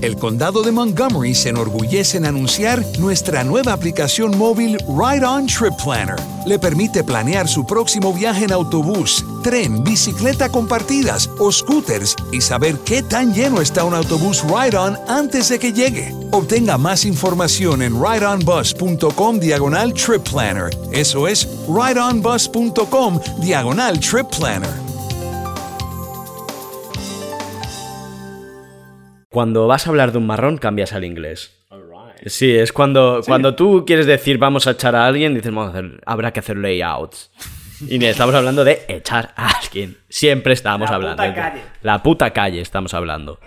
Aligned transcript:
El 0.00 0.16
condado 0.16 0.62
de 0.62 0.70
Montgomery 0.70 1.34
se 1.34 1.48
enorgullece 1.48 2.18
en 2.18 2.26
anunciar 2.26 2.84
nuestra 3.00 3.42
nueva 3.42 3.72
aplicación 3.72 4.38
móvil 4.38 4.78
Ride 4.86 5.26
On 5.26 5.46
Trip 5.46 5.74
Planner. 5.82 6.14
Le 6.46 6.56
permite 6.58 7.02
planear 7.02 7.48
su 7.48 7.66
próximo 7.66 8.12
viaje 8.12 8.44
en 8.44 8.52
autobús, 8.52 9.24
tren, 9.42 9.82
bicicleta 9.82 10.50
compartidas 10.50 11.28
o 11.40 11.50
scooters 11.50 12.14
y 12.30 12.40
saber 12.40 12.78
qué 12.84 13.02
tan 13.02 13.34
lleno 13.34 13.60
está 13.60 13.82
un 13.82 13.94
autobús 13.94 14.44
Ride 14.44 14.76
On 14.76 14.96
antes 15.08 15.48
de 15.48 15.58
que 15.58 15.72
llegue. 15.72 16.14
Obtenga 16.30 16.78
más 16.78 17.04
información 17.04 17.82
en 17.82 18.00
rideonbus.com 18.00 19.40
diagonal 19.40 19.92
trip 19.94 20.22
planner. 20.22 20.70
Eso 20.92 21.26
es 21.26 21.48
rideonbus.com 21.66 23.20
diagonal 23.40 23.98
trip 23.98 24.28
planner. 24.28 24.87
Cuando 29.30 29.66
vas 29.66 29.86
a 29.86 29.90
hablar 29.90 30.12
de 30.12 30.18
un 30.18 30.26
marrón, 30.26 30.56
cambias 30.56 30.92
al 30.94 31.04
inglés. 31.04 31.54
Sí, 32.24 32.50
es 32.56 32.72
cuando, 32.72 33.20
cuando 33.26 33.54
tú 33.54 33.84
quieres 33.86 34.06
decir 34.06 34.38
vamos 34.38 34.66
a 34.66 34.72
echar 34.72 34.96
a 34.96 35.06
alguien, 35.06 35.34
dices 35.34 35.52
vamos 35.54 35.74
a 35.74 35.78
hacer, 35.78 36.00
habrá 36.06 36.32
que 36.32 36.40
hacer 36.40 36.56
layouts. 36.56 37.30
Y 37.88 38.02
estamos 38.04 38.34
hablando 38.34 38.64
de 38.64 38.82
echar 38.88 39.32
a 39.36 39.50
alguien. 39.60 39.98
Siempre 40.08 40.54
estamos 40.54 40.88
La 40.90 40.96
hablando. 40.96 41.22
puta 41.22 41.34
calle. 41.34 41.60
La 41.82 42.02
puta 42.02 42.30
calle 42.32 42.60
estamos 42.60 42.94
hablando. 42.94 43.38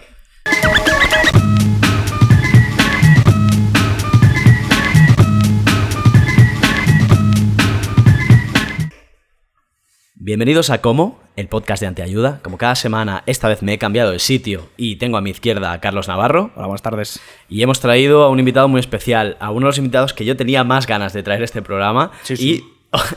Bienvenidos 10.16 10.70
a 10.70 10.82
Como, 10.82 11.20
el 11.36 11.48
podcast 11.48 11.82
de 11.82 11.88
Anteayuda. 11.88 12.40
Como 12.44 12.58
cada 12.58 12.76
semana, 12.76 13.24
esta 13.26 13.48
vez 13.48 13.62
me 13.64 13.74
he 13.74 13.78
cambiado 13.78 14.12
de 14.12 14.20
sitio 14.20 14.70
y 14.78 14.98
tengo 14.98 15.18
a 15.18 15.22
mi 15.22 15.30
izquierda 15.30 15.72
a 15.72 15.82
Carlos 15.82 16.08
Navarro. 16.08 16.52
Hola, 16.56 16.68
buenas 16.68 16.82
tardes. 16.82 17.20
Y 17.50 17.62
hemos 17.62 17.80
traído 17.80 18.24
a 18.24 18.30
un 18.30 18.40
invitado 18.40 18.68
muy 18.68 18.80
especial, 18.80 19.38
a 19.40 19.52
uno 19.52 19.66
de 19.66 19.70
los 19.70 19.78
invitados 19.78 20.14
que 20.14 20.26
yo 20.26 20.36
tenía 20.36 20.64
más 20.64 20.88
ganas 20.88 21.14
de 21.14 21.24
traer 21.24 21.44
este 21.44 21.62
programa. 21.62 22.12
Sí, 22.24 22.38
sí. 22.38 22.64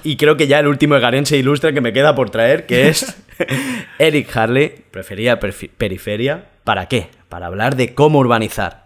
Y, 0.05 0.12
y 0.12 0.16
creo 0.16 0.36
que 0.36 0.47
ya 0.47 0.58
el 0.61 0.66
último 0.66 0.97
egarense 0.97 1.36
ilustre 1.36 1.75
que 1.75 1.80
me 1.80 1.92
queda 1.92 2.14
por 2.14 2.30
traer, 2.30 2.66
que 2.66 2.88
es 2.88 3.16
Eric 3.98 4.36
Harley, 4.36 4.84
prefería 4.91 5.38
periferia. 5.41 6.47
¿Para 6.64 6.86
qué? 6.86 7.10
Para 7.28 7.47
hablar 7.47 7.77
de 7.77 7.94
cómo 7.94 8.19
urbanizar. 8.19 8.83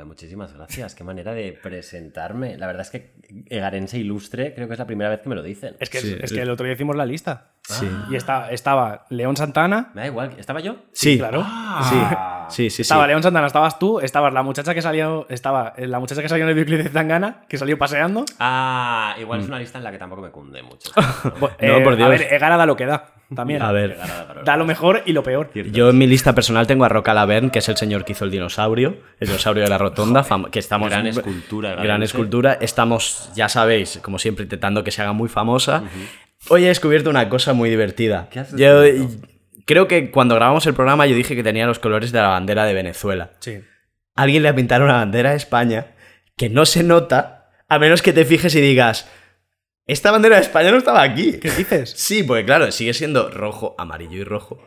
Joder, 0.00 0.06
muchísimas 0.06 0.54
gracias. 0.54 0.94
Qué 0.94 1.04
manera 1.04 1.34
de 1.34 1.52
presentarme. 1.52 2.56
La 2.56 2.66
verdad 2.66 2.82
es 2.82 2.90
que 2.90 3.12
Egarense 3.50 3.98
Ilustre 3.98 4.54
creo 4.54 4.66
que 4.66 4.72
es 4.72 4.78
la 4.78 4.86
primera 4.86 5.10
vez 5.10 5.20
que 5.20 5.28
me 5.28 5.34
lo 5.34 5.42
dicen. 5.42 5.76
Es 5.78 5.90
que, 5.90 6.00
Sí, 6.00 6.16
es 6.18 6.32
que 6.32 6.40
el 6.40 6.48
otro 6.48 6.64
día 6.64 6.72
hicimos 6.72 6.96
la 6.96 7.04
lista. 7.04 7.48
Sí. 7.62 7.86
Y 8.10 8.16
está, 8.16 8.50
estaba 8.50 9.04
León 9.10 9.36
Santana. 9.36 9.90
Me 9.94 10.00
da 10.00 10.06
igual. 10.06 10.32
¿Estaba 10.38 10.60
yo? 10.60 10.76
Sí, 10.92 11.18
Claro. 11.18 11.42
Ah. 11.44 12.46
Sí, 12.48 12.64
sí, 12.64 12.76
sí. 12.76 12.82
Estaba 12.82 13.06
León 13.06 13.22
Santana, 13.22 13.46
estabas 13.46 13.78
tú, 13.78 14.00
estabas 14.00 14.32
la 14.32 14.42
muchacha 14.42 14.72
que 14.72 14.80
salió, 14.80 15.26
estaba 15.28 15.74
eh, 15.76 15.86
la 15.86 15.98
muchacha 15.98 16.22
que 16.22 16.30
salió 16.30 16.44
en 16.44 16.48
el 16.48 16.54
videoclip 16.54 16.86
de 16.86 16.90
Tangana, 16.90 17.42
que 17.46 17.58
salió 17.58 17.76
paseando. 17.76 18.24
Ah, 18.38 19.14
igual 19.20 19.40
es 19.40 19.48
una 19.48 19.58
lista 19.58 19.76
en 19.76 19.84
la 19.84 19.90
que 19.92 19.98
tampoco 19.98 20.22
me 20.22 20.30
cunde 20.30 20.62
mucho. 20.62 20.90
No, 21.60 21.82
por 21.84 21.96
Dios. 21.96 22.06
A 22.06 22.10
ver, 22.10 22.22
Egara 22.32 22.56
da 22.56 22.64
lo 22.64 22.74
que 22.74 22.86
da, 22.86 23.12
también. 23.34 23.62
A 23.62 23.72
ver. 23.72 23.96
Da 24.44 24.56
lo 24.56 24.64
mejor 24.64 25.02
y 25.06 25.12
lo 25.12 25.22
peor. 25.22 25.50
Yo 25.54 25.90
en 25.90 25.98
mi 25.98 26.06
lista 26.06 26.34
personal 26.34 26.66
tengo 26.66 26.84
a 26.84 26.88
Roca 26.88 27.14
Laverne, 27.14 27.50
que 27.50 27.60
es 27.60 27.68
el 27.68 27.76
señor 27.76 28.04
que 28.04 28.12
hizo 28.12 28.24
el 28.24 28.30
dinosaurio, 28.30 28.96
el 29.18 29.28
dinosaurio 29.28 29.62
de 29.62 29.68
la 29.68 29.78
rotonda, 29.78 30.24
que 30.50 30.58
estamos... 30.58 30.90
Gran 30.90 31.06
escultura, 31.06 31.70
Gran 31.70 31.86
Garense. 31.86 32.04
escultura. 32.06 32.58
Estamos, 32.60 33.30
ya 33.34 33.48
sabéis, 33.48 33.98
como 34.02 34.18
siempre, 34.18 34.44
intentando 34.44 34.84
que 34.84 34.90
se 34.90 35.02
haga 35.02 35.12
muy 35.12 35.28
famosa. 35.28 35.84
Hoy 36.48 36.64
he 36.64 36.68
descubierto 36.68 37.10
una 37.10 37.28
cosa 37.28 37.52
muy 37.52 37.70
divertida. 37.70 38.28
¿Qué 38.30 38.40
has 38.40 38.56
Yo 38.56 38.82
creo 39.66 39.86
que 39.86 40.10
cuando 40.10 40.34
grabamos 40.34 40.66
el 40.66 40.74
programa 40.74 41.06
yo 41.06 41.14
dije 41.14 41.36
que 41.36 41.42
tenía 41.42 41.66
los 41.66 41.78
colores 41.78 42.12
de 42.12 42.20
la 42.20 42.28
bandera 42.28 42.64
de 42.64 42.74
Venezuela. 42.74 43.30
Sí. 43.40 43.60
Alguien 44.16 44.42
le 44.42 44.48
ha 44.48 44.54
pintado 44.54 44.84
una 44.84 44.94
bandera 44.94 45.30
de 45.30 45.36
España 45.36 45.88
que 46.36 46.48
no 46.48 46.66
se 46.66 46.82
nota, 46.82 47.50
a 47.68 47.78
menos 47.78 48.02
que 48.02 48.12
te 48.12 48.24
fijes 48.24 48.54
y 48.54 48.60
digas, 48.60 49.08
esta 49.92 50.10
bandera 50.10 50.36
de 50.36 50.42
España 50.42 50.70
no 50.70 50.78
estaba 50.78 51.02
aquí. 51.02 51.38
¿Qué 51.40 51.50
dices? 51.50 51.92
Sí, 51.96 52.22
porque 52.22 52.44
claro, 52.44 52.70
sigue 52.72 52.94
siendo 52.94 53.30
rojo, 53.30 53.74
amarillo 53.78 54.16
y 54.16 54.24
rojo. 54.24 54.58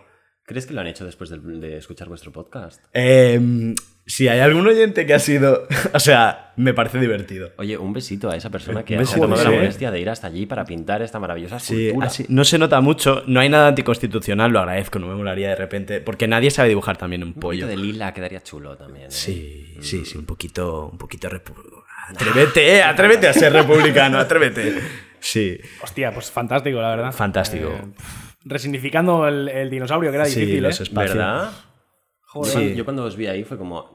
¿Crees 0.45 0.65
que 0.65 0.73
lo 0.73 0.81
han 0.81 0.87
hecho 0.87 1.05
después 1.05 1.29
de, 1.29 1.37
de 1.39 1.77
escuchar 1.77 2.09
vuestro 2.09 2.33
podcast? 2.33 2.83
Eh, 2.93 3.73
si 4.05 4.27
hay 4.27 4.41
algún 4.41 4.67
oyente 4.67 5.05
que 5.05 5.13
ha 5.13 5.19
sido. 5.19 5.67
O 5.93 5.99
sea, 6.01 6.51
me 6.57 6.73
parece 6.73 6.99
divertido. 6.99 7.51
Oye, 7.57 7.77
un 7.77 7.93
besito 7.93 8.29
a 8.29 8.35
esa 8.35 8.49
persona 8.49 8.83
que 8.83 8.97
Un 8.97 9.03
ha 9.03 9.05
tomado 9.05 9.37
sí, 9.37 9.43
la 9.45 9.51
molestia 9.51 9.89
de 9.91 9.99
ir 10.01 10.09
hasta 10.09 10.27
allí 10.27 10.45
para 10.45 10.65
pintar 10.65 11.01
esta 11.01 11.17
maravillosa 11.19 11.59
Sí, 11.59 11.85
escultura. 11.87 12.07
así- 12.07 12.25
no 12.27 12.43
se 12.43 12.57
nota 12.57 12.81
mucho, 12.81 13.23
no 13.27 13.39
hay 13.39 13.47
nada 13.47 13.69
anticonstitucional, 13.69 14.51
lo 14.51 14.59
agradezco, 14.59 14.99
no 14.99 15.07
me 15.07 15.15
molaría 15.15 15.47
de 15.49 15.55
repente. 15.55 16.01
Porque 16.01 16.27
nadie 16.27 16.51
sabe 16.51 16.67
dibujar 16.69 16.97
también 16.97 17.23
un 17.23 17.29
Un 17.29 17.35
pollo. 17.35 17.65
poquito 17.65 17.67
de 17.67 17.77
lila 17.77 18.13
quedaría 18.13 18.41
chulo 18.43 18.75
también. 18.75 19.05
¿eh? 19.05 19.11
Sí, 19.11 19.77
sí, 19.79 20.03
sí, 20.05 20.17
un 20.17 20.25
poquito, 20.25 20.89
un 20.91 20.97
poquito 20.97 21.29
Atrévete, 22.09 22.75
eh, 22.77 22.83
atrévete 22.83 23.27
a 23.29 23.33
ser 23.33 23.53
republicano, 23.53 24.17
atrévete. 24.19 24.81
Sí, 25.25 25.57
Hostia, 25.81 26.13
pues 26.13 26.29
fantástico, 26.29 26.81
la 26.81 26.89
verdad. 26.89 27.11
fantástico. 27.13 27.69
Eh, 27.69 27.81
resignificando 28.43 29.25
el, 29.27 29.47
el 29.47 29.69
dinosaurio, 29.69 30.11
que 30.11 30.17
era 30.17 30.25
Sí, 30.25 30.41
difícil, 30.41 30.63
los 30.63 30.79
¿eh? 30.79 30.83
espacios. 30.83 31.15
¿Verdad? 31.17 31.51
Joder. 32.25 32.51
Yo, 32.53 32.59
Sí. 32.59 32.59
cuando, 32.65 32.75
yo 32.77 32.83
cuando 32.85 33.03
os 33.05 33.15
vi 33.15 33.27
ahí 33.27 33.43
fue 33.45 33.57
como, 33.57 33.79
"Ah, 33.79 33.92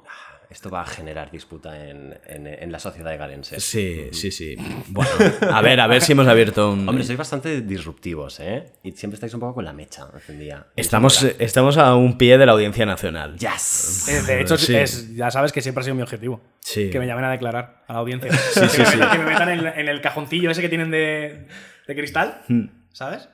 esto 0.50 0.70
va 0.70 0.81
a 0.82 0.86
generar 0.86 1.31
disputa 1.31 1.88
en, 1.88 2.19
en- 2.26 2.47
en 2.47 2.72
la 2.72 2.78
sociedad 2.78 3.10
de 3.10 3.16
garense. 3.19 3.60
Sí, 3.60 4.09
sí, 4.12 4.31
sí. 4.31 4.56
Bueno, 4.88 5.10
a 5.53 5.60
ver, 5.62 5.81
a 5.81 5.86
ver 5.86 6.00
si 6.03 6.12
hemos 6.12 6.26
abierto 6.26 6.72
un... 6.72 6.88
Hombre, 6.88 7.04
sois 7.04 7.19
bastante 7.19 7.60
disruptivos, 7.60 8.41
¿eh? 8.41 8.72
Y 8.82 8.92
siempre 8.92 9.16
estáis 9.16 9.34
un 9.34 9.41
poco 9.41 9.54
con 9.54 9.64
la 9.64 9.72
mecha 9.72 10.09
hace 10.14 10.32
un 10.32 10.38
día. 10.38 10.66
Estamos, 10.76 11.22
estamos 11.38 11.76
a 11.76 11.94
un 11.94 12.16
pie 12.16 12.38
de 12.38 12.47
la 12.47 12.53
audiencia 12.53 12.86
nacional. 12.86 13.36
¡Yes! 13.38 14.09
Eh, 14.09 14.22
De 14.22 14.41
hecho, 14.41 14.56
Sí. 14.56 14.75
es- 14.75 15.14
ya 15.14 15.31
sabes 15.31 15.53
que 15.53 15.60
siempre 15.60 15.81
ha 15.82 15.84
sido 15.84 15.94
mi 15.97 16.03
objetivo. 16.03 16.41
Sí. 16.60 16.91
Que 16.91 16.98
me 16.98 17.06
llamen 17.06 17.25
a 17.25 17.30
declarar 17.30 17.84
a 17.86 17.92
la 17.92 17.98
audiencia. 18.00 18.32
sí, 18.32 18.60
que, 18.60 18.78
me 18.78 18.86
sí. 18.86 18.97
metan, 18.97 19.10
que 19.12 19.19
me 19.19 19.25
metan 19.30 19.48
en, 19.50 19.66
en 19.66 19.88
el 19.88 20.00
cajoncillo 20.00 20.50
ese 20.50 20.62
que 20.62 20.69
tienen 20.69 20.91
de, 20.91 21.47
de 21.86 21.94
cristal, 21.94 22.42
Hmm. 22.48 22.66
¿sabes? 22.92 23.28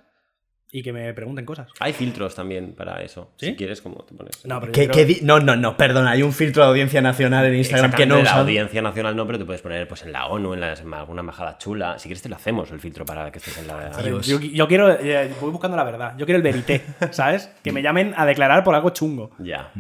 Y 0.76 0.82
que 0.82 0.92
me 0.92 1.14
pregunten 1.14 1.44
cosas. 1.44 1.68
Hay 1.78 1.92
filtros 1.92 2.34
también 2.34 2.72
para 2.74 3.00
eso. 3.00 3.30
¿Sí? 3.36 3.46
Si 3.46 3.54
quieres, 3.54 3.80
como 3.80 4.02
te 4.02 4.12
pones. 4.12 4.44
No, 4.44 4.58
pero 4.58 4.72
yo 4.72 4.80
¿Qué- 4.80 4.88
creo- 4.88 5.06
qué 5.06 5.14
di- 5.14 5.20
No, 5.22 5.38
no, 5.38 5.54
no, 5.54 5.76
perdona, 5.76 6.10
hay 6.10 6.22
un 6.24 6.32
filtro 6.32 6.64
de 6.64 6.70
audiencia 6.70 7.00
nacional 7.00 7.46
en 7.46 7.54
Instagram 7.54 7.92
que 7.92 8.06
no 8.06 8.16
la 8.16 8.22
usan. 8.22 8.38
audiencia 8.40 8.82
nacional 8.82 9.14
no, 9.14 9.24
pero 9.24 9.38
tú 9.38 9.46
puedes 9.46 9.62
poner 9.62 9.86
pues 9.86 10.02
en 10.02 10.10
la 10.10 10.26
ONU, 10.26 10.52
en, 10.52 10.60
la- 10.60 10.72
en 10.72 10.92
alguna 10.92 11.20
embajada 11.20 11.58
chula. 11.58 11.96
Si 12.00 12.08
quieres 12.08 12.22
te 12.22 12.28
lo 12.28 12.34
hacemos 12.34 12.72
el 12.72 12.80
filtro 12.80 13.04
para 13.04 13.30
que 13.30 13.38
estés 13.38 13.56
en 13.58 13.68
la... 13.68 13.90
Dios. 14.02 14.26
yo, 14.26 14.40
yo 14.40 14.66
quiero, 14.66 14.90
eh, 14.90 15.30
voy 15.40 15.52
buscando 15.52 15.76
la 15.76 15.84
verdad. 15.84 16.14
Yo 16.18 16.26
quiero 16.26 16.38
el 16.38 16.42
verité, 16.42 16.82
¿sabes? 17.12 17.50
Que 17.62 17.70
me 17.70 17.80
llamen 17.80 18.12
a 18.16 18.26
declarar 18.26 18.64
por 18.64 18.74
algo 18.74 18.90
chungo. 18.90 19.30
Ya. 19.38 19.70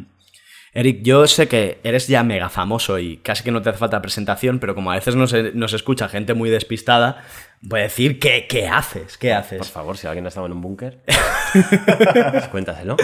Eric, 0.76 1.02
yo 1.02 1.26
sé 1.28 1.46
que 1.46 1.78
eres 1.84 2.08
ya 2.08 2.24
mega 2.24 2.48
famoso 2.48 2.98
y 2.98 3.18
casi 3.18 3.44
que 3.44 3.52
no 3.52 3.62
te 3.62 3.70
hace 3.70 3.78
falta 3.78 4.02
presentación, 4.02 4.58
pero 4.58 4.74
como 4.74 4.90
a 4.90 4.96
veces 4.96 5.14
nos, 5.14 5.32
nos 5.54 5.72
escucha 5.72 6.08
gente 6.08 6.34
muy 6.34 6.50
despistada, 6.50 7.22
voy 7.66 7.80
a 7.80 7.82
decir, 7.84 8.18
¿qué, 8.18 8.46
qué 8.48 8.68
haces? 8.68 9.16
¿Qué 9.16 9.28
Por 9.28 9.36
haces? 9.38 9.70
favor, 9.70 9.96
si 9.96 10.06
alguien 10.06 10.24
ha 10.26 10.28
estado 10.28 10.46
en 10.46 10.52
un 10.52 10.60
búnker, 10.60 11.00
pues 12.32 12.48
cuéntaselo. 12.48 12.96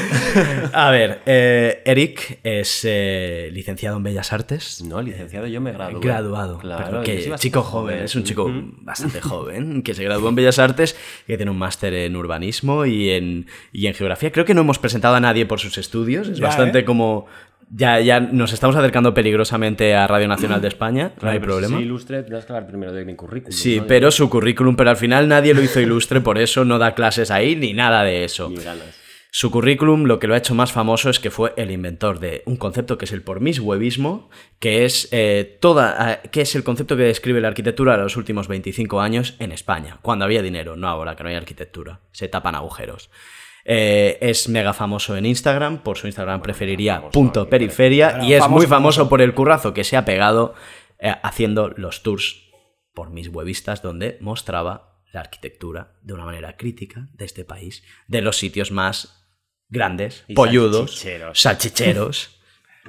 A 0.72 0.90
ver, 0.90 1.22
eh, 1.26 1.82
Eric 1.84 2.40
es 2.42 2.82
eh, 2.84 3.48
licenciado 3.52 3.96
en 3.96 4.02
Bellas 4.02 4.32
Artes. 4.32 4.82
No, 4.82 5.00
licenciado, 5.02 5.46
yo 5.46 5.60
me 5.60 5.72
gradué. 5.72 6.00
Graduado, 6.00 6.58
Claro, 6.58 6.84
pero 6.84 7.02
yo 7.02 7.32
que 7.32 7.38
chico 7.38 7.62
joven, 7.62 8.00
es 8.04 8.14
un 8.14 8.24
chico 8.24 8.50
bastante 8.82 9.20
joven, 9.22 9.82
que 9.82 9.94
se 9.94 10.04
graduó 10.04 10.28
en 10.28 10.34
Bellas 10.34 10.58
Artes, 10.58 10.96
que 11.26 11.36
tiene 11.36 11.50
un 11.50 11.58
máster 11.58 11.94
en 11.94 12.16
urbanismo 12.16 12.84
y 12.86 13.10
en, 13.10 13.46
y 13.72 13.86
en 13.86 13.94
geografía. 13.94 14.30
Creo 14.32 14.44
que 14.44 14.54
no 14.54 14.60
hemos 14.62 14.78
presentado 14.78 15.14
a 15.14 15.20
nadie 15.20 15.46
por 15.46 15.58
sus 15.60 15.78
estudios, 15.78 16.28
es 16.28 16.38
Ya, 16.38 16.46
bastante 16.46 16.80
¿eh? 16.80 16.84
como... 16.84 17.26
Ya, 17.72 18.00
ya 18.00 18.18
nos 18.18 18.52
estamos 18.52 18.74
acercando 18.74 19.14
peligrosamente 19.14 19.94
a 19.94 20.08
Radio 20.08 20.26
Nacional 20.26 20.60
de 20.60 20.66
España, 20.66 21.12
no 21.22 21.30
hay 21.30 21.38
pero 21.38 21.52
problema. 21.52 21.78
Si 21.78 21.84
ilustre, 21.84 22.22
tendrás 22.22 22.44
que 22.44 22.52
hablar 22.52 22.66
primero 22.66 22.92
de 22.92 23.04
mi 23.04 23.14
currículum. 23.14 23.56
Sí, 23.56 23.78
¿no? 23.78 23.86
pero 23.86 24.10
su 24.10 24.28
currículum, 24.28 24.74
pero 24.74 24.90
al 24.90 24.96
final 24.96 25.28
nadie 25.28 25.54
lo 25.54 25.62
hizo 25.62 25.78
ilustre, 25.78 26.20
por 26.20 26.38
eso 26.38 26.64
no 26.64 26.78
da 26.78 26.96
clases 26.96 27.30
ahí 27.30 27.54
ni 27.54 27.72
nada 27.72 28.02
de 28.02 28.24
eso. 28.24 28.50
Ni 28.50 28.56
ganas. 28.56 28.98
Su 29.32 29.52
currículum 29.52 30.06
lo 30.06 30.18
que 30.18 30.26
lo 30.26 30.34
ha 30.34 30.38
hecho 30.38 30.56
más 30.56 30.72
famoso 30.72 31.08
es 31.08 31.20
que 31.20 31.30
fue 31.30 31.54
el 31.56 31.70
inventor 31.70 32.18
de 32.18 32.42
un 32.46 32.56
concepto 32.56 32.98
que 32.98 33.04
es 33.04 33.12
el 33.12 33.22
pormishuevismo, 33.22 34.28
que 34.58 34.84
es 34.84 35.08
eh, 35.12 35.58
toda, 35.60 36.14
eh, 36.24 36.28
que 36.30 36.40
es 36.40 36.56
el 36.56 36.64
concepto 36.64 36.96
que 36.96 37.04
describe 37.04 37.40
la 37.40 37.46
arquitectura 37.46 37.96
de 37.96 38.02
los 38.02 38.16
últimos 38.16 38.48
25 38.48 39.00
años 39.00 39.36
en 39.38 39.52
España, 39.52 39.98
cuando 40.02 40.24
había 40.24 40.42
dinero, 40.42 40.74
no 40.74 40.88
ahora 40.88 41.14
que 41.14 41.22
no 41.22 41.28
hay 41.28 41.36
arquitectura, 41.36 42.00
se 42.10 42.26
tapan 42.26 42.56
agujeros. 42.56 43.10
Eh, 43.64 44.18
es 44.20 44.48
mega 44.48 44.72
famoso 44.72 45.16
en 45.16 45.26
Instagram, 45.26 45.82
por 45.82 45.98
su 45.98 46.06
Instagram 46.06 46.40
preferiría 46.40 47.10
punto 47.10 47.48
periferia 47.48 48.20
y 48.22 48.32
es 48.32 48.40
famoso, 48.40 48.56
muy 48.58 48.66
famoso 48.66 49.08
por 49.08 49.20
el 49.20 49.34
currazo 49.34 49.74
que 49.74 49.84
se 49.84 49.96
ha 49.96 50.04
pegado 50.04 50.54
eh, 50.98 51.14
haciendo 51.22 51.68
los 51.68 52.02
tours 52.02 52.48
por 52.94 53.10
mis 53.10 53.28
huevistas 53.28 53.82
donde 53.82 54.16
mostraba 54.20 55.02
la 55.12 55.20
arquitectura 55.20 55.98
de 56.02 56.14
una 56.14 56.24
manera 56.24 56.56
crítica 56.56 57.08
de 57.14 57.24
este 57.24 57.44
país, 57.44 57.82
de 58.06 58.22
los 58.22 58.38
sitios 58.38 58.70
más 58.70 59.26
grandes, 59.68 60.24
Y 60.28 60.34
polludos, 60.34 60.92
salchicheros. 60.98 61.40
salchicheros 61.40 62.39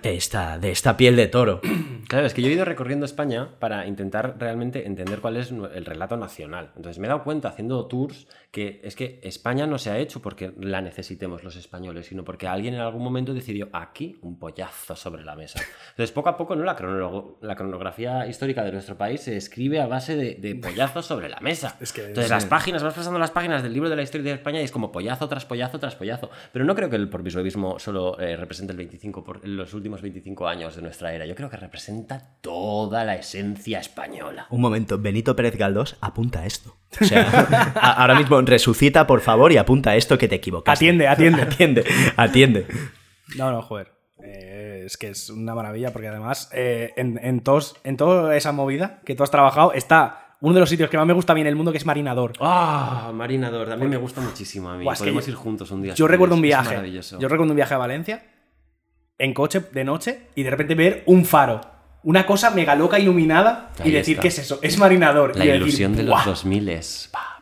de 0.01 0.15
esta, 0.15 0.57
de 0.57 0.71
esta 0.71 0.97
piel 0.97 1.15
de 1.15 1.27
toro. 1.27 1.61
Claro, 2.11 2.27
es 2.27 2.33
que 2.33 2.41
yo 2.41 2.49
he 2.49 2.51
ido 2.51 2.65
recorriendo 2.65 3.05
España 3.05 3.51
para 3.59 3.88
intentar 3.88 4.35
realmente 4.38 4.85
entender 4.85 5.19
cuál 5.21 5.38
es 5.38 5.49
el 5.51 5.85
relato 5.85 6.17
nacional. 6.17 6.71
Entonces 6.75 6.99
me 6.99 7.07
he 7.07 7.09
dado 7.09 7.23
cuenta 7.23 7.47
haciendo 7.47 7.85
tours 7.85 8.27
que 8.51 8.81
es 8.83 8.97
que 8.97 9.21
España 9.23 9.65
no 9.65 9.77
se 9.77 9.91
ha 9.91 9.97
hecho 9.97 10.21
porque 10.21 10.51
la 10.59 10.81
necesitemos 10.81 11.41
los 11.45 11.55
españoles, 11.55 12.07
sino 12.07 12.25
porque 12.25 12.49
alguien 12.49 12.73
en 12.73 12.81
algún 12.81 13.01
momento 13.01 13.33
decidió 13.33 13.69
aquí 13.71 14.17
un 14.23 14.38
pollazo 14.38 14.93
sobre 14.97 15.23
la 15.23 15.38
mesa. 15.38 15.61
Entonces 15.91 16.11
poco 16.11 16.27
a 16.27 16.35
poco 16.35 16.53
¿no? 16.57 16.65
la, 16.65 16.75
crono- 16.75 17.38
la 17.39 17.55
cronografía 17.55 18.27
histórica 18.27 18.61
de 18.65 18.73
nuestro 18.73 18.97
país 18.97 19.21
se 19.21 19.38
escribe 19.38 19.79
a 19.79 19.88
base 19.88 20.17
de, 20.17 20.35
de 20.35 20.55
pollazos 20.55 21.05
sobre 21.05 21.29
la 21.29 21.39
mesa. 21.39 21.77
Es 21.79 21.93
que- 21.93 22.07
Entonces 22.07 22.29
las 22.29 22.43
páginas, 22.45 22.83
vas 22.83 22.93
pasando 22.95 23.19
las 23.19 23.31
páginas 23.31 23.63
del 23.63 23.71
libro 23.71 23.89
de 23.89 23.95
la 23.95 24.01
historia 24.01 24.31
de 24.33 24.38
España 24.38 24.59
y 24.59 24.65
es 24.65 24.71
como 24.71 24.91
pollazo 24.91 25.29
tras 25.29 25.45
pollazo 25.45 25.79
tras 25.79 25.95
pollazo. 25.95 26.29
Pero 26.51 26.65
no 26.65 26.75
creo 26.75 26.89
que 26.89 26.97
el 26.97 27.07
porbisovismo 27.07 27.79
solo 27.79 28.19
eh, 28.19 28.35
represente 28.35 28.71
el 28.73 28.77
25 28.77 29.23
por, 29.23 29.47
los 29.47 29.73
últimos 29.81 30.01
25 30.01 30.47
años 30.47 30.75
de 30.75 30.81
nuestra 30.81 31.13
era. 31.13 31.25
Yo 31.25 31.35
creo 31.35 31.49
que 31.49 31.57
representa 31.57 32.21
toda 32.41 33.03
la 33.03 33.15
esencia 33.15 33.79
española. 33.79 34.47
Un 34.49 34.61
momento, 34.61 34.97
Benito 34.99 35.35
Pérez 35.35 35.57
Galdós, 35.57 35.97
apunta 36.01 36.45
esto. 36.45 36.77
O 37.01 37.05
sea, 37.05 37.27
a- 37.75 38.01
ahora 38.01 38.15
mismo 38.15 38.39
resucita, 38.41 39.05
por 39.07 39.21
favor, 39.21 39.51
y 39.51 39.57
apunta 39.57 39.95
esto 39.95 40.17
que 40.17 40.27
te 40.27 40.35
equivocaste. 40.35 40.85
Atiende, 40.85 41.07
atiende. 41.07 41.41
atiende, 41.43 41.83
atiende. 42.17 42.67
No, 43.37 43.51
no, 43.51 43.61
joder. 43.61 43.91
Eh, 44.23 44.83
es 44.85 44.97
que 44.97 45.09
es 45.09 45.29
una 45.29 45.55
maravilla 45.55 45.91
porque 45.91 46.07
además 46.07 46.49
eh, 46.53 46.93
en, 46.95 47.19
en, 47.23 47.41
todos, 47.41 47.75
en 47.83 47.97
toda 47.97 48.35
esa 48.37 48.51
movida 48.51 49.01
que 49.05 49.15
tú 49.15 49.23
has 49.23 49.31
trabajado 49.31 49.73
está 49.73 50.37
uno 50.41 50.53
de 50.55 50.59
los 50.59 50.69
sitios 50.69 50.89
que 50.89 50.97
más 50.97 51.05
me 51.05 51.13
gusta 51.13 51.33
a 51.33 51.35
mí 51.35 51.41
en 51.41 51.47
el 51.47 51.55
mundo 51.55 51.71
que 51.71 51.77
es 51.77 51.85
Marinador. 51.85 52.33
¡Ah! 52.39 53.11
Marinador, 53.13 53.67
también 53.67 53.89
me 53.91 53.97
gusta 53.97 54.21
muchísimo 54.21 54.69
a 54.69 54.77
mí. 54.77 54.85
Podemos 54.85 55.27
ir 55.27 55.35
juntos 55.35 55.69
un 55.71 55.81
día. 55.83 55.93
Yo 55.93 56.07
recuerdo 56.07 56.35
un 56.35 56.41
viaje. 56.41 56.69
maravilloso. 56.69 57.19
Yo 57.19 57.27
recuerdo 57.27 57.51
un 57.53 57.55
viaje 57.55 57.73
a 57.73 57.77
Valencia 57.77 58.23
en 59.23 59.33
coche 59.33 59.62
de 59.71 59.83
noche 59.83 60.27
y 60.35 60.44
de 60.44 60.50
repente 60.50 60.75
ver 60.75 61.03
un 61.06 61.25
faro. 61.25 61.62
Una 62.03 62.25
cosa 62.25 62.50
mega 62.50 62.75
loca 62.75 62.97
iluminada 63.00 63.69
y 63.79 63.83
Ahí 63.83 63.91
decir, 63.91 64.13
está. 64.13 64.21
¿qué 64.23 64.27
es 64.29 64.39
eso? 64.39 64.59
Es 64.63 64.77
Marinador. 64.79 65.38
La 65.38 65.45
y 65.45 65.47
decir, 65.50 65.62
ilusión 65.62 65.95
de 65.95 66.03
los 66.03 66.12
"Buah". 66.15 66.25
2000 66.25 66.69
es... 66.69 67.09
pa. 67.12 67.40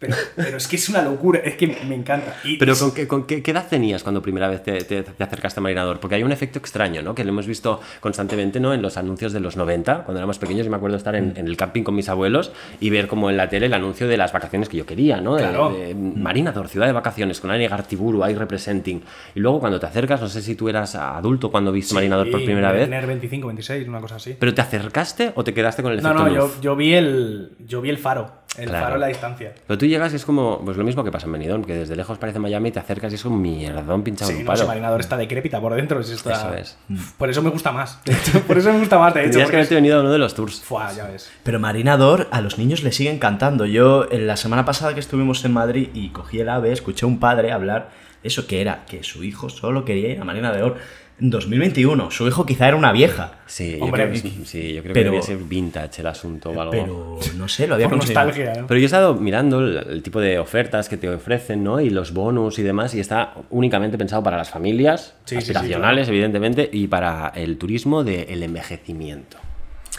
Pero, 0.00 0.14
pero 0.36 0.56
es 0.58 0.68
que 0.68 0.76
es 0.76 0.88
una 0.88 1.02
locura, 1.02 1.40
es 1.40 1.56
que 1.56 1.66
me 1.66 1.96
encanta. 1.96 2.36
Y 2.44 2.56
Pero 2.56 2.76
¿con, 2.78 2.92
qué, 2.94 3.08
con 3.08 3.26
qué, 3.26 3.42
qué 3.42 3.50
edad 3.50 3.66
tenías 3.68 4.04
cuando 4.04 4.22
primera 4.22 4.48
vez 4.48 4.62
te, 4.62 4.84
te- 4.84 5.02
te 5.02 5.24
acercaste 5.24 5.58
a 5.58 5.62
Marinador? 5.62 5.98
Porque 5.98 6.14
hay 6.14 6.22
un 6.22 6.30
efecto 6.30 6.60
extraño, 6.60 7.02
¿no? 7.02 7.16
Que 7.16 7.24
lo 7.24 7.30
hemos 7.30 7.48
visto 7.48 7.80
constantemente, 7.98 8.60
¿no? 8.60 8.72
En 8.72 8.80
los 8.80 8.96
anuncios 8.96 9.32
de 9.32 9.40
los 9.40 9.56
90, 9.56 10.04
cuando 10.04 10.20
éramos 10.20 10.38
pequeños, 10.38 10.64
yo 10.64 10.70
me 10.70 10.76
acuerdo 10.76 10.96
estar 10.96 11.16
en, 11.16 11.32
en 11.36 11.48
el 11.48 11.56
camping 11.56 11.82
con 11.82 11.96
mis 11.96 12.08
abuelos 12.08 12.52
y 12.78 12.90
ver 12.90 13.08
como 13.08 13.28
en 13.28 13.36
la 13.36 13.48
tele 13.48 13.66
el 13.66 13.74
anuncio 13.74 14.06
de 14.06 14.16
las 14.16 14.32
vacaciones 14.32 14.68
que 14.68 14.76
yo 14.76 14.86
quería, 14.86 15.20
¿no? 15.20 15.34
De- 15.34 15.42
Claro. 15.42 15.70
de 15.70 15.96
Marinador, 15.96 16.68
ciudad 16.68 16.86
de 16.86 16.92
vacaciones, 16.92 17.40
con 17.40 17.50
Ani 17.50 17.66
Gartiburu 17.66 18.22
ahí 18.22 18.36
representing. 18.36 19.02
Y 19.34 19.40
luego 19.40 19.58
cuando 19.58 19.80
te 19.80 19.86
acercas, 19.86 20.20
no 20.20 20.28
sé 20.28 20.42
si 20.42 20.54
tú 20.54 20.68
eras 20.68 20.94
adulto 20.94 21.50
cuando 21.50 21.72
viste 21.72 21.92
Marinador 21.94 22.30
por 22.30 22.38
Sí, 22.38 22.46
primera 22.46 22.70
vez, 22.70 22.84
Tener 22.84 23.04
25, 23.04 23.48
26, 23.48 23.88
una 23.88 24.00
cosa 24.00 24.14
así. 24.14 24.36
pero 24.38 24.54
¿te 24.54 24.60
acercaste 24.60 25.32
o 25.34 25.42
te 25.42 25.52
quedaste 25.52 25.82
con 25.82 25.90
el 25.90 26.00
No, 26.02 26.10
efecto 26.10 26.24
no, 26.28 26.34
yo, 26.34 26.42
luz? 26.42 26.60
yo 26.60 26.76
vi 26.76 26.94
el, 26.94 27.50
yo 27.66 27.80
vi 27.80 27.90
el 27.90 27.98
faro. 27.98 28.38
El 28.56 28.64
Claro. 28.70 28.84
faro 28.86 28.94
en 28.96 29.00
la 29.02 29.06
distancia. 29.08 29.52
Pero 29.66 29.78
tú 29.78 29.84
llegas 29.88 30.12
y 30.12 30.16
es 30.16 30.24
como, 30.24 30.60
pues 30.64 30.76
lo 30.76 30.84
mismo 30.84 31.02
que 31.04 31.10
pasa 31.10 31.26
en 31.26 31.32
Benidorm, 31.32 31.64
que 31.64 31.74
desde 31.74 31.96
lejos 31.96 32.18
parece 32.18 32.38
Miami, 32.38 32.70
te 32.70 32.78
acercas 32.78 33.10
y 33.12 33.16
es 33.16 33.24
un 33.24 33.40
mierdón 33.42 34.02
pinchado 34.02 34.30
Sí, 34.30 34.36
un 34.38 34.44
no, 34.44 34.52
palo. 34.52 34.66
marinador 34.66 35.00
está 35.00 35.16
decrépita 35.16 35.60
por 35.60 35.74
dentro. 35.74 36.02
si 36.02 36.12
está- 36.14 36.32
Eso 36.32 36.54
es. 36.54 36.78
Por 37.16 37.30
eso 37.30 37.42
me 37.42 37.50
gusta 37.50 37.72
más. 37.72 37.98
Por 38.46 38.58
eso 38.58 38.72
me 38.72 38.78
gusta 38.78 38.98
más, 38.98 39.14
de 39.14 39.20
hecho. 39.22 39.28
Tendrías 39.30 39.50
que 39.50 39.56
haberte 39.56 39.74
venido 39.74 39.98
a 39.98 40.00
uno 40.00 40.12
de 40.12 40.18
los 40.18 40.34
tours. 40.34 40.54
es- 40.54 40.60
Fua, 40.64 40.92
ya 40.92 41.04
ves. 41.06 41.30
Pero 41.42 41.58
Marinador 41.60 42.28
a 42.30 42.40
los 42.40 42.58
niños 42.58 42.82
le 42.82 42.92
siguen 42.92 43.18
cantando. 43.18 43.66
Yo, 43.66 44.06
en 44.10 44.26
la 44.26 44.36
semana 44.36 44.64
pasada 44.64 44.94
que 44.94 45.00
estuvimos 45.00 45.44
en 45.44 45.52
Madrid 45.52 45.88
y 45.94 46.10
cogí 46.10 46.40
el 46.40 46.48
ave, 46.48 46.72
escuché 46.72 47.04
a 47.06 47.08
un 47.08 47.18
padre 47.20 47.52
hablar 47.52 47.90
eso 48.22 48.46
que 48.46 48.60
era, 48.60 48.84
que 48.86 49.04
su 49.04 49.22
hijo 49.24 49.48
solo 49.48 49.84
quería 49.84 50.08
ir 50.10 50.20
a 50.20 50.24
Marinador 50.24 50.76
en 51.20 51.30
2021. 51.30 52.10
Su 52.10 52.26
hijo 52.28 52.46
quizá 52.46 52.68
era 52.68 52.76
una 52.76 52.92
vieja. 52.92 53.38
Sí, 53.46 53.78
Hombre, 53.80 54.04
yo 54.04 54.10
creo, 54.10 54.22
que, 54.22 54.44
sí, 54.46 54.74
yo 54.74 54.82
creo 54.82 54.92
pero- 54.94 55.10
que 55.10 55.16
debía 55.16 55.22
ser 55.22 55.36
vintage 55.38 56.00
el 56.02 56.06
asunto 56.06 56.50
o 56.50 56.60
algo. 56.60 56.70
Pero 56.70 57.18
no 57.36 57.48
sé, 57.48 57.66
lo 57.66 57.74
había 57.74 57.88
Por 57.88 57.98
conseguido. 57.98 58.24
nostalgia, 58.24 58.60
¿no? 58.60 58.66
Pero 58.66 58.78
yo 58.78 58.84
he 58.84 58.86
estado 58.86 59.14
mirando 59.14 59.60
el, 59.60 59.76
el 59.78 60.02
tipo 60.02 60.20
de 60.20 60.38
ofertas 60.38 60.88
que 60.88 60.96
te 60.96 61.08
ofrecen, 61.08 61.64
¿no? 61.64 61.80
Y 61.80 61.90
los 61.90 62.12
bonus 62.12 62.58
y 62.58 62.62
demás, 62.62 62.94
y 62.94 63.00
está 63.00 63.34
únicamente 63.50 63.96
pensado 63.98 64.22
para 64.22 64.36
las 64.36 64.50
familias, 64.50 65.14
Sí, 65.24 65.36
sí, 65.36 65.40
sí, 65.42 65.52
aspiracionales, 65.52 66.08
evidentemente, 66.08 66.68
y 66.72 66.86
para 66.88 67.28
el 67.34 67.56
turismo 67.58 68.04
del 68.04 68.42
envejecimiento. 68.42 69.38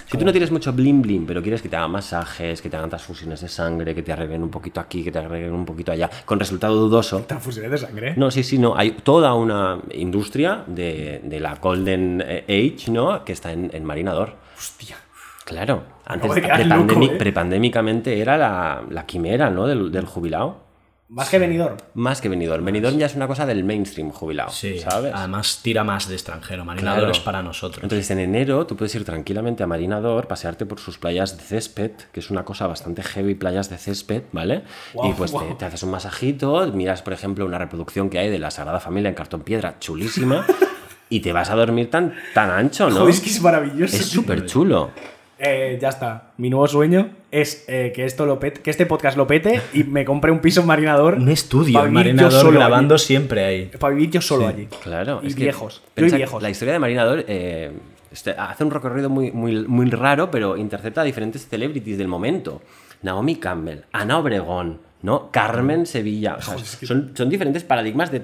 Si 0.06 0.18
tú 0.18 0.26
no 0.26 0.32
tienes 0.32 0.52
mucho 0.52 0.72
bling 0.74 1.02
bling, 1.02 1.26
pero 1.26 1.42
quieres 1.42 1.62
que 1.62 1.70
te 1.70 1.76
hagan 1.76 1.92
masajes, 1.92 2.62
que 2.62 2.70
te 2.70 2.78
hagan 2.78 2.90
transfusiones 2.90 3.42
de 3.42 3.48
sangre, 3.48 3.94
que 3.96 4.02
te 4.04 4.12
arreglen 4.12 4.44
un 4.44 4.50
poquito 4.50 4.80
aquí, 4.80 5.04
que 5.04 5.12
te 5.12 5.20
arreglen 5.20 5.54
un 5.54 5.66
poquito 5.66 5.92
allá, 5.92 6.10
con 6.26 6.40
resultado 6.40 6.76
dudoso, 6.76 7.20
Transfusiones 7.28 7.72
de 7.72 7.78
sangre. 7.78 8.14
No, 8.16 8.32
sí, 8.32 8.44
sí, 8.44 8.58
no. 8.58 8.76
Hay 8.76 8.92
toda 8.92 9.34
una 9.34 9.80
industria 9.92 10.64
de, 10.68 11.22
de 11.24 11.40
la 11.40 11.56
Golden 11.56 12.22
Age, 12.22 12.92
¿no? 12.92 13.24
Que 13.24 13.34
está 13.34 13.52
en, 13.52 13.70
en 13.74 13.84
Marinador. 13.86 14.36
Hostia. 14.58 14.98
Claro. 15.46 15.84
Antes, 16.06 16.32
quedar 16.34 16.62
prepandemi- 16.62 17.02
loco, 17.02 17.14
¿eh? 17.14 17.18
prepandémicamente 17.18 18.20
era 18.20 18.38
la, 18.38 18.84
la 18.90 19.06
quimera, 19.06 19.50
¿no? 19.50 19.66
Del, 19.68 19.92
del 19.92 20.06
jubilado. 20.06 20.69
Más 21.12 21.28
que 21.30 21.40
venidor. 21.40 21.78
Más 21.96 22.22
que 22.22 22.30
Benidorm. 22.30 22.64
Benidorm 22.64 22.96
ya 23.00 23.08
es 23.08 23.16
una 23.16 23.26
cosa 23.28 23.48
del 23.48 23.64
mainstream 23.64 24.12
jubilado, 24.12 24.52
Sí, 24.52 24.78
¿sabes? 24.78 25.12
además 25.16 25.60
tira 25.64 25.84
más 25.84 26.08
de 26.08 26.14
extranjero. 26.14 26.64
Marinador 26.66 27.00
Claro. 27.00 27.12
es 27.14 27.20
para 27.20 27.42
nosotros. 27.42 27.82
Entonces 27.82 28.12
en 28.12 28.20
enero 28.20 28.68
tú 28.68 28.76
puedes 28.76 28.94
ir 28.94 29.04
tranquilamente 29.06 29.64
a 29.64 29.68
Marinador, 29.68 30.28
pasearte 30.28 30.68
por 30.68 30.80
sus 30.80 31.00
playas 31.00 31.36
de 31.36 31.44
césped, 31.44 31.92
que 32.12 32.20
es 32.20 32.30
una 32.30 32.46
cosa 32.46 32.68
bastante 32.68 33.02
heavy, 33.02 33.34
playas 33.34 33.72
de 33.72 33.80
césped, 33.80 34.22
¿vale? 34.32 34.62
Guau, 34.94 35.10
y 35.10 35.14
pues 35.14 35.32
te- 35.32 35.38
guau. 35.38 35.58
te, 35.58 35.66
haces 35.66 35.82
un 35.82 35.90
masajito, 35.90 36.68
miras 36.74 37.02
por 37.02 37.14
ejemplo 37.14 37.44
una 37.44 37.58
reproducción 37.58 38.12
que 38.12 38.20
hay 38.20 38.30
de 38.30 38.38
la 38.38 38.52
Sagrada 38.52 38.80
Familia 38.80 39.10
en 39.10 39.16
cartón 39.16 39.42
piedra, 39.42 39.78
chulísima, 39.80 40.46
y 41.10 41.22
te 41.22 41.34
vas 41.34 41.50
a 41.50 41.56
dormir 41.56 41.90
tan, 41.90 42.14
tan 42.36 42.52
ancho, 42.52 42.88
¿no? 42.88 42.98
Joder, 42.98 43.10
es 43.16 43.22
que 43.22 43.30
es 43.32 43.42
maravilloso. 43.42 43.96
Es 43.96 44.06
súper 44.06 44.46
chulo. 44.46 44.92
Eh, 45.40 45.78
ya 45.82 45.90
está. 45.90 46.32
Mi 46.38 46.50
nuevo 46.50 46.68
sueño 46.68 47.10
es 47.32 47.64
eh, 47.68 47.94
que 47.96 48.04
esto 48.06 48.26
lo 48.26 48.40
pete- 48.40 48.62
que 48.62 48.70
este 48.70 48.86
podcast 48.86 49.16
lo 49.18 49.26
pete 49.26 49.62
y 49.74 49.84
me 49.86 50.04
compre 50.04 50.32
un 50.32 50.40
piso 50.40 50.62
en 50.62 50.68
Marinador. 50.68 51.14
Un 51.16 51.30
estudio 51.30 51.80
en 51.80 51.86
yo 51.86 51.92
Marinador 51.92 52.32
solo 52.34 52.60
grabando 52.60 52.96
allí. 52.96 53.04
siempre 53.06 53.46
ahí. 53.46 53.72
Para 53.80 53.94
vivir 53.94 54.10
yo 54.12 54.22
solo 54.22 54.48
allí. 54.48 54.68
Claro. 54.84 55.22
Y 55.24 55.28
es 55.28 55.36
que 55.36 55.44
viejos. 55.44 55.82
Yo 55.96 56.06
y 56.06 56.10
que 56.10 56.16
viejos. 56.18 56.44
La 56.44 56.50
historia 56.50 56.74
de 56.74 56.80
Marinador 56.80 57.24
eh, 57.28 57.72
este, 58.12 58.32
hace 58.32 58.64
un 58.66 58.72
recorrido 58.72 59.10
muy, 59.10 59.32
muy, 59.32 59.66
muy 59.66 59.90
raro, 59.90 60.30
pero 60.30 60.58
intercepta 60.58 61.02
a 61.02 61.04
diferentes 61.06 61.48
celebrities 61.48 61.98
del 61.98 62.08
momento. 62.10 62.62
Naomi 63.02 63.36
Campbell, 63.38 63.80
Ana 63.94 64.18
Obregón, 64.18 64.80
¿no? 65.04 65.30
Carmen 65.32 65.86
Sevilla. 65.86 66.36
O 66.36 66.42
sea, 66.42 66.58
son, 66.58 67.12
son 67.16 67.30
diferentes 67.30 67.64
paradigmas 67.64 68.12
de. 68.12 68.24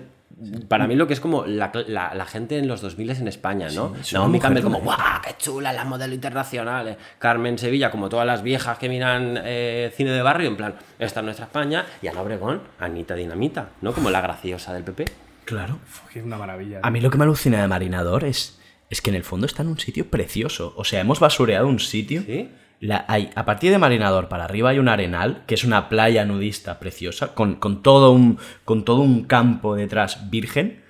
Para 0.67 0.85
mí 0.87 0.95
lo 0.95 1.07
que 1.07 1.13
es 1.13 1.19
como 1.21 1.45
la, 1.45 1.71
la- 1.87 2.13
la 2.13 2.25
gente 2.25 2.57
en 2.57 2.67
los 2.67 2.81
2000 2.81 3.09
en 3.11 3.27
España, 3.27 3.69
¿no? 3.73 3.87
una 3.87 3.99
Naomi 4.13 4.27
mujer 4.37 4.41
Campbell 4.41 4.63
como, 4.63 4.79
¡guau, 4.81 4.97
qué 5.23 5.35
chula 5.37 5.71
la 5.71 5.85
modelo 5.85 6.13
internacional! 6.13 6.87
eh". 6.89 6.97
Carmen 7.19 7.57
Sevilla 7.57 7.89
como 7.91 8.09
todas 8.09 8.25
las 8.27 8.43
viejas 8.43 8.77
que 8.77 8.89
miran 8.89 9.39
eh, 9.43 9.93
cine 9.95 10.11
de 10.11 10.21
barrio, 10.21 10.49
en 10.49 10.57
plan, 10.57 10.75
esta 10.99 11.19
es 11.21 11.23
nuestra 11.23 11.45
España. 11.45 11.85
Y 12.01 12.07
Ana 12.07 12.21
Obregón, 12.21 12.61
Anita 12.79 13.15
Dinamita, 13.15 13.69
¿no? 13.81 13.93
Como 13.93 14.09
la 14.09 14.19
graciosa 14.21 14.73
del 14.73 14.83
PP. 14.83 15.05
Claro. 15.45 15.79
Es 16.13 16.23
una 16.23 16.37
maravilla. 16.37 16.79
A 16.83 16.91
mí 16.91 16.99
lo 17.01 17.09
que 17.11 17.17
me 17.17 17.23
alucina 17.23 17.61
de 17.61 17.67
Marinador 17.67 18.23
es, 18.25 18.59
es 18.89 19.01
que 19.01 19.11
en 19.11 19.15
el 19.15 19.23
fondo 19.23 19.45
está 19.45 19.61
en 19.61 19.69
un 19.69 19.79
sitio 19.79 20.09
precioso. 20.09 20.73
O 20.75 20.83
sea, 20.83 20.99
hemos 21.01 21.19
basureado 21.19 21.67
un 21.67 21.79
sitio. 21.79 22.23
¿Sí? 22.23 22.49
La- 22.85 23.05
hay, 23.07 23.29
a 23.35 23.45
partir 23.45 23.71
de 23.71 23.77
Marinador 23.77 24.27
para 24.29 24.45
arriba 24.45 24.69
hay 24.69 24.79
un 24.79 24.89
arenal, 24.89 25.43
que 25.47 25.55
es 25.55 25.63
una 25.63 25.89
playa 25.89 26.25
nudista 26.25 26.79
preciosa, 26.79 27.33
con, 27.33 27.55
con 27.55 27.81
todo, 27.83 28.11
un, 28.11 28.37
con 28.63 28.85
todo 28.85 29.01
un 29.01 29.23
campo 29.25 29.75
detrás 29.75 30.29
virgen, 30.29 30.83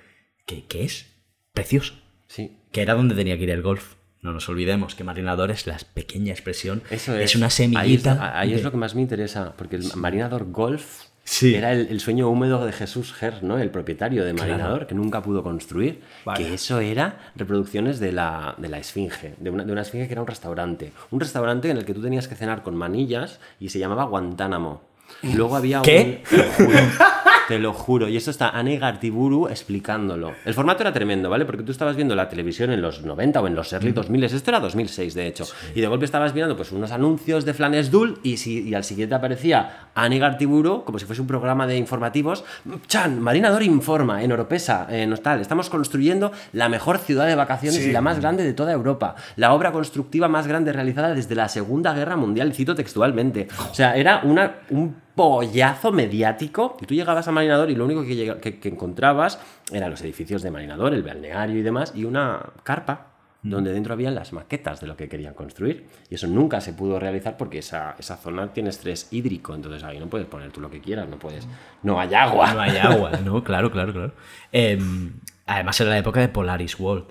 que, 0.46 0.64
que 0.66 0.84
es 0.84 1.06
precioso. 1.52 1.94
Sí. 2.26 2.58
Que 2.72 2.82
era 2.82 2.94
donde 2.94 3.14
tenía 3.14 3.36
que 3.36 3.44
ir 3.44 3.50
el 3.50 3.62
golf. 3.62 3.94
No 4.22 4.32
nos 4.32 4.48
olvidemos 4.48 4.94
que 4.94 5.04
Marinador 5.04 5.50
es 5.52 5.66
la 5.66 5.78
pequeña 5.94 6.32
expresión. 6.32 6.82
Eso 6.90 7.16
es. 7.16 7.36
una 7.36 7.46
Ahí 7.46 7.48
es, 7.48 7.54
semillita. 7.54 8.38
ahí 8.38 8.54
es 8.54 8.62
lo 8.64 8.70
que 8.72 8.76
más 8.76 8.94
me 8.94 9.02
interesa, 9.02 9.54
porque 9.56 9.76
el 9.76 9.84
Marinador 9.94 10.50
Golf 10.50 11.04
Sí. 11.28 11.56
era 11.56 11.72
el, 11.72 11.88
el 11.88 11.98
sueño 12.00 12.30
húmedo 12.30 12.64
de 12.64 12.72
Jesús 12.72 13.12
Ger, 13.12 13.42
¿no? 13.42 13.58
El 13.58 13.70
propietario 13.70 14.24
de 14.24 14.32
Marinador, 14.32 14.86
que 14.86 14.94
nunca 14.94 15.22
pudo 15.22 15.42
construir. 15.42 16.00
Vale. 16.24 16.38
Que 16.44 16.54
eso 16.54 16.78
era 16.78 17.18
reproducciones 17.34 17.98
de 17.98 18.12
la, 18.12 18.54
de 18.58 18.68
la 18.68 18.78
Esfinge, 18.78 19.34
de 19.38 19.50
una, 19.50 19.64
de 19.64 19.72
una 19.72 19.82
Esfinge 19.82 20.06
que 20.06 20.12
era 20.12 20.22
un 20.22 20.28
restaurante. 20.28 20.92
Un 21.10 21.18
restaurante 21.20 21.68
en 21.68 21.78
el 21.78 21.84
que 21.84 21.94
tú 21.94 22.00
tenías 22.00 22.28
que 22.28 22.36
cenar 22.36 22.62
con 22.62 22.76
manillas 22.76 23.40
y 23.58 23.68
se 23.70 23.78
llamaba 23.80 24.04
Guantánamo. 24.04 24.82
Luego 25.22 25.56
había 25.56 25.82
¿Qué? 25.82 26.22
un... 26.60 26.66
Te 27.48 27.58
lo 27.58 27.72
juro. 27.72 28.08
Y 28.08 28.16
esto 28.16 28.30
está 28.30 28.50
Ane 28.50 28.78
Gartiburu 28.78 29.48
explicándolo. 29.48 30.32
El 30.44 30.54
formato 30.54 30.82
era 30.82 30.92
tremendo, 30.92 31.30
¿vale? 31.30 31.44
Porque 31.44 31.62
tú 31.62 31.70
estabas 31.72 31.94
viendo 31.94 32.14
la 32.16 32.28
televisión 32.28 32.70
en 32.72 32.82
los 32.82 33.02
90 33.02 33.40
o 33.40 33.46
en 33.46 33.54
los 33.54 33.72
early 33.72 33.92
2000. 33.92 34.24
Esto 34.24 34.50
era 34.50 34.58
2006, 34.60 35.14
de 35.14 35.26
hecho. 35.28 35.44
Y 35.74 35.80
de 35.80 35.86
golpe 35.86 36.04
estabas 36.04 36.32
viendo 36.32 36.56
pues, 36.56 36.72
unos 36.72 36.90
anuncios 36.90 37.44
de 37.44 37.54
Flanes 37.54 37.90
Dul 37.90 38.18
y, 38.22 38.38
si, 38.38 38.68
y 38.68 38.74
al 38.74 38.84
siguiente 38.84 39.14
aparecía 39.14 39.88
Ane 39.94 40.18
Gartiburu, 40.18 40.82
como 40.84 40.98
si 40.98 41.04
fuese 41.04 41.20
un 41.22 41.28
programa 41.28 41.66
de 41.66 41.76
informativos. 41.76 42.44
Chan, 42.88 43.20
Marinador 43.20 43.62
informa 43.62 44.22
en 44.24 44.32
Oropesa, 44.32 44.86
en 44.90 45.12
Hostal. 45.12 45.40
Estamos 45.40 45.70
construyendo 45.70 46.32
la 46.52 46.68
mejor 46.68 46.98
ciudad 46.98 47.26
de 47.26 47.34
vacaciones 47.36 47.82
Sí. 47.82 47.90
y 47.90 47.92
la 47.92 48.00
más 48.00 48.20
grande 48.20 48.42
de 48.44 48.54
toda 48.54 48.72
Europa. 48.72 49.14
La 49.36 49.52
obra 49.52 49.70
constructiva 49.72 50.28
más 50.28 50.46
grande 50.46 50.72
realizada 50.72 51.14
desde 51.14 51.34
la 51.34 51.48
Segunda 51.48 51.92
Guerra 51.94 52.16
Mundial, 52.16 52.52
cito 52.54 52.74
textualmente. 52.74 53.48
O 53.70 53.74
sea, 53.74 53.96
era 53.96 54.20
una, 54.24 54.56
un 54.70 54.96
pollazo 55.16 55.90
mediático. 55.90 56.76
Y 56.80 56.86
tú 56.86 56.94
llegabas 56.94 57.26
a 57.26 57.32
Marinador 57.32 57.70
y 57.70 57.74
lo 57.74 57.84
único 57.84 58.04
que, 58.04 58.14
llega- 58.14 58.40
que- 58.40 58.60
que 58.60 58.68
encontrabas 58.68 59.40
eran 59.72 59.90
los 59.90 60.00
edificios 60.02 60.42
de 60.42 60.52
Marinador, 60.52 60.94
el 60.94 61.02
balneario 61.02 61.56
y 61.58 61.62
demás, 61.62 61.92
y 61.96 62.04
una 62.04 62.40
carpa 62.62 63.08
donde 63.42 63.72
dentro 63.72 63.92
habían 63.94 64.14
las 64.16 64.32
maquetas 64.32 64.80
de 64.80 64.88
lo 64.88 64.96
que 64.96 65.08
querían 65.08 65.32
construir. 65.32 65.86
Y 66.10 66.16
eso 66.16 66.26
nunca 66.26 66.60
se 66.60 66.72
pudo 66.72 66.98
realizar 66.98 67.36
porque 67.36 67.58
esa, 67.58 67.94
esa 67.96 68.16
zona 68.16 68.52
tiene 68.52 68.70
estrés 68.70 69.06
hídrico, 69.12 69.54
entonces 69.54 69.84
ahí 69.84 70.00
no 70.00 70.08
puedes 70.08 70.26
poner 70.26 70.50
tú 70.50 70.60
lo 70.60 70.68
que 70.68 70.80
quieras, 70.80 71.08
no 71.08 71.16
puedes... 71.16 71.46
No 71.84 72.00
hay 72.00 72.12
agua. 72.12 72.52
No 72.54 72.60
hay 72.60 72.76
agua, 72.76 73.12
¿no? 73.24 73.44
Claro, 73.44 73.70
claro, 73.70 73.92
claro. 73.92 74.12
Em, 74.50 75.12
además 75.46 75.80
era 75.80 75.90
la 75.90 75.98
época 75.98 76.18
de 76.20 76.28
Polaris 76.28 76.78
World. 76.80 77.04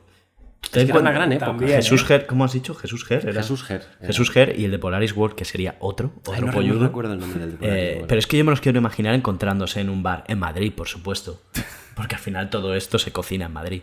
¿Tú 0.65 0.71
te 0.71 0.79
Es 0.81 0.85
que 0.85 0.91
era 0.91 0.99
una 0.99 1.11
gran 1.11 1.31
época. 1.31 1.45
También, 1.47 1.71
Jesús 1.77 2.01
¿eh? 2.01 2.05
Ger, 2.05 2.25
¿cómo 2.25 2.43
has 2.43 2.53
dicho? 2.53 2.73
Jesús 2.75 3.05
Ger. 3.05 3.21
era? 3.27 3.41
Jesús 3.41 3.63
Ger, 3.63 3.83
era. 3.99 4.07
Jesús 4.07 4.31
Ger 4.31 4.59
y 4.59 4.65
el 4.65 4.71
de 4.71 4.79
Polaris 4.79 5.15
World, 5.15 5.35
que 5.35 5.45
sería 5.45 5.75
otro, 5.79 6.11
otro 6.21 6.33
Ay, 6.33 6.41
no, 6.41 6.51
polludo. 6.51 6.79
no 6.79 6.87
recuerdo 6.87 7.13
el 7.13 7.19
nombre 7.19 7.39
del 7.39 7.51
de 7.51 7.57
Polaris 7.57 7.79
Eh, 7.83 7.91
World. 7.93 8.07
pero 8.07 8.19
es 8.19 8.27
que 8.27 8.37
yo 8.37 8.43
me 8.45 8.51
los 8.51 8.61
quiero 8.61 8.77
imaginar 8.79 9.13
encontrándose 9.15 9.79
en 9.81 9.89
un 9.89 10.03
bar, 10.03 10.23
en 10.27 10.39
Madrid, 10.39 10.73
por 10.75 10.87
supuesto. 10.87 11.41
Porque 11.95 12.15
al 12.15 12.21
final 12.21 12.49
todo 12.49 12.75
esto 12.75 12.99
se 12.99 13.11
cocina 13.11 13.45
en 13.45 13.53
Madrid. 13.53 13.81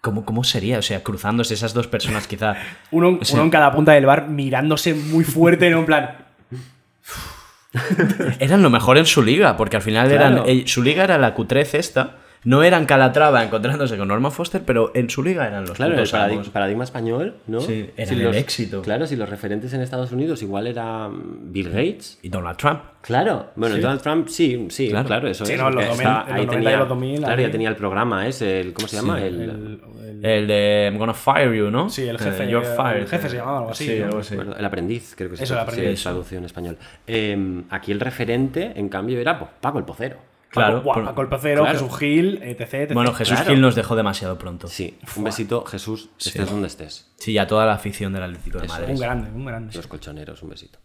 ¿Cómo, 0.00 0.24
cómo 0.24 0.42
sería? 0.44 0.78
O 0.78 0.82
sea, 0.82 1.02
cruzándose 1.02 1.54
esas 1.54 1.74
dos 1.74 1.86
personas, 1.88 2.26
quizá. 2.26 2.54
Uno, 2.90 3.18
O 3.20 3.24
sea, 3.24 3.34
uno 3.36 3.44
en 3.44 3.50
cada 3.50 3.72
punta 3.72 3.92
del 3.92 4.06
bar 4.06 4.28
mirándose 4.28 4.94
muy 4.94 5.24
fuerte, 5.24 5.66
en 5.68 5.74
un 5.76 5.86
plan. 5.86 6.10
Eran 8.38 8.62
lo 8.62 8.70
mejor 8.70 8.98
en 8.98 9.06
su 9.06 9.22
liga, 9.22 9.56
porque 9.56 9.76
al 9.76 9.82
final 9.82 10.08
Claro. 10.08 10.44
eran. 10.46 10.66
su 10.66 10.82
liga 10.82 11.04
era 11.04 11.18
la 11.18 11.34
Q13 11.36 11.74
esta. 11.78 12.16
No 12.44 12.62
eran 12.62 12.86
Calatrava 12.86 13.42
encontrándose 13.42 13.96
con 13.96 14.08
Norman 14.08 14.30
Foster, 14.30 14.62
pero 14.64 14.92
en 14.94 15.10
su 15.10 15.22
liga 15.22 15.46
eran 15.46 15.62
los 15.66 15.72
Claro, 15.76 15.92
el 15.94 15.98
putos 15.98 16.14
paradig- 16.14 16.34
amos. 16.34 16.48
paradigma 16.50 16.84
español, 16.84 17.34
¿no? 17.48 17.60
Sí, 17.60 17.90
era 17.96 18.06
Si 18.08 18.14
el 18.14 18.22
los- 18.22 18.36
éxito. 18.36 18.82
Claro, 18.82 19.06
si 19.06 19.16
los 19.16 19.28
referentes 19.28 19.72
en 19.72 19.80
Estados 19.80 20.12
Unidos 20.12 20.42
igual 20.42 20.66
era 20.68 21.10
Bill 21.12 21.70
Gates. 21.70 22.18
Y 22.22 22.28
Donald 22.28 22.56
Trump. 22.56 22.80
Claro, 23.02 23.50
bueno, 23.56 23.76
Donald 23.78 24.00
Trump 24.00 24.28
sí, 24.28 24.66
sí, 24.70 24.88
Claro. 24.90 25.06
claro, 25.06 25.28
eso 25.28 25.44
Sí, 25.46 25.52
es. 25.52 25.58
no, 25.58 25.66
los 25.70 25.74
porque 25.74 25.86
2000, 25.88 26.06
está- 26.06 26.18
los 26.20 26.26
ahí 26.26 26.32
90 26.46 26.54
y 26.54 26.56
tenía, 26.64 26.78
los 26.78 26.88
2000, 26.88 27.18
claro, 27.18 27.34
ahí- 27.36 27.42
ya 27.46 27.50
tenía 27.52 27.68
el 27.68 27.76
programa 27.76 28.26
ese, 28.26 28.60
el, 28.60 28.72
¿cómo 28.72 28.88
se 28.88 28.96
llama? 28.96 29.22
El, 29.22 29.34
El, 29.40 29.50
el- 29.50 29.80
El 30.24 30.46
de 30.46 30.88
I'm 30.90 30.98
gonna 30.98 31.14
fire 31.14 31.52
you, 31.54 31.70
¿no? 31.70 31.90
Sí, 31.90 32.02
el 32.08 32.16
Eh, 32.16 32.18
jefe, 32.18 32.48
you're 32.48 32.66
el 32.96 33.06
jefe 33.06 33.28
se 33.28 33.36
llamaba 33.36 33.58
algo 33.58 33.70
así, 33.70 34.00
algo 34.02 34.18
así. 34.18 34.34
bueno, 34.34 34.54
el 34.56 34.64
aprendiz, 34.64 35.14
creo 35.16 35.30
que 35.30 35.36
se 35.36 35.44
Eso, 35.44 35.54
el 35.54 35.60
sí, 35.60 35.66
aprendiz. 35.72 36.02
traducción 36.02 36.38
en 36.40 36.46
español. 36.46 36.78
Eh, 37.06 37.62
aquí 37.70 37.92
el 37.92 38.00
referente, 38.00 38.72
en 38.74 38.88
cambio, 38.88 39.18
era 39.20 39.38
pues, 39.38 39.50
Paco 39.60 39.78
el 39.78 39.84
Pocero. 39.84 40.16
Claro. 40.50 40.78
Paco, 40.78 40.92
por- 40.94 41.04
Paco 41.04 41.22
el 41.22 41.28
Pecero, 41.28 41.62
Claro. 41.64 41.78
Jesús 41.78 41.98
Gil, 41.98 42.40
etc. 42.42 42.60
etc. 42.74 42.94
Bueno, 42.94 43.12
Jesús 43.12 43.34
Claro. 43.36 43.50
Gil 43.50 43.60
nos 43.60 43.74
dejó 43.74 43.96
demasiado 43.96 44.38
pronto. 44.38 44.68
Sí, 44.68 44.98
un 45.16 45.24
besito, 45.24 45.64
Jesús, 45.64 46.10
estés 46.18 46.48
donde 46.50 46.68
estés. 46.68 47.12
Sí, 47.18 47.32
y 47.32 47.38
a 47.38 47.46
toda 47.46 47.66
la 47.66 47.74
afición 47.74 48.12
del 48.12 48.22
Atlético 48.22 48.58
de. 48.60 48.68
Madrid. 48.68 48.94
un 48.94 49.00
grande, 49.00 49.30
un 49.30 49.44
grande. 49.44 49.74
Los 49.76 49.86
colchoneros, 49.86 50.42
un 50.42 50.50
besito. 50.50 50.78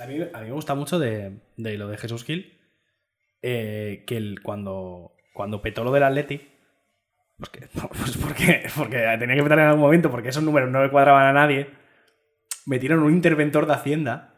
A 0.00 0.06
mí, 0.06 0.18
a 0.32 0.38
mí 0.40 0.46
me 0.46 0.52
gusta 0.52 0.74
mucho 0.74 0.98
de, 0.98 1.40
de 1.56 1.76
lo 1.76 1.88
de 1.88 1.96
Jesús 1.98 2.24
Gil, 2.24 2.58
eh, 3.42 4.04
que 4.06 4.16
el, 4.16 4.40
cuando, 4.42 5.12
cuando 5.34 5.60
petó 5.62 5.84
lo 5.84 5.92
del 5.92 6.02
Atleti, 6.04 6.40
pues, 7.36 7.50
que, 7.50 7.68
pues 7.98 8.16
porque, 8.16 8.66
porque 8.76 8.96
tenía 9.18 9.36
que 9.36 9.42
petar 9.42 9.58
en 9.58 9.66
algún 9.66 9.80
momento, 9.82 10.10
porque 10.10 10.28
esos 10.28 10.42
números 10.42 10.70
no 10.70 10.82
le 10.82 10.90
cuadraban 10.90 11.26
a 11.26 11.32
nadie, 11.32 11.70
metieron 12.66 13.00
un 13.02 13.12
interventor 13.12 13.66
de 13.66 13.72
Hacienda 13.74 14.34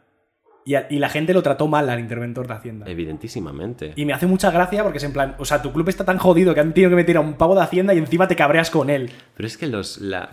y, 0.65 0.75
a- 0.75 0.87
y 0.89 0.99
la 0.99 1.09
gente 1.09 1.33
lo 1.33 1.43
trató 1.43 1.67
mal 1.67 1.89
al 1.89 1.99
interventor 1.99 2.47
de 2.47 2.53
Hacienda. 2.53 2.85
Evidentísimamente. 2.89 3.93
Y 3.95 4.05
me 4.05 4.13
hace 4.13 4.27
mucha 4.27 4.51
gracia 4.51 4.83
porque 4.83 4.97
es 4.97 5.03
en 5.03 5.13
plan, 5.13 5.35
o 5.39 5.45
sea, 5.45 5.61
tu 5.61 5.71
club 5.73 5.89
está 5.89 6.05
tan 6.05 6.17
jodido 6.17 6.53
que 6.53 6.59
han 6.59 6.73
tenido 6.73 6.89
que 6.89 6.95
meter 6.95 7.17
a 7.17 7.21
un 7.21 7.33
pavo 7.33 7.55
de 7.55 7.61
Hacienda 7.61 7.93
y 7.93 7.97
encima 7.97 8.27
te 8.27 8.35
cabreas 8.35 8.69
con 8.69 8.89
él. 8.89 9.11
Pero 9.35 9.47
es 9.47 9.57
que 9.57 9.67
los, 9.67 9.99
la- 9.99 10.29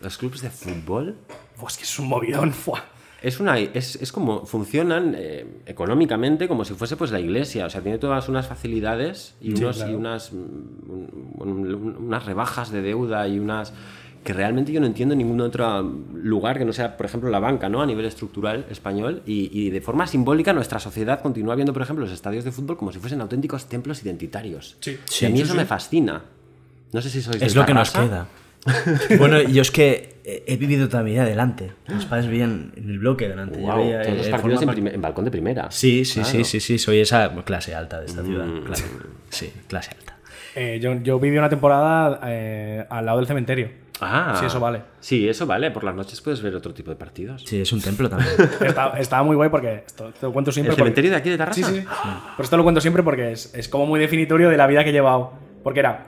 los 0.00 0.16
clubes 0.18 0.42
de 0.42 0.50
fútbol 0.50 1.16
Pues 1.58 1.76
que 1.76 1.84
es 1.84 1.98
un 1.98 2.08
movidón. 2.08 2.52
Es, 3.20 3.40
una, 3.40 3.58
es, 3.58 3.96
es 3.96 4.12
como 4.12 4.46
funcionan 4.46 5.14
eh, 5.18 5.44
económicamente 5.66 6.46
como 6.46 6.64
si 6.64 6.74
fuese 6.74 6.96
pues 6.96 7.10
la 7.10 7.18
iglesia. 7.18 7.66
O 7.66 7.70
sea, 7.70 7.80
tiene 7.80 7.98
todas 7.98 8.28
unas 8.28 8.46
facilidades 8.46 9.34
y, 9.40 9.56
Sí, 9.56 9.62
unos, 9.64 9.76
claro. 9.78 9.92
y 9.92 9.94
unas, 9.96 10.32
mm, 10.32 10.36
un- 10.36 11.38
un- 11.74 11.96
unas 12.06 12.24
rebajas 12.26 12.70
de 12.70 12.80
deuda 12.82 13.26
y 13.26 13.40
unas 13.40 13.72
que 14.28 14.34
realmente 14.34 14.72
yo 14.72 14.78
no 14.80 14.84
entiendo 14.86 15.14
en 15.14 15.18
ningún 15.20 15.40
otro 15.40 15.80
lugar 16.12 16.58
que 16.58 16.66
no 16.66 16.74
sea, 16.74 16.98
por 16.98 17.06
ejemplo, 17.06 17.30
la 17.30 17.38
banca, 17.38 17.70
¿no? 17.70 17.80
A 17.80 17.86
nivel 17.86 18.04
estructural 18.04 18.66
español. 18.68 19.22
Y, 19.24 19.48
y 19.58 19.70
de 19.70 19.80
forma 19.80 20.06
simbólica 20.06 20.52
nuestra 20.52 20.78
sociedad 20.78 21.22
continúa 21.22 21.54
viendo, 21.54 21.72
por 21.72 21.80
ejemplo, 21.80 22.04
los 22.04 22.12
estadios 22.12 22.44
de 22.44 22.52
fútbol 22.52 22.76
como 22.76 22.92
si 22.92 22.98
fuesen 22.98 23.22
auténticos 23.22 23.70
templos 23.70 24.02
identitarios. 24.04 24.76
Sí. 24.80 24.98
y 25.22 25.24
a 25.24 25.28
mí 25.30 25.36
Sí, 25.38 25.42
eso 25.44 25.52
sí, 25.52 25.56
me 25.56 25.62
sí. 25.62 25.68
fascina. 25.68 26.22
No 26.92 27.00
sé 27.00 27.08
si 27.08 27.22
sois 27.22 27.40
Es 27.40 27.54
de 27.54 27.58
lo 27.60 27.64
que 27.64 27.72
nos 27.72 27.90
Tarrasa. 27.90 28.26
queda. 29.06 29.16
bueno, 29.18 29.40
yo 29.40 29.62
es 29.62 29.70
que 29.70 30.16
he- 30.24 30.56
vivido 30.58 30.90
toda 30.90 31.02
mi 31.02 31.12
vida 31.12 31.24
delante. 31.24 31.72
Mis 31.88 32.04
padres 32.04 32.26
vivían 32.28 32.72
en 32.76 32.90
el 32.90 32.98
bloque 32.98 33.28
delante. 33.30 33.58
Guau, 33.60 33.78
veía, 33.78 34.02
todos 34.02 34.18
los 34.18 34.28
partidos 34.28 34.62
en, 34.62 34.86
en 34.88 35.00
balcón 35.00 35.24
de 35.24 35.30
primera. 35.30 35.70
Sí, 35.70 36.04
sí, 36.04 36.20
Claro. 36.20 36.28
sí, 36.28 36.44
sí, 36.44 36.60
sí. 36.60 36.78
Soy 36.78 37.00
esa 37.00 37.32
clase 37.44 37.74
alta 37.74 37.98
de 38.00 38.04
esta 38.06 38.22
ciudad. 38.22 38.44
Mm. 38.44 38.64
claro. 38.64 38.82
Sí, 39.30 39.50
clase 39.68 39.92
alta. 39.98 40.18
Eh, 40.54 40.80
yo, 40.82 40.92
yo 41.02 41.18
viví 41.20 41.38
una 41.38 41.48
temporada 41.48 42.20
eh, 42.26 42.84
al 42.90 43.06
lado 43.06 43.18
del 43.18 43.26
cementerio. 43.26 43.70
Ah, 44.00 44.36
Sí, 44.38 44.46
eso 44.46 44.60
vale. 44.60 44.82
Sí, 45.00 45.28
eso 45.28 45.46
vale. 45.46 45.70
Por 45.70 45.84
las 45.84 45.94
noches 45.94 46.20
puedes 46.20 46.40
ver 46.42 46.54
otro 46.54 46.72
tipo 46.74 46.90
de 46.90 46.96
partidos. 46.96 47.42
Sí, 47.46 47.60
es 47.60 47.72
un 47.72 47.80
templo 47.80 48.08
también. 48.08 48.30
Está- 48.60 48.98
estaba 48.98 49.22
muy 49.22 49.36
guay 49.36 49.48
porque 49.50 49.84
esto 49.86 50.12
te 50.18 50.26
lo 50.26 50.32
cuento 50.32 50.52
siempre. 50.52 50.70
¿El 50.72 50.76
porque- 50.76 50.82
cementerio 50.84 51.10
de 51.10 51.16
aquí 51.16 51.30
de 51.30 51.38
Tarrasa? 51.38 51.54
Sí, 51.56 51.64
sí, 51.64 51.80
sí. 51.80 51.86
Pero 52.36 52.44
esto 52.44 52.56
lo 52.56 52.62
cuento 52.62 52.80
siempre 52.80 53.02
porque 53.02 53.32
es, 53.32 53.54
es 53.54 53.68
como 53.68 53.86
muy 53.86 53.98
definitorio 54.00 54.48
de 54.50 54.56
la 54.56 54.66
vida 54.66 54.84
que 54.84 54.90
he 54.90 54.92
llevado. 54.92 55.32
Porque 55.64 55.80
era, 55.80 56.06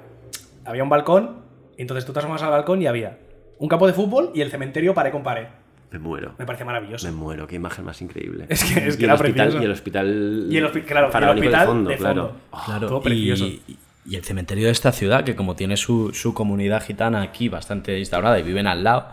había 0.64 0.82
un 0.82 0.88
balcón, 0.88 1.40
y 1.76 1.82
entonces 1.82 2.04
tú 2.06 2.12
te 2.12 2.20
asomas 2.20 2.42
al 2.42 2.50
balcón 2.50 2.80
y 2.82 2.86
había 2.86 3.18
un 3.58 3.68
campo 3.68 3.86
de 3.86 3.92
fútbol 3.92 4.30
y 4.34 4.40
el 4.40 4.50
cementerio 4.50 4.94
pared 4.94 5.10
con 5.12 5.22
pared. 5.22 5.46
Me 5.90 5.98
muero. 5.98 6.34
Me 6.38 6.46
parece 6.46 6.64
maravilloso. 6.64 7.04
Me 7.08 7.12
muero, 7.12 7.48
qué 7.48 7.56
imagen 7.56 7.84
más 7.84 8.00
increíble. 8.00 8.46
Es 8.48 8.62
que- 8.62 8.86
es 8.86 8.94
Y 8.94 8.98
que 8.98 9.04
el 9.04 9.10
era 9.10 9.14
hospital, 9.14 9.34
precioso. 9.46 9.62
Y 9.62 9.64
el 9.66 9.72
hospital. 9.72 10.06
Y 10.48 10.56
el 10.56 10.70
claro, 10.84 11.10
y 11.10 11.16
el 11.16 11.28
hospital 11.30 11.60
de 11.60 11.66
fondo, 11.66 11.90
de 11.90 11.96
claro. 11.96 12.32
Oh, 12.52 12.62
todo 12.80 13.02
precioso. 13.02 13.44
Y, 13.44 13.60
y 13.66 13.76
el 14.16 14.24
cementerio 14.24 14.66
de 14.66 14.72
esta 14.72 14.92
ciudad, 14.92 15.24
que 15.24 15.36
como 15.36 15.56
tiene 15.56 15.76
su, 15.76 16.12
su 16.14 16.34
comunidad 16.34 16.82
gitana 16.84 17.22
aquí 17.22 17.48
bastante 17.48 17.98
instaurada 17.98 18.38
y 18.38 18.42
viven 18.42 18.66
al 18.66 18.82
lado, 18.84 19.08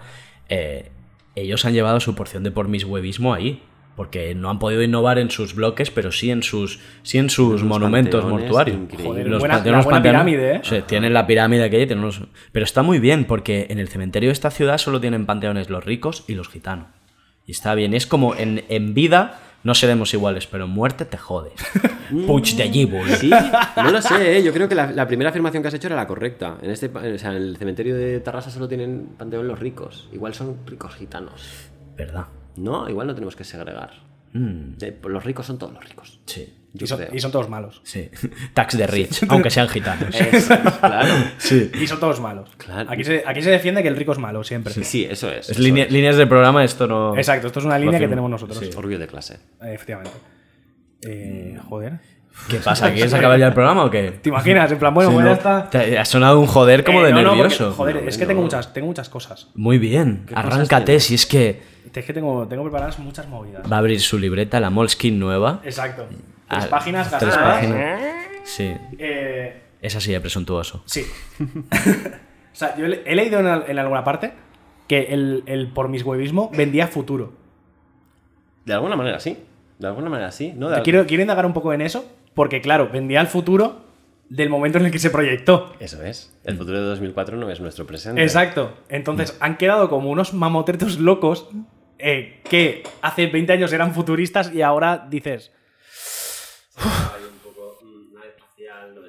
eh, 0.50 0.92
ellos 1.36 1.64
han 1.66 1.74
llevado 1.74 2.00
su 2.00 2.16
porción 2.16 2.44
de 2.44 2.52
por 2.52 2.68
mis 2.68 2.84
huevismo 2.84 3.34
ahí. 3.34 3.62
Porque 3.96 4.36
no 4.36 4.52
han 4.52 4.60
podido 4.60 4.84
innovar 4.84 5.18
en 5.18 5.32
sus 5.32 5.56
bloques, 5.56 5.90
pero 5.90 6.12
sí 6.12 6.30
en 6.30 6.44
sus, 6.44 6.80
sí 7.02 7.18
en 7.18 7.32
sus 7.32 7.54
Los 7.54 7.64
monumentos 7.64 8.24
mortuarios. 8.26 8.78
Joder, 8.96 9.28
Los 9.28 9.40
buena- 9.40 9.56
panteones, 9.56 9.80
la 9.80 9.84
buena 9.86 9.98
panteones- 9.98 10.02
pirámide, 10.04 10.56
¿eh? 10.58 10.60
o 10.62 10.64
sea, 10.64 10.86
tienen 10.86 11.14
la 11.16 11.26
pirámide 11.26 11.64
aquella, 11.64 11.88
tienen 11.88 12.04
unos- 12.04 12.22
pero 12.52 12.64
está 12.64 12.84
muy 12.84 13.00
bien 13.00 13.26
porque 13.26 13.66
en 13.72 13.80
el 13.80 13.88
cementerio 13.88 14.30
de 14.30 14.34
esta 14.34 14.52
ciudad 14.52 14.78
solo 14.78 15.02
tienen 15.02 15.26
panteones 15.26 15.72
los 15.72 15.84
ricos 15.84 16.26
y 16.28 16.36
los 16.36 16.48
gitanos. 16.48 16.90
Y 17.48 17.54
está 17.54 17.74
bien, 17.74 17.96
es 17.96 18.06
como 18.06 18.36
en, 18.36 18.66
en 18.70 18.94
vida 18.94 19.40
no 19.68 19.76
seremos 19.76 20.14
iguales, 20.14 20.48
pero 20.48 20.66
muerte 20.66 21.04
te 21.04 21.18
jodes. 21.18 21.54
Puig 22.26 22.56
de 22.56 22.70
Gibul. 22.70 23.10
Sí, 23.10 23.30
no 23.76 23.92
lo 23.92 24.02
sé, 24.02 24.38
¿eh? 24.38 24.42
yo 24.44 24.54
creo 24.54 24.70
que 24.70 24.76
la, 24.76 24.92
la 24.94 25.06
primera 25.06 25.30
afirmación 25.30 25.62
que 25.62 25.68
has 25.68 25.74
hecho 25.74 25.88
era 25.88 25.98
la 25.98 26.08
correcta. 26.08 26.58
En 26.62 26.72
este, 26.72 26.88
o 26.88 27.18
sea, 27.20 27.32
en 27.32 27.36
el 27.38 27.58
cementerio 27.58 27.96
de 27.96 28.22
Tarrasa 28.22 28.50
solo 28.50 28.68
tienen 28.70 29.10
panteón 29.18 29.46
los 29.48 29.60
ricos. 29.60 30.08
Igual 30.14 30.34
son 30.34 30.58
ricos 30.66 30.96
gitanos. 30.96 31.70
¿Verdad? 31.98 32.28
No, 32.56 32.90
igual 32.90 33.08
no 33.08 33.14
tenemos 33.14 33.36
que 33.36 33.44
segregar. 33.44 33.92
Mm, 34.32 34.78
De- 34.78 34.98
los 35.10 35.24
ricos 35.26 35.46
son 35.46 35.58
todos 35.58 35.74
los 35.74 35.84
ricos. 35.84 36.20
sí. 36.26 36.54
Yo 36.74 36.84
Y 36.84 36.88
son, 36.88 36.98
creo. 37.00 37.10
y 37.16 37.20
son 37.20 37.32
todos 37.32 37.50
malos. 37.50 37.82
Sí. 37.84 38.10
Tax 38.54 38.78
de 38.78 38.86
rich, 38.88 39.24
aunque 39.30 39.50
sean 39.50 39.68
gitanos. 39.70 40.14
Eso, 40.14 40.54
claro. 40.80 41.14
Sí. 41.38 41.72
Y 41.82 41.88
son 41.88 42.00
todos 42.00 42.20
malos. 42.20 42.50
Claro. 42.58 42.90
Aquí, 42.92 43.04
se, 43.04 43.24
aquí 43.26 43.42
se 43.42 43.50
defiende 43.50 43.82
que 43.82 43.88
el 43.90 43.96
rico 43.96 44.12
es 44.12 44.18
malo, 44.20 44.44
siempre. 44.44 44.74
Sí, 44.84 45.06
eso 45.10 45.30
es. 45.32 45.50
Es 45.50 45.50
eso 45.52 45.62
línea- 45.62 45.86
es. 45.86 45.92
líneas 45.92 46.18
del 46.18 46.28
programa, 46.28 46.64
esto 46.64 46.86
no. 46.86 47.16
Exacto, 47.18 47.48
esto 47.48 47.60
es 47.60 47.66
una 47.66 47.80
Lo 47.80 47.86
línea 47.86 48.00
que 48.00 48.08
tenemos 48.08 48.30
nosotros. 48.30 48.60
Sí. 48.60 48.70
Orgullo 48.76 49.00
de 49.00 49.08
clase. 49.08 49.36
Eh, 49.64 49.74
efectivamente. 49.74 50.12
Eh, 51.04 51.58
joder. 51.70 52.00
¿Qué 52.50 52.58
pasa? 52.58 52.94
¿Quieres 52.94 53.14
acabar 53.14 53.40
ya 53.40 53.48
el 53.48 53.54
programa 53.54 53.84
o 53.86 53.90
qué? 53.90 54.12
¿Te 54.22 54.30
imaginas? 54.30 54.72
En 54.72 54.78
plan, 54.78 54.94
bueno, 54.94 55.10
Sí, 55.10 55.18
¿no? 55.18 55.26
ya 55.26 55.32
está. 55.34 55.70
Te 55.72 55.98
ha 55.98 56.06
sonado 56.06 56.40
un 56.40 56.46
joder 56.46 56.84
como 56.84 57.02
Eh, 57.02 57.06
de 57.08 57.12
no, 57.14 57.22
no, 57.24 57.30
porque, 57.30 57.42
nervioso. 57.44 57.72
joder, 57.74 58.04
No, 58.04 58.10
es 58.10 58.16
que 58.18 58.24
no. 58.26 58.28
tengo 58.28 58.42
muchas, 58.44 58.74
tengo 58.74 58.86
muchas 58.88 59.10
cosas. 59.10 59.48
Muy 59.56 59.80
bien, 59.80 60.28
arráncate, 60.36 61.00
si 61.00 61.16
es 61.16 61.26
que 61.26 61.62
Es 61.96 62.06
que 62.06 62.14
tengo, 62.14 62.48
tengo 62.48 62.62
preparadas 62.64 63.00
muchas 63.00 63.28
movidas. 63.28 63.64
va 63.72 63.78
a 63.78 63.80
abrir 63.80 64.00
su 64.00 64.20
libreta, 64.20 64.60
la 64.60 64.70
Moleskine 64.70 65.18
nueva. 65.18 65.62
Exacto. 65.64 66.08
Ah, 66.50 66.58
Tres 66.60 66.68
páginas 66.70 67.10
tres 67.10 67.22
gastadas. 67.24 67.56
páginas. 67.56 68.02
Sí, 68.44 68.74
Eh, 68.98 69.62
es 69.82 69.96
así 69.96 70.12
de 70.12 70.20
presuntuoso. 70.22 70.82
sí. 70.86 71.06
o 71.40 72.56
sea, 72.56 72.76
yo 72.78 72.86
he, 72.86 73.16
leído 73.16 73.40
en, 73.40 73.48
al- 73.48 73.66
en 73.68 73.78
alguna 73.80 74.04
parte 74.04 74.34
que 74.88 75.08
el, 75.10 75.44
el 75.46 75.68
por 75.68 75.90
mis 75.90 76.04
huevismo 76.04 76.50
vendía 76.56 76.88
futuro. 76.88 77.34
De 78.66 78.74
alguna 78.74 78.96
manera 78.96 79.20
sí. 79.20 79.38
De 79.80 79.88
alguna 79.88 80.10
manera 80.10 80.32
sí. 80.32 80.54
¿no? 80.56 80.70
De- 80.70 80.82
Quiero, 80.82 81.06
quiero 81.06 81.22
indagar 81.22 81.46
un 81.46 81.54
poco 81.54 81.74
en 81.74 81.82
eso, 81.82 82.10
porque 82.34 82.62
claro, 82.62 82.90
vendía 82.90 83.22
el 83.22 83.28
futuro 83.28 83.86
del 84.30 84.50
momento 84.50 84.78
en 84.78 84.86
el 84.86 84.92
que 84.92 85.00
se 85.00 85.10
proyectó. 85.10 85.74
Eso 85.80 86.04
es. 86.04 86.34
El 86.44 86.58
futuro 86.58 86.80
de 86.82 86.86
2004 86.88 87.38
no 87.38 87.50
es 87.50 87.60
nuestro 87.62 87.86
presente. 87.86 88.22
Exacto. 88.24 88.74
Entonces 88.90 89.38
han 89.40 89.58
quedado 89.58 89.90
como 89.90 90.10
unos 90.10 90.34
mamotretos 90.34 91.00
locos 91.00 91.48
eh, 92.00 92.42
que 92.50 92.84
hace 93.02 93.28
20 93.28 93.54
años 93.54 93.72
eran 93.74 93.94
futuristas 93.94 94.54
y 94.54 94.62
ahora 94.64 95.08
dices, 95.10 95.52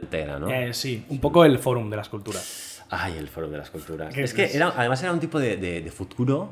Entera, 0.01 0.39
¿no? 0.39 0.51
eh, 0.51 0.73
sí, 0.73 1.05
un 1.09 1.21
poco 1.21 1.45
el 1.45 1.59
forum 1.59 1.91
de 1.91 1.97
las 1.97 2.09
culturas. 2.09 2.85
Ay, 2.91 3.17
el 3.19 3.29
foro 3.29 3.49
de 3.49 3.59
las 3.59 3.71
culturas. 3.71 4.15
¿Qué 4.15 4.23
Es 4.23 4.33
que 4.33 4.45
era, 4.57 4.73
además 4.77 5.03
era 5.03 5.13
un 5.13 5.21
tipo 5.21 5.39
de, 5.39 5.57
de- 5.59 5.83
de 5.83 5.91
futuro 5.91 6.49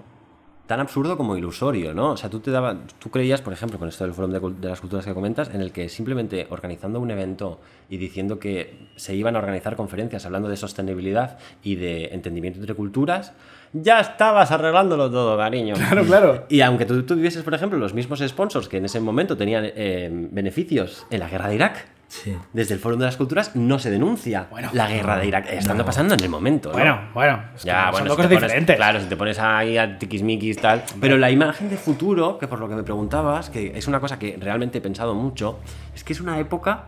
tan 0.67 0.81
absurdo 0.81 1.17
como 1.17 1.37
ilusorio, 1.37 1.95
¿no? 1.95 2.11
O 2.13 2.17
sea, 2.17 2.29
tú 2.29 2.41
te 2.41 2.51
daba, 2.51 2.77
tú 2.99 3.09
creías, 3.11 3.41
por 3.41 3.53
ejemplo, 3.53 3.79
con 3.79 3.89
esto 3.89 4.05
del 4.05 4.13
foro 4.13 4.27
de, 4.29 4.41
de 4.61 4.69
las 4.69 4.81
culturas 4.81 5.07
que 5.07 5.15
comentas, 5.15 5.49
en 5.55 5.61
el 5.61 5.71
que 5.73 5.89
simplemente 5.89 6.47
organizando 6.51 7.01
un 7.01 7.11
evento 7.11 7.61
y 7.89 7.97
diciendo 7.99 8.39
que 8.41 8.89
se 8.97 9.15
iban 9.15 9.37
a 9.37 9.39
organizar 9.39 9.77
conferencias 9.77 10.27
hablando 10.27 10.49
de 10.49 10.57
sostenibilidad 10.57 11.39
y 11.63 11.77
de 11.77 12.07
entendimiento 12.07 12.59
entre 12.59 12.75
culturas, 12.75 13.33
ya 13.73 14.01
estabas 14.01 14.51
arreglándolo 14.51 15.11
todo, 15.11 15.37
cariño. 15.37 15.75
Claro, 15.75 16.05
claro. 16.05 16.45
Y 16.49 16.61
aunque 16.61 16.85
tú 16.87 17.03
tuvieses, 17.05 17.43
por 17.43 17.55
ejemplo, 17.55 17.79
los 17.79 17.95
mismos 17.95 18.21
sponsors 18.27 18.69
que 18.69 18.79
en 18.79 18.85
ese 18.87 19.01
momento 19.01 19.37
tenían 19.37 19.65
eh, 19.67 20.09
beneficios 20.31 21.07
en 21.11 21.21
la 21.21 21.29
guerra 21.29 21.49
de 21.49 21.55
Irak, 21.57 21.87
Sí. 22.09 22.37
desde 22.53 22.75
el 22.75 22.79
Foro 22.79 22.95
de 22.97 23.05
las 23.05 23.17
Culturas 23.17 23.57
no 23.57 23.81
se 23.81 23.91
denuncia 23.91 24.47
Bueno. 24.49 24.71
la 24.73 24.87
guerra 24.89 25.19
de 25.19 25.27
Irak, 25.27 25.47
estando 25.51 25.85
pasando 25.85 26.15
en 26.15 26.21
el 26.21 26.29
momento. 26.29 26.69
¿no? 26.69 26.75
Bueno, 26.75 27.01
bueno. 27.13 27.43
es 27.57 27.63
que 27.63 27.67
Ya, 27.67 27.91
bueno, 27.91 28.07
dos 28.07 28.15
si 28.15 28.17
cosas 28.17 28.29
te 28.31 28.35
pones- 28.37 28.43
diferentes. 28.47 28.77
Claro, 28.77 29.01
si 29.01 29.07
te 29.07 29.17
pones 29.17 29.39
ahí 29.41 29.77
a 29.77 29.99
tiquismiquis 29.99 30.57
tal. 30.61 30.85
Pero 31.01 31.19
la 31.19 31.33
imagen 31.33 31.69
de 31.69 31.77
futuro, 31.77 32.39
que 32.39 32.47
por 32.47 32.61
lo 32.61 32.69
que 32.69 32.77
me 32.77 32.85
preguntabas, 32.85 33.51
que 33.51 33.77
es 33.77 33.89
una 33.89 33.99
cosa 33.99 34.21
que 34.21 34.39
realmente 34.41 34.79
he 34.79 34.81
pensado 34.81 35.17
mucho, 35.17 35.59
es 35.97 36.05
que 36.05 36.13
es 36.13 36.21
una 36.21 36.39
época 36.39 36.85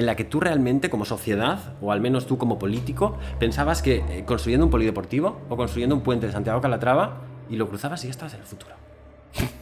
en 0.00 0.06
la 0.06 0.16
que 0.16 0.24
tú 0.24 0.40
realmente 0.40 0.88
como 0.88 1.04
sociedad, 1.04 1.74
o 1.82 1.92
al 1.92 2.00
menos 2.00 2.26
tú 2.26 2.38
como 2.38 2.58
político, 2.58 3.18
pensabas 3.38 3.82
que 3.82 3.96
eh, 4.08 4.24
construyendo 4.24 4.64
un 4.64 4.70
polideportivo 4.70 5.38
o 5.50 5.58
construyendo 5.58 5.94
un 5.94 6.00
puente 6.00 6.26
de 6.26 6.32
Santiago 6.32 6.62
Calatrava 6.62 7.20
y 7.50 7.56
lo 7.56 7.68
cruzabas 7.68 8.02
y 8.02 8.06
ya 8.06 8.12
estabas 8.12 8.32
en 8.34 8.40
el 8.40 8.46
futuro. 8.46 8.74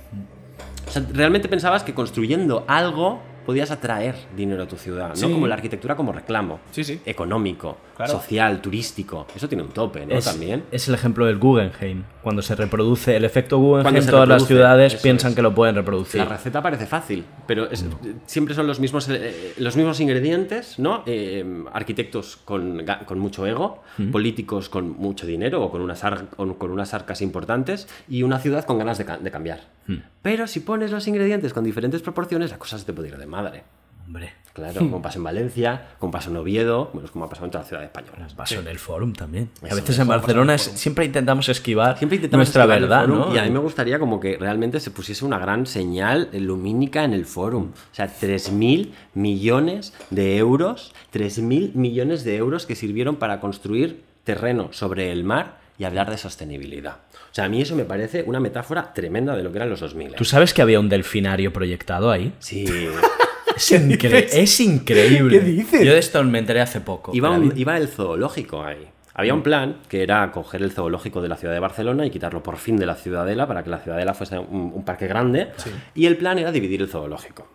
O 0.87 0.91
sea, 0.91 1.05
realmente 1.13 1.51
pensabas 1.51 1.83
que 1.83 1.93
construyendo 1.93 2.65
algo 2.67 3.21
podías 3.49 3.71
atraer 3.71 4.15
dinero 4.37 4.65
a 4.65 4.67
tu 4.69 4.77
ciudad, 4.77 5.13
Sí. 5.15 5.25
no 5.27 5.33
como 5.33 5.47
la 5.47 5.55
arquitectura 5.55 5.97
como 5.97 6.13
reclamo 6.13 6.61
Sí, 6.71 6.85
sí. 6.85 7.01
económico, 7.07 7.79
Claro. 7.97 8.13
social, 8.13 8.61
turístico. 8.61 9.27
Eso 9.35 9.49
tiene 9.49 9.65
un 9.65 9.71
tope, 9.71 10.05
¿no? 10.05 10.15
Es, 10.17 10.27
También. 10.27 10.65
es 10.71 10.87
el 10.87 10.93
ejemplo 10.95 11.25
del 11.25 11.39
Guggenheim. 11.39 12.05
Cuando 12.23 12.43
se 12.43 12.55
reproduce 12.55 13.17
el 13.17 13.25
efecto 13.25 13.57
Guggenheim, 13.57 14.03
se 14.03 14.11
todas 14.11 14.29
las 14.29 14.47
ciudades 14.47 14.97
piensan 14.97 15.31
es. 15.31 15.37
que 15.37 15.41
lo 15.41 15.55
pueden 15.55 15.77
reproducir. 15.77 16.21
La 16.21 16.27
receta 16.27 16.61
parece 16.63 16.85
fácil, 16.87 17.25
pero 17.47 17.71
es- 17.71 17.87
siempre 18.27 18.55
son 18.55 18.67
los 18.67 18.81
mismos, 18.81 19.09
eh, 19.09 19.55
los 19.57 19.77
mismos 19.77 19.99
ingredientes, 20.01 20.79
¿no? 20.79 21.03
Eh, 21.07 21.65
arquitectos 21.73 22.37
con, 22.45 22.85
con 23.07 23.19
mucho 23.19 23.47
ego, 23.47 23.83
políticos 24.13 24.69
con 24.69 24.91
mucho 24.91 25.27
dinero 25.27 25.63
o 25.63 25.71
con 25.71 25.81
unas, 25.81 26.05
ar- 26.05 26.27
con, 26.37 26.53
con 26.53 26.71
unas 26.71 26.93
arcas 26.93 27.23
importantes 27.23 27.89
y 28.11 28.25
una 28.25 28.41
ciudad 28.41 28.67
con 28.67 28.77
ganas 28.77 28.99
de 28.99 29.31
cambiar. 29.31 29.78
Pero 30.23 30.47
si 30.47 30.61
pones 30.61 30.91
los 30.91 31.07
ingredientes 31.09 31.53
con 31.53 31.65
diferentes 31.65 32.03
proporciones, 32.03 32.51
la 32.51 32.59
cosa 32.59 32.79
se 32.79 32.85
te 32.85 32.93
puede 32.93 33.09
ir 33.09 33.17
de 33.17 33.27
madre. 33.27 33.65
Hombre, 34.07 34.33
Claro, 34.59 34.81
como 34.91 35.01
pasa 35.01 35.19
en 35.19 35.25
Valencia, 35.25 35.89
como 35.99 36.11
pasa 36.11 36.31
en 36.31 36.37
Oviedo, 36.37 36.91
bueno, 36.93 37.07
es 37.07 37.13
como 37.13 37.25
ha 37.25 37.29
pasado 37.29 37.47
en 37.47 37.53
todas 37.53 37.65
las 37.65 37.69
ciudades 37.69 37.89
españolas. 37.89 38.35
pasó 38.35 38.59
en 38.61 38.67
el 38.67 38.79
forum 38.79 39.13
también. 39.13 39.51
a 39.71 39.75
veces 39.75 39.99
en 39.99 40.09
Barcelona 40.09 40.59
siempre 40.59 41.05
intentamos 41.05 41.49
esquivar 41.49 41.97
Siempre 41.97 42.17
intentamos 42.17 42.47
nuestra 42.47 42.63
esquivar 42.63 42.79
el 42.79 42.83
verdad, 42.89 43.07
¿no? 43.07 43.35
Y 43.35 43.39
a 43.39 43.45
mí 43.45 43.51
me 43.51 43.61
gustaría 43.61 43.99
como 43.99 44.21
que 44.21 44.37
realmente 44.37 44.81
se 44.81 44.91
pusiese 44.91 45.25
una 45.25 45.39
gran 45.39 45.67
señal 45.67 46.29
lumínica 46.33 47.05
en 47.05 47.13
el 47.13 47.25
fórum. 47.25 47.71
O 47.71 47.95
sea, 47.95 48.07
3.000 48.07 48.91
millones 49.15 49.95
de 50.11 50.37
euros, 50.37 50.95
3.000 51.13 51.75
millones 51.75 52.25
de 52.25 52.37
euros 52.37 52.67
que 52.67 52.75
sirvieron 52.75 53.17
para 53.17 53.41
construir 53.41 54.03
terreno 54.25 54.69
sobre 54.73 55.13
el 55.13 55.25
mar 55.25 55.59
y 55.79 55.85
hablar 55.85 56.11
de 56.11 56.19
sostenibilidad. 56.19 56.97
O 57.31 57.35
sea, 57.35 57.45
a 57.45 57.49
mí 57.49 57.63
eso 57.63 57.77
me 57.77 57.85
parece 57.85 58.25
una 58.27 58.41
metáfora 58.41 58.93
tremenda 58.93 59.37
de 59.37 59.43
lo 59.45 59.51
que 59.53 59.59
eran 59.59 59.71
los 59.71 59.81
2000. 59.81 60.09
¿eh? 60.09 60.15
¿Tú 60.17 60.25
sabes 60.25 60.53
que 60.53 60.61
había 60.63 60.81
un 60.81 60.89
delfinario 60.89 61.53
proyectado 61.53 62.11
ahí? 62.11 62.33
Sí. 62.41 62.67
Es, 63.57 63.73
incre- 63.73 64.29
es 64.31 64.61
increíble. 64.61 65.41
¿Qué 65.41 65.45
dices? 65.45 65.85
Yo 65.85 65.93
de 65.93 65.99
esto 65.99 66.23
me 66.23 66.39
enteré 66.39 66.61
hace 66.61 66.81
poco. 66.81 67.11
Iba, 67.13 67.31
un- 67.31 67.53
iba 67.57 67.77
el 67.77 67.89
zoológico 67.89 68.63
ahí. 68.63 68.87
Había 69.15 69.35
un 69.35 69.43
plan 69.43 69.79
que 69.89 70.05
era 70.05 70.31
coger 70.31 70.63
el 70.63 70.71
zoológico 70.71 71.21
de 71.21 71.29
la 71.29 71.37
ciudad 71.37 71.55
de 71.55 71.59
Barcelona 71.59 72.07
y 72.07 72.11
quitarlo 72.11 72.41
por 72.41 72.57
fin 72.57 72.77
de 72.77 72.87
la 72.87 72.95
ciudadela 72.95 73.49
para 73.49 73.65
que 73.65 73.71
la 73.71 73.79
ciudadela 73.79 74.15
fuese 74.15 74.39
un, 74.39 74.71
un 74.73 74.85
parque 74.85 75.09
grande. 75.09 75.49
Y 75.97 76.07
el 76.07 76.17
plan 76.17 76.39
era 76.39 76.53
dividir 76.53 76.83
el 76.83 76.89
zoológico. 76.89 77.49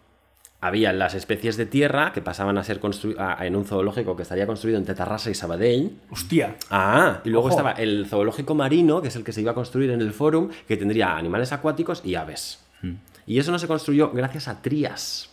Había 0.63 0.93
las 0.93 1.13
especies 1.13 1.58
de 1.58 1.65
tierra 1.65 2.13
que 2.13 2.22
pasaban 2.22 2.58
a 2.58 2.63
ser 2.63 2.79
construidas 2.79 3.41
en 3.41 3.58
un 3.58 3.65
zoológico 3.65 4.15
que 4.15 4.24
estaría 4.24 4.48
construido 4.48 4.79
entre 4.79 4.96
Tarrasa 4.96 5.29
y 5.29 5.34
Sabadell. 5.34 5.91
Hostia. 6.10 6.55
Ah, 6.70 7.20
y 7.25 7.29
luego 7.32 7.48
Ojo. 7.48 7.58
estaba 7.58 7.74
el 7.74 8.05
zoológico 8.08 8.55
marino, 8.55 9.01
que 9.01 9.10
es 9.10 9.15
el 9.17 9.25
que 9.25 9.34
se 9.34 9.41
iba 9.41 9.51
a 9.51 9.55
construir 9.55 9.89
en 9.89 10.00
el 10.00 10.13
Fórum, 10.13 10.48
que 10.65 10.77
tendría 10.77 11.17
animales 11.17 11.51
acuáticos 11.51 12.01
y 12.05 12.15
aves. 12.15 12.63
Y 13.27 13.39
eso 13.39 13.51
no 13.51 13.60
se 13.60 13.67
construyó 13.67 14.12
gracias 14.12 14.48
a 14.48 14.62
Trías. 14.62 15.29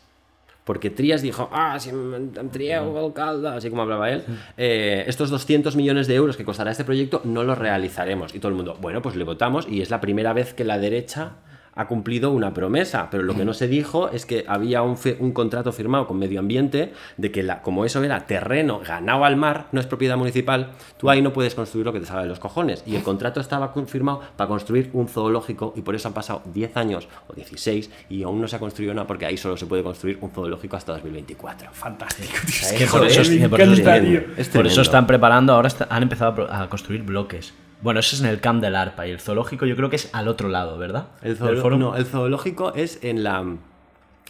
Porque 0.64 0.90
Trías 0.90 1.22
dijo, 1.22 1.48
ah, 1.52 1.78
si 1.78 1.90
em 1.90 2.48
trieu 2.50 2.98
alcalde, 2.98 3.50
así 3.50 3.70
como 3.70 3.82
hablaba 3.82 4.10
él, 4.10 4.24
eh, 4.56 5.04
estos 5.06 5.30
200 5.30 5.76
millones 5.76 6.08
de 6.08 6.16
euros 6.16 6.36
que 6.36 6.44
costará 6.44 6.72
este 6.72 6.84
proyecto 6.84 7.22
no 7.22 7.44
los 7.44 7.56
realizaremos. 7.56 8.34
Y 8.34 8.40
todo 8.40 8.48
el 8.48 8.56
mundo, 8.56 8.76
bueno, 8.80 9.00
pues 9.00 9.14
le 9.14 9.22
votamos 9.22 9.68
y 9.68 9.80
es 9.80 9.90
la 9.90 10.00
primera 10.00 10.32
vez 10.32 10.54
que 10.54 10.64
la 10.64 10.80
derecha 10.80 11.34
ha 11.80 11.86
cumplido 11.86 12.30
una 12.30 12.52
promesa, 12.52 13.08
pero 13.10 13.22
lo 13.22 13.34
que 13.34 13.44
no 13.44 13.54
se 13.54 13.66
dijo 13.66 14.10
es 14.10 14.26
que 14.26 14.44
había 14.46 14.82
un, 14.82 14.96
contrato 15.32 15.72
firmado 15.72 16.06
con 16.06 16.18
Medio 16.18 16.40
Ambiente 16.40 16.92
de 17.16 17.30
que 17.30 17.42
la, 17.42 17.62
como 17.62 17.84
eso 17.84 18.02
era 18.04 18.26
terreno 18.26 18.80
ganado 18.86 19.24
al 19.24 19.36
mar, 19.36 19.66
no 19.72 19.80
es 19.80 19.86
propiedad 19.86 20.16
municipal, 20.16 20.72
tú 20.98 21.08
ahí 21.08 21.22
no 21.22 21.32
puedes 21.32 21.54
construir 21.54 21.86
lo 21.86 21.92
que 21.92 22.00
te 22.00 22.06
salga 22.06 22.22
de 22.22 22.28
los 22.28 22.38
cojones. 22.38 22.82
Y 22.86 22.96
el 22.96 23.02
contrato 23.02 23.40
estaba 23.40 23.72
confirmado 23.72 24.20
para 24.36 24.48
construir 24.48 24.90
un 24.92 25.08
zoológico 25.08 25.72
y 25.76 25.82
por 25.82 25.94
eso 25.94 26.08
han 26.08 26.14
pasado 26.14 26.42
10 26.52 26.76
años 26.76 27.08
o 27.28 27.32
16 27.32 27.90
y 28.10 28.22
aún 28.22 28.40
no 28.40 28.48
se 28.48 28.56
ha 28.56 28.58
construido 28.58 28.92
nada 28.94 29.06
porque 29.06 29.26
ahí 29.26 29.36
solo 29.36 29.56
se 29.56 29.66
puede 29.66 29.82
construir 29.82 30.18
un 30.20 30.30
zoológico 30.30 30.76
hasta 30.76 30.92
2024. 30.92 31.70
Fantástico, 31.72 32.32
tío. 32.46 32.68
Es 32.68 32.72
que 32.72 32.86
por 32.86 33.06
eso 33.06 33.22
es- 33.22 34.48
por 34.48 34.66
están 34.66 35.06
preparando, 35.06 35.52
ahora 35.52 35.68
está- 35.68 35.86
han 35.90 36.02
empezado 36.02 36.46
a, 36.50 36.68
construir 36.68 37.02
bloques. 37.02 37.54
Bueno, 37.82 38.00
eso 38.00 38.14
es 38.16 38.20
en 38.22 38.28
el 38.28 38.40
Camp 38.40 38.60
del 38.60 38.76
Arpa 38.76 39.06
y 39.06 39.10
el 39.10 39.20
zoológico 39.20 39.64
yo 39.66 39.74
creo 39.76 39.88
que 39.90 39.96
es 39.96 40.10
al 40.14 40.28
otro 40.28 40.48
lado, 40.48 40.76
¿verdad? 40.78 41.06
El, 41.22 41.36
zoolo- 41.38 41.62
no, 41.78 41.96
el 41.96 42.04
zoológico 42.06 42.74
es 42.74 42.98
en 43.02 43.22
la, 43.24 43.44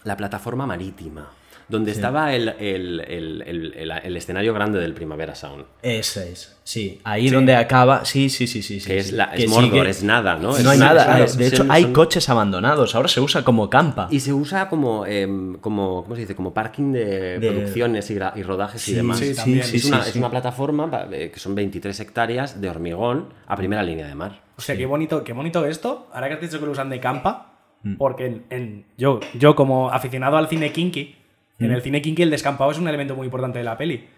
la 0.05 0.17
plataforma 0.17 0.67
marítima, 0.67 1.29
donde 1.71 1.93
estaba 1.93 2.35
el, 2.35 2.49
el- 2.59 3.01
el- 3.01 3.43
el- 3.47 3.75
el- 3.77 3.91
el 4.03 4.17
escenario 4.17 4.53
grande 4.53 4.79
del 4.81 4.93
Primavera 4.93 5.35
Sound. 5.35 5.65
Ese 5.83 6.33
es, 6.33 6.59
sí. 6.65 7.01
Ahí 7.05 7.31
donde 7.31 7.55
acaba. 7.57 8.05
Sí, 8.05 8.29
sí, 8.29 8.47
sí, 8.47 8.63
sí. 8.63 8.81
sí, 8.81 8.87
Que 8.87 8.99
es, 8.99 9.13
la, 9.13 9.31
Que 9.31 9.45
es 9.45 9.51
Mordor, 9.51 9.71
sigue- 9.71 9.91
es 9.91 10.03
nada, 10.03 10.37
¿no? 10.37 10.57
Es 10.57 10.65
No 10.65 10.71
hay 10.71 10.79
nada. 10.79 11.05
claro, 11.05 11.33
de 11.33 11.47
hecho, 11.47 11.57
son- 11.59 11.71
hay 11.71 11.85
son- 11.85 11.93
coches 11.93 12.29
abandonados. 12.29 12.95
Ahora 12.95 13.09
se 13.09 13.21
usa 13.21 13.45
como 13.45 13.71
campa. 13.71 14.09
Y 14.11 14.21
se 14.21 14.33
usa 14.33 14.69
como, 14.69 15.07
em, 15.07 15.55
como, 15.59 16.03
¿cómo 16.03 16.15
se 16.17 16.23
dice? 16.23 16.35
Como 16.35 16.53
parking 16.53 16.93
de, 16.93 17.39
De- 17.39 17.51
producciones 17.53 18.11
y, 18.11 18.15
y 18.15 18.43
rodajes 18.43 18.83
y 18.89 18.91
Sí, 18.91 18.97
demás. 18.97 19.19
sí, 19.19 19.35
también. 19.35 19.61
es, 19.61 19.85
una, 19.85 20.01
es 20.01 20.17
una 20.17 20.31
plataforma 20.31 21.09
eh, 21.13 21.31
que 21.33 21.39
son 21.41 21.55
23 21.55 21.99
hectáreas 22.01 22.61
de 22.61 22.69
hormigón 22.69 23.29
a 23.47 23.57
primera 23.57 23.83
línea 23.83 24.07
de 24.07 24.15
mar. 24.15 24.41
O 24.59 24.61
sea, 24.61 24.77
qué 24.77 24.87
bonito, 24.87 25.25
qué 25.25 25.33
bonito 25.33 25.65
esto. 25.65 26.09
Ahora 26.13 26.29
que 26.29 26.35
has 26.35 26.41
dicho 26.41 26.59
que 26.59 26.67
lo 26.67 26.73
usan 26.73 26.91
de 26.91 27.01
campa, 27.01 27.47
Mm. 27.83 27.97
porque 27.97 28.27
en, 28.27 28.45
en- 28.51 28.85
yo, 28.99 29.21
yo 29.39 29.55
como 29.57 29.91
aficionado 29.91 30.37
al 30.37 30.49
cine 30.49 30.71
kinky, 30.71 31.17
Mm. 31.61 31.65
en 31.67 31.73
el 31.73 31.83
cine 31.83 32.03
kinky 32.03 32.23
el 32.23 32.31
descampado 32.31 32.71
es 32.71 32.79
un 32.79 32.89
elemento 32.89 33.15
muy 33.15 33.27
importante 33.27 33.59
de 33.59 33.65
la 33.65 33.77
peli. 33.79 34.09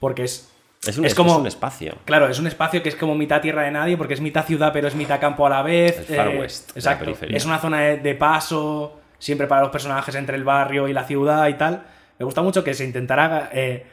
Porque 0.00 0.24
es, 0.24 0.50
Es 0.86 0.98
un, 0.98 1.04
es 1.04 1.12
es 1.12 1.16
como... 1.16 1.36
un 1.38 1.46
espacio. 1.46 1.94
Claro, 2.04 2.28
es 2.28 2.38
un 2.38 2.46
espacio 2.46 2.82
que 2.82 2.88
es 2.88 2.96
como 2.96 3.14
mitad 3.14 3.40
tierra 3.40 3.62
de 3.62 3.70
nadie, 3.70 3.96
porque 3.96 4.14
es 4.14 4.20
mitad 4.20 4.44
ciudad, 4.44 4.72
pero 4.72 4.88
es 4.88 4.94
mitad 4.94 5.20
campo 5.20 5.46
a 5.46 5.50
la 5.50 5.62
vez. 5.62 6.10
El 6.10 6.16
Far 6.16 6.28
West 6.36 6.76
exacto. 6.76 7.12
Es 7.28 7.44
una 7.46 7.58
zona 7.58 7.80
de, 7.80 7.96
de 7.98 8.14
paso, 8.14 9.00
siempre 9.18 9.46
para 9.46 9.62
los 9.62 9.70
personajes 9.70 10.14
entre 10.14 10.36
el 10.36 10.44
barrio 10.44 10.88
y 10.88 10.92
la 10.92 11.04
ciudad 11.04 11.48
y 11.48 11.54
tal. 11.54 11.84
Me 12.18 12.24
gusta 12.24 12.42
mucho 12.42 12.64
que 12.64 12.74
se 12.74 12.84
intentara 12.84 13.50
eh, 13.52 13.86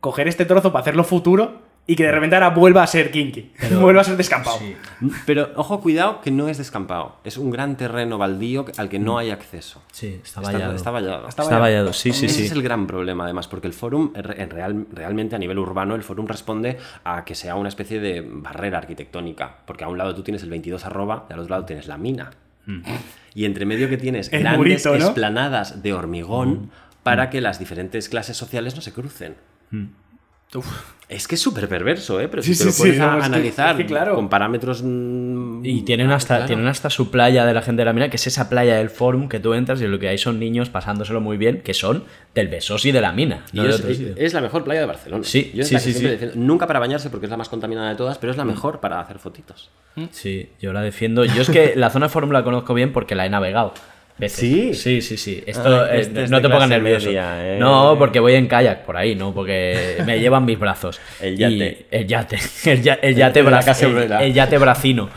coger 0.00 0.28
este 0.28 0.44
trozo 0.44 0.72
para 0.72 0.82
hacerlo 0.82 1.04
futuro 1.04 1.67
y 1.90 1.96
que 1.96 2.04
de 2.04 2.12
repente 2.12 2.36
ahora 2.36 2.50
vuelva 2.50 2.82
a 2.82 2.86
ser 2.86 3.10
kinky, 3.10 3.50
vuelva 3.80 4.02
a 4.02 4.04
ser 4.04 4.16
descampado. 4.18 4.58
Sí. 4.58 4.76
Pero 5.24 5.50
ojo, 5.56 5.80
cuidado, 5.80 6.20
que 6.20 6.30
no 6.30 6.46
es 6.48 6.58
descampado. 6.58 7.16
Es 7.24 7.38
un 7.38 7.50
gran 7.50 7.76
terreno 7.78 8.18
baldío 8.18 8.66
al 8.76 8.90
que 8.90 8.98
no 8.98 9.16
hay 9.16 9.30
acceso. 9.30 9.82
Sí, 9.90 10.20
está 10.22 10.42
vallado. 10.42 10.74
está 10.74 10.90
vallado. 10.90 11.26
Está 11.26 11.58
vallado, 11.58 11.92
sí, 11.94 12.12
sí, 12.12 12.26
Ese 12.26 12.34
sí. 12.40 12.44
es 12.44 12.52
el 12.52 12.62
gran 12.62 12.86
problema, 12.86 13.24
además, 13.24 13.48
porque 13.48 13.68
el 13.68 13.74
en 14.14 14.50
real- 14.50 14.86
realmente 14.92 15.34
a 15.34 15.38
nivel 15.38 15.58
urbano, 15.58 15.94
el 15.94 16.02
Fórum 16.02 16.26
responde 16.26 16.76
a 17.04 17.24
que 17.24 17.34
sea 17.34 17.54
una 17.54 17.70
especie 17.70 18.00
de 18.00 18.20
barrera 18.20 18.76
arquitectónica. 18.78 19.56
Porque 19.64 19.84
a 19.84 19.88
un 19.88 19.96
lado 19.96 20.14
tú 20.14 20.22
tienes 20.22 20.42
el 20.42 20.50
22 20.50 20.84
arroba 20.84 21.26
y 21.30 21.32
al 21.32 21.38
otro 21.40 21.50
lado 21.54 21.64
tienes 21.64 21.86
la 21.88 21.96
mina. 21.96 22.30
Y 23.34 23.46
entre 23.46 23.64
medio 23.64 23.88
que 23.88 23.96
tienes 23.96 24.30
El 24.30 24.40
grandes 24.42 24.58
murito, 24.58 24.90
¿no? 24.98 25.06
esplanadas 25.06 25.82
de 25.82 25.94
hormigón 25.94 26.70
para 27.02 27.30
que 27.30 27.40
las 27.40 27.58
diferentes 27.58 28.10
clases 28.10 28.36
sociales 28.36 28.74
no 28.76 28.82
se 28.82 28.92
crucen. 28.92 29.36
Uf. 30.54 30.66
Es 31.08 31.26
que 31.26 31.36
es 31.36 31.40
súper 31.40 31.66
perverso, 31.70 32.20
¿eh? 32.20 32.28
Pero 32.28 32.42
Sí, 32.42 32.52
si 32.54 32.58
te 32.60 32.64
lo 32.66 32.72
sí, 32.72 32.82
a 32.82 33.06
no, 33.06 33.12
es 33.14 33.20
que- 33.20 33.24
analizar 33.24 33.70
es 33.70 33.76
que 33.78 33.86
claro. 33.86 34.14
con 34.14 34.28
parámetros... 34.28 34.82
mm, 34.84 35.64
Y 35.64 35.80
tienen 35.80 36.10
hasta, 36.10 36.34
claro. 36.34 36.46
tienen 36.46 36.66
hasta 36.66 36.90
su 36.90 37.10
playa 37.10 37.46
de 37.46 37.54
la 37.54 37.62
gente 37.62 37.80
de 37.80 37.86
la 37.86 37.94
mina, 37.94 38.10
que 38.10 38.16
es 38.16 38.26
esa 38.26 38.50
playa 38.50 38.76
del 38.76 38.90
forum 38.90 39.26
que 39.30 39.40
tú 39.40 39.54
entras 39.54 39.80
y 39.80 39.86
lo 39.86 39.98
que 39.98 40.08
hay 40.08 40.18
son 40.18 40.38
niños 40.38 40.68
pasándoselo 40.68 41.22
muy 41.22 41.38
bien, 41.38 41.62
que 41.62 41.72
son 41.72 42.04
del 42.34 42.48
Besos 42.48 42.84
y 42.84 42.92
de 42.92 43.00
la 43.00 43.12
mina. 43.12 43.42
No 43.54 43.64
es, 43.66 43.76
otro 43.76 43.88
sitio. 43.94 44.12
es 44.16 44.34
la 44.34 44.42
mejor 44.42 44.64
playa 44.64 44.80
de 44.80 44.86
Barcelona. 44.86 45.24
Sí, 45.24 45.50
Yo 45.54 45.62
es 45.62 45.68
sí, 45.68 45.74
la 45.74 45.80
que 45.80 45.84
sí, 45.86 45.92
siempre 45.92 46.10
sí. 46.18 46.24
defiendo. 46.26 46.46
Nunca 46.46 46.66
para 46.66 46.78
bañarse 46.78 47.08
porque 47.08 47.24
es 47.24 47.30
la 47.30 47.38
más 47.38 47.48
contaminada 47.48 47.88
de 47.88 47.96
todas, 47.96 48.18
pero 48.18 48.30
es 48.30 48.36
la 48.36 48.44
mejor 48.44 48.80
para 48.80 49.00
hacer 49.00 49.18
fotitos. 49.18 49.70
Sí, 50.10 50.50
yo 50.60 50.74
la 50.74 50.82
defiendo. 50.82 51.24
Yo 51.24 51.40
es 51.40 51.48
que 51.48 51.72
la 51.74 51.88
zona 51.88 52.06
de 52.08 52.10
forum 52.12 52.32
la 52.32 52.44
conozco 52.44 52.74
bien 52.74 52.92
porque 52.92 53.14
la 53.14 53.24
he 53.24 53.30
navegado. 53.30 53.72
Veces. 54.18 54.38
¿Sí? 54.40 54.74
Sí, 54.74 55.00
sí, 55.00 55.16
sí. 55.16 55.42
Esto 55.46 55.84
Ay, 55.84 55.98
eh, 55.98 56.00
este 56.00 56.24
es 56.24 56.30
no 56.30 56.40
te 56.40 56.48
pongas 56.48 56.68
nervioso. 56.68 57.06
media, 57.06 57.54
¿eh? 57.54 57.58
No, 57.58 57.96
porque 57.98 58.20
voy 58.20 58.34
en 58.34 58.46
kayak 58.48 58.84
por 58.84 58.96
ahí, 58.96 59.14
no, 59.14 59.32
porque 59.34 59.96
me 60.06 60.18
llevan 60.20 60.44
mis 60.44 60.58
brazos. 60.58 61.00
El 61.20 61.34
Y- 61.34 61.36
yate. 61.38 61.86
el 61.90 62.06
yate. 62.06 62.38
El, 62.70 62.82
ya- 62.82 62.98
el 63.02 63.14
yate, 63.14 63.40
El 63.40 63.46
bra- 63.46 63.82
el- 63.82 64.12
el 64.28 64.32
yate 64.34 64.58
bracino. 64.58 65.08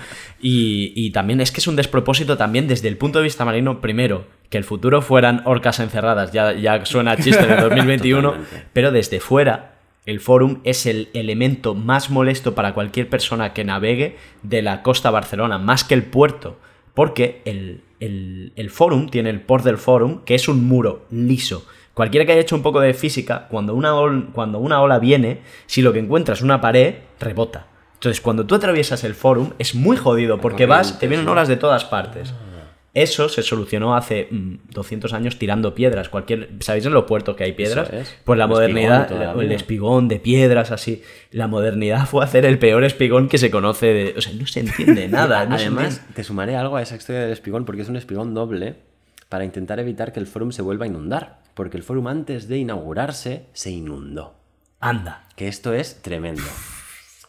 Y, 0.44 0.94
y 0.96 1.12
también 1.12 1.40
es 1.40 1.52
que 1.52 1.60
es 1.60 1.68
un 1.68 1.76
despropósito 1.76 2.36
también 2.36 2.68
desde 2.68 2.88
el 2.88 2.98
punto 2.98 3.20
de 3.20 3.24
vista 3.26 3.46
marino, 3.46 3.80
primero, 3.80 4.26
que 4.50 4.58
el 4.58 4.64
futuro 4.64 5.02
fueran 5.04 5.44
orcas 5.46 5.80
encerradas, 5.80 6.32
ya, 6.32 6.54
ya 6.54 6.84
suena 6.84 7.16
chiste 7.16 7.46
de 7.46 7.56
2021, 7.62 8.22
Totalmente. 8.32 8.64
pero 8.74 8.92
desde 8.92 9.20
fuera 9.20 9.76
el 10.08 10.20
forum 10.20 10.62
es 10.64 10.88
el 10.88 11.10
elemento 11.14 11.76
más 11.76 12.10
molesto 12.10 12.56
para 12.56 12.74
cualquier 12.74 13.08
persona 13.08 13.54
que 13.54 13.64
navegue 13.64 14.16
de 14.42 14.64
la 14.64 14.82
costa 14.82 15.12
Barcelona, 15.12 15.60
más 15.60 15.84
que 15.84 15.94
el 15.94 16.02
puerto, 16.02 16.58
porque 16.96 17.44
el, 17.46 17.82
el, 18.02 18.52
el 18.58 18.70
forum 18.70 19.08
tiene 19.10 19.30
el 19.30 19.40
port 19.42 19.64
del 19.64 19.78
forum, 19.78 20.22
que 20.26 20.36
es 20.36 20.50
un 20.50 20.68
muro 20.68 21.06
liso. 21.12 21.66
Cualquiera 21.94 22.26
que 22.26 22.32
haya 22.34 22.42
hecho 22.42 22.56
un 22.56 22.62
poco 22.64 22.80
de 22.82 22.94
física, 22.94 23.48
cuando 23.50 23.76
una, 23.76 23.94
ol- 23.96 24.30
cuando 24.34 24.60
una 24.60 24.82
ola 24.82 25.00
viene, 25.00 25.42
si 25.68 25.82
lo 25.82 25.94
que 25.94 26.00
encuentras 26.00 26.40
es 26.40 26.44
una 26.44 26.60
pared, 26.62 26.96
rebota. 27.20 27.68
Entonces, 27.96 28.20
cuando 28.22 28.46
tú 28.46 28.56
atraviesas 28.56 29.04
el 29.04 29.14
forum, 29.14 29.52
es 29.60 29.76
muy 29.76 29.96
jodido, 29.98 30.40
porque 30.42 30.66
vas, 30.66 31.00
te 31.00 31.08
vienen 31.08 31.28
olas 31.30 31.48
de 31.48 31.58
todas 31.58 31.86
partes. 31.86 32.34
Eso 32.94 33.30
se 33.30 33.42
solucionó 33.42 33.96
hace 33.96 34.28
mm, 34.30 34.56
200 34.74 35.14
años 35.14 35.38
tirando 35.40 35.74
piedras. 35.74 36.10
Cualquier, 36.10 36.50
¿Sabéis 36.60 36.86
en 36.86 36.92
los 36.94 37.06
puertos 37.06 37.38
que 37.38 37.46
hay 37.46 37.54
piedras? 37.54 37.90
Es. 37.92 38.16
Pues 38.26 38.38
la 38.38 38.44
El 38.46 38.50
modernidad, 38.50 39.04
espigón 39.10 39.42
el 39.46 39.52
espigón 39.54 40.08
de 40.10 40.20
piedras, 40.20 40.72
así. 40.72 41.02
La 41.32 41.48
modernidad 41.48 42.06
fue 42.06 42.24
hacer 42.26 42.46
el 42.46 42.60
peor 42.60 42.84
espigón 42.84 43.30
que 43.30 43.38
se 43.38 43.50
conoce. 43.50 43.86
De, 43.88 44.14
o 44.18 44.22
sea, 44.22 44.34
no 44.34 44.46
se 44.46 44.60
entiende 44.60 45.08
nada. 45.10 45.46
no 45.46 45.56
Además, 45.56 45.86
entiende- 45.96 46.14
te 46.16 46.24
sumaré 46.26 46.56
algo 46.58 46.76
a 46.76 46.82
esa 46.82 46.98
historia 46.98 47.22
del 47.22 47.32
espigón 47.32 47.64
porque 47.64 47.82
es 47.84 47.88
un 47.90 47.96
espigón 47.96 48.34
doble 48.34 48.76
para 49.30 49.46
intentar 49.46 49.80
evitar 49.80 50.12
que 50.12 50.20
el 50.20 50.28
forum 50.28 50.52
se 50.52 50.62
vuelva 50.62 50.84
a 50.84 50.88
inundar. 50.90 51.40
Porque 51.54 51.78
el 51.78 51.84
forum 51.84 52.08
antes 52.08 52.50
de 52.50 52.58
inaugurarse 52.58 53.46
se 53.54 53.72
inundó. 53.72 54.36
anda. 54.82 55.24
Que 55.38 55.48
esto 55.48 55.74
es 55.74 56.02
tremendo. 56.02 56.42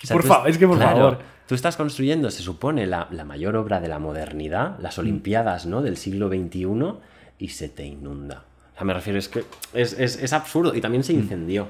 O 0.04 0.12
Por 0.14 0.24
favor, 0.24 0.50
es 0.50 0.58
que 0.58 0.66
por 0.66 0.78
favor. 0.80 1.18
Tú 1.52 1.56
estás 1.56 1.76
construyendo, 1.76 2.30
se 2.30 2.40
supone, 2.42 2.86
la, 2.86 3.08
la 3.10 3.26
mayor 3.26 3.56
obra 3.56 3.78
de 3.78 3.86
la 3.86 3.98
modernidad, 3.98 4.78
las 4.80 4.96
Olimpiadas 4.96 5.66
¿no? 5.66 5.82
del 5.82 5.98
siglo 5.98 6.28
XXI, 6.30 6.94
y 7.38 7.48
se 7.48 7.68
te 7.68 7.84
inunda. 7.84 8.44
O 8.72 8.76
sea, 8.78 8.86
me 8.86 8.94
refiero, 8.94 9.18
es 9.18 9.28
que 9.28 9.44
es, 9.74 9.92
es- 9.98 10.16
es 10.22 10.32
absurdo. 10.32 10.74
Y 10.74 10.80
también 10.80 11.04
se 11.04 11.12
incendió. 11.12 11.68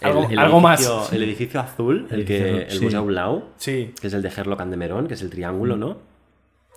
Algo- 0.00 0.26
algo 0.38 0.60
más. 0.60 1.12
El 1.12 1.22
edificio 1.22 1.60
azul, 1.60 2.06
el, 2.10 2.24
que, 2.24 2.38
edificio- 2.40 2.62
el 2.66 2.78
sí. 2.78 2.84
Museu 2.86 3.04
Blau, 3.04 3.44
Sí. 3.58 3.92
que 4.00 4.06
es 4.06 4.14
el 4.14 4.22
de 4.22 4.30
Herlock 4.34 4.62
and 4.62 4.70
de 4.70 4.76
Merón, 4.78 5.06
que 5.06 5.12
es 5.12 5.20
el 5.20 5.28
triángulo, 5.28 5.76
¿no? 5.76 5.98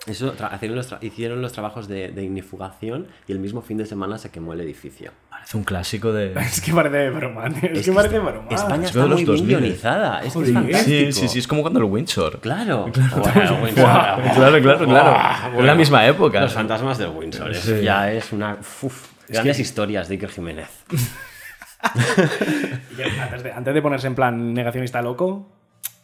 Eso 0.06 0.34
hicieron, 0.54 0.76
los 0.76 0.90
tra- 0.90 0.98
hicieron 1.00 1.40
los 1.42 1.52
trabajos 1.52 1.86
de, 1.86 2.08
de 2.08 2.24
ignifugación 2.24 3.06
y 3.28 3.32
el 3.32 3.38
mismo 3.38 3.62
fin 3.62 3.78
de 3.78 3.86
semana 3.86 4.18
se 4.18 4.30
quemó 4.30 4.52
el 4.52 4.60
edificio. 4.60 5.12
Parece 5.30 5.56
un 5.56 5.62
clásico 5.62 6.12
de. 6.12 6.32
Es 6.40 6.60
que 6.60 6.72
parece 6.72 7.10
broma, 7.10 7.48
tío. 7.50 7.70
Es, 7.70 7.84
que 7.86 7.92
parece 7.92 8.18
broma. 8.18 8.48
España 8.50 8.82
Es 8.82 8.88
está 8.90 9.02
de 9.02 9.08
los 9.08 9.18
muy 9.20 9.24
2000. 9.24 9.46
millonizada. 9.46 10.18
Es 10.24 10.32
que 10.34 10.42
es 10.42 10.52
fantástico. 10.52 10.84
Sí, 10.84 11.12
sí, 11.12 11.28
sí, 11.28 11.38
es 11.38 11.46
como 11.46 11.62
cuando 11.62 11.78
el 11.78 11.84
Windsor. 11.84 12.40
Claro. 12.40 12.90
Claro, 12.92 13.62
claro, 14.34 14.60
claro, 14.60 14.86
claro. 14.86 15.58
Es 15.58 15.64
la 15.64 15.74
misma 15.76 16.04
época. 16.06 16.40
Los 16.40 16.52
fantasmas 16.52 16.98
del 16.98 17.10
Windsor. 17.10 17.52
eso 17.52 17.76
Sí. 17.76 17.82
ya 17.84 18.10
es 18.12 18.32
una. 18.32 18.58
uf, 18.82 19.06
grandes 19.28 19.58
historias 19.60 20.08
de 20.08 20.14
Iker 20.14 20.30
Jiménez. 20.30 20.68
Antes, 23.20 23.42
de, 23.42 23.52
antes 23.52 23.74
de 23.74 23.82
ponerse 23.82 24.06
en 24.06 24.14
plan 24.14 24.54
negacionista 24.54 25.02
loco, 25.02 25.48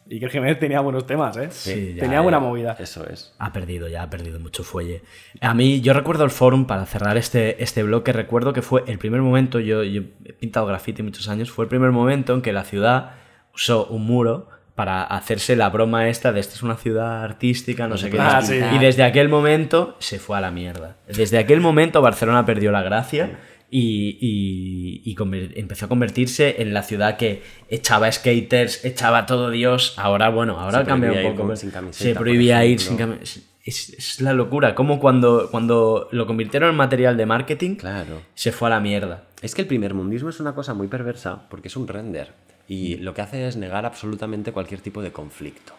Iker 0.09 0.29
Jiménez 0.29 0.59
tenía 0.59 0.79
buenos 0.79 1.05
temas, 1.05 1.37
¿eh? 1.37 1.49
Sí, 1.51 1.93
ya, 1.95 2.01
tenía 2.01 2.21
buena 2.21 2.37
eh, 2.37 2.41
movida. 2.41 2.75
Eso 2.79 3.07
es. 3.07 3.33
Ha 3.37 3.53
perdido, 3.53 3.87
ya 3.87 4.03
ha 4.03 4.09
perdido 4.09 4.39
mucho 4.39 4.63
fuelle. 4.63 5.03
A 5.41 5.53
mí, 5.53 5.81
yo 5.81 5.93
recuerdo 5.93 6.23
el 6.23 6.31
forum, 6.31 6.65
para 6.65 6.85
cerrar 6.85 7.17
este, 7.17 7.61
este 7.63 7.83
bloque, 7.83 8.11
recuerdo 8.11 8.51
que 8.53 8.61
fue 8.61 8.83
el 8.87 8.97
primer 8.97 9.21
momento, 9.21 9.59
yo, 9.59 9.83
yo 9.83 10.01
he 10.25 10.33
pintado 10.33 10.65
graffiti 10.65 11.03
muchos 11.03 11.29
años, 11.29 11.51
fue 11.51 11.65
el 11.65 11.69
primer 11.69 11.91
momento 11.91 12.33
en 12.33 12.41
que 12.41 12.53
la 12.53 12.63
ciudad 12.63 13.11
usó 13.53 13.85
un 13.87 14.05
muro 14.05 14.49
para 14.79 15.03
hacerse 15.03 15.57
la 15.57 15.69
broma 15.69 16.07
esta 16.07 16.31
de 16.31 16.39
esta 16.39 16.55
es 16.55 16.63
una 16.63 16.77
ciudad 16.77 17.21
artística, 17.21 17.87
no 17.89 17.97
sé 17.97 18.09
qué. 18.09 18.17
Ah, 18.17 18.41
sí. 18.41 18.61
Y 18.73 18.77
desde 18.79 19.03
aquel 19.03 19.27
momento 19.27 19.97
se 19.99 20.19
fue 20.19 20.37
a 20.37 20.41
la 20.41 20.51
mierda. 20.51 20.95
Desde 21.05 21.37
aquel 21.37 21.59
momento 21.59 22.01
Barcelona 22.01 22.45
perdió 22.45 22.71
la 22.71 22.81
gracia 22.81 23.39
y, 23.71 24.17
y- 24.19 25.01
y 25.11 25.15
empezó 25.59 25.85
a 25.85 25.89
convertirse 25.89 26.61
en 26.61 26.73
la 26.73 26.83
ciudad 26.83 27.17
que 27.17 27.43
echaba 27.69 28.11
skaters, 28.11 28.83
echaba 28.85 29.25
todo 29.25 29.49
Dios. 29.51 29.93
Ahora, 29.97 30.29
bueno, 30.29 30.59
ahora 30.59 30.83
cambia 30.85 31.11
un 31.29 31.35
poco. 31.35 31.55
sin 31.55 31.71
camiseta, 31.71 32.03
se 32.09 32.15
prohibía 32.15 32.65
ir 32.65 32.79
sin 32.79 32.97
camiseta. 32.97 33.45
Es, 33.63 33.89
es 33.89 34.21
la 34.21 34.33
locura. 34.33 34.73
Como 34.73 34.99
cuando, 34.99 35.49
cuando 35.51 36.07
lo 36.11 36.25
convirtieron 36.25 36.69
en 36.71 36.75
material 36.75 37.17
de 37.17 37.25
marketing, 37.27 37.75
Claro. 37.75 38.21
se 38.33 38.51
fue 38.51 38.67
a 38.69 38.71
la 38.71 38.79
mierda. 38.79 39.25
Es 39.41 39.53
que 39.53 39.61
el 39.61 39.67
primer 39.67 39.93
mundismo 39.93 40.29
es 40.29 40.39
una 40.39 40.55
cosa 40.55 40.73
muy 40.73 40.87
perversa 40.87 41.47
porque 41.49 41.67
es 41.67 41.75
un 41.77 41.87
render 41.87 42.33
y 42.67 42.95
lo 42.97 43.13
que 43.13 43.21
hace 43.21 43.47
es 43.47 43.57
negar 43.57 43.85
absolutamente 43.85 44.51
cualquier 44.51 44.81
tipo 44.81 45.01
de 45.03 45.11
conflicto. 45.11 45.73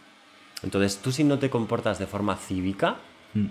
Entonces, 0.63 0.99
tú 0.99 1.11
si 1.11 1.25
no 1.25 1.39
te 1.39 1.51
comportas 1.51 1.99
de 1.99 2.07
forma 2.07 2.37
cívica, 2.37 2.99
Mm. 3.35 3.47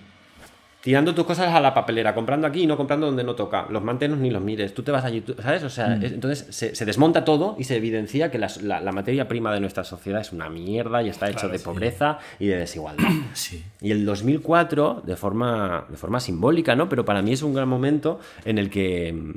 Tirando 0.82 1.14
tus 1.14 1.26
cosas 1.26 1.48
a 1.54 1.60
la 1.60 1.74
papelera, 1.74 2.16
comprando 2.16 2.48
aquí 2.48 2.64
y 2.64 2.66
no 2.68 2.78
comprando 2.78 3.06
donde 3.08 3.24
no 3.24 3.36
toca, 3.36 3.68
los 3.70 3.84
mantenos 3.84 4.18
ni 4.20 4.30
los 4.30 4.42
mires, 4.42 4.74
tú 4.74 4.82
te 4.82 4.92
vas 4.92 5.04
allí, 5.04 5.24
¿sabes? 5.42 5.64
O 5.64 5.70
sea, 5.70 5.90
Mm. 5.90 6.04
es- 6.04 6.12
entonces 6.14 6.56
se, 6.56 6.74
se 6.76 6.86
desmonta 6.86 7.26
todo 7.26 7.56
y 7.60 7.66
se 7.66 7.76
evidencia 7.76 8.32
que 8.32 8.38
la, 8.38 8.50
la 8.62 8.92
materia 8.92 9.28
prima 9.28 9.54
de 9.54 9.60
nuestra 9.60 9.84
sociedad 9.84 10.22
es 10.22 10.32
una 10.32 10.50
mierda 10.50 11.04
y 11.04 11.10
está 11.10 11.30
hecho 11.30 11.50
de 11.50 11.60
pobreza 11.60 12.20
y 12.40 12.48
de 12.48 12.58
desigualdad. 12.58 13.08
Sí. 13.34 13.64
Y 13.82 13.92
el 13.92 14.06
2004, 14.06 15.04
de 15.06 15.16
forma, 15.16 15.86
de 15.90 15.98
forma 15.98 16.20
simbólica, 16.20 16.76
¿no? 16.76 16.88
Pero 16.90 17.04
para 17.06 17.22
mí 17.22 17.34
es 17.34 17.42
un 17.44 17.54
gran 17.54 17.68
momento 17.68 18.20
en 18.46 18.58
el 18.58 18.70
que. 18.70 19.12
mm, 19.14 19.34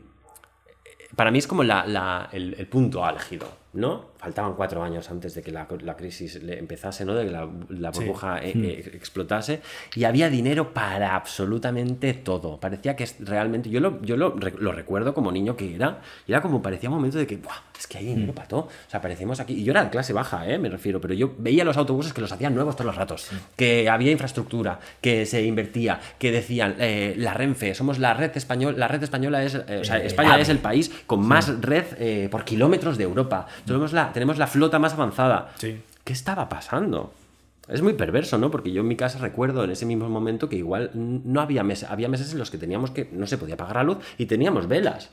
Para 1.17 1.31
mí 1.31 1.39
es 1.39 1.47
como 1.47 1.63
la- 1.63 1.87
la- 1.87 2.29
el, 2.33 2.55
el 2.55 2.67
punto 2.69 3.05
álgido, 3.05 3.47
¿no? 3.75 4.12
Faltaban 4.23 4.55
cuatro 4.55 4.85
años 4.85 5.11
antes 5.11 5.35
de 5.35 5.43
que 5.43 5.51
la, 5.51 5.67
la 5.83 5.97
crisis 5.97 6.39
empezase, 6.47 7.05
¿no? 7.05 7.13
De 7.15 7.25
que 7.25 7.33
la, 7.33 7.49
la 7.71 7.91
burbuja 7.91 8.39
eh, 8.39 8.53
eh, 8.55 8.91
explotase. 8.95 9.61
Y 9.97 10.05
había 10.05 10.31
dinero 10.31 10.73
para 10.73 11.17
absolutamente 11.17 12.15
todo. 12.15 12.61
Parecía 12.61 12.95
que 12.95 13.05
realmente. 13.19 13.69
Yo 13.69 13.81
lo, 13.81 14.01
yo 14.03 14.17
lo, 14.17 14.37
lo 14.37 14.71
recuerdo 14.71 15.13
como 15.13 15.33
niño 15.33 15.57
que 15.57 15.75
era. 15.75 15.99
Y 16.29 16.31
era 16.31 16.41
como 16.41 16.63
parecía 16.63 16.89
un 16.89 16.95
momento 16.95 17.19
de 17.19 17.27
que, 17.27 17.37
¡buah! 17.37 17.53
Es 17.77 17.89
que 17.89 17.99
hay 17.99 18.07
dinero 18.07 18.33
para 18.33 18.47
todo. 18.47 18.61
O 18.61 18.71
sea, 18.91 19.01
parecemos 19.01 19.41
aquí. 19.41 19.55
Y 19.55 19.65
yo 19.65 19.73
era 19.73 19.83
de 19.83 19.91
clase 19.91 20.13
baja, 20.13 20.49
¿eh? 20.49 20.57
Me 20.57 20.69
refiero. 20.69 21.01
Pero 21.01 21.15
yo 21.15 21.35
veía 21.39 21.65
los 21.65 21.77
autobuses 21.77 22.13
que 22.13 22.21
los 22.21 22.31
hacían 22.31 22.55
nuevos 22.55 22.77
todos 22.77 22.87
los 22.87 22.95
ratos. 22.97 23.29
Que 23.57 23.89
había 23.89 24.13
infraestructura, 24.13 24.79
que 25.01 25.27
se 25.27 25.43
invertía, 25.43 25.99
que 26.21 26.31
decían 26.31 26.77
eh, 26.79 27.15
la 27.19 27.35
Renfe, 27.35 27.75
somos 27.75 27.99
la 27.99 28.15
red 28.15 28.31
española. 28.37 28.79
La 28.79 28.87
red 28.87 29.03
española 29.03 29.43
es. 29.43 29.57
eh, 29.57 29.79
o 29.81 29.85
sea, 29.85 29.99
Eh, 29.99 30.07
España 30.07 30.35
AVE. 30.35 30.43
es 30.43 30.49
el 30.49 30.59
país 30.59 30.93
con 31.09 31.27
más 31.27 31.61
red 31.61 32.29
por 32.31 32.45
kilómetros 32.45 32.97
de 32.99 33.03
Europa. 33.05 33.47
Tenemos 33.67 33.93
la, 33.93 34.12
tenemos 34.13 34.39
la 34.39 34.47
flota 34.47 34.79
más 34.79 34.93
avanzada. 34.95 35.53
Sí. 35.59 35.81
¿Qué 36.05 36.13
estaba 36.13 36.49
pasando? 36.49 37.13
Es 37.69 37.81
muy 37.81 37.93
perverso, 37.95 38.39
¿no? 38.39 38.51
Porque 38.51 38.73
yo 38.73 38.81
en 38.81 38.89
mi 38.89 38.97
casa 38.97 39.19
recuerdo 39.19 39.63
en 39.65 39.71
ese 39.71 39.87
mismo 39.87 40.09
momento 40.09 40.49
que 40.49 40.57
igual 40.57 40.91
no 40.95 41.41
había 41.41 41.63
meses, 41.63 41.89
había 41.89 42.09
meses 42.09 42.33
en 42.33 42.39
los 42.39 42.51
que 42.51 42.59
teníamos 42.59 42.91
que 42.91 43.09
no 43.13 43.27
se 43.27 43.39
podía 43.39 43.57
pagar 43.57 43.77
la 43.77 43.85
luz 43.85 43.99
y 44.19 44.27
teníamos 44.27 44.67
velas. 44.67 45.11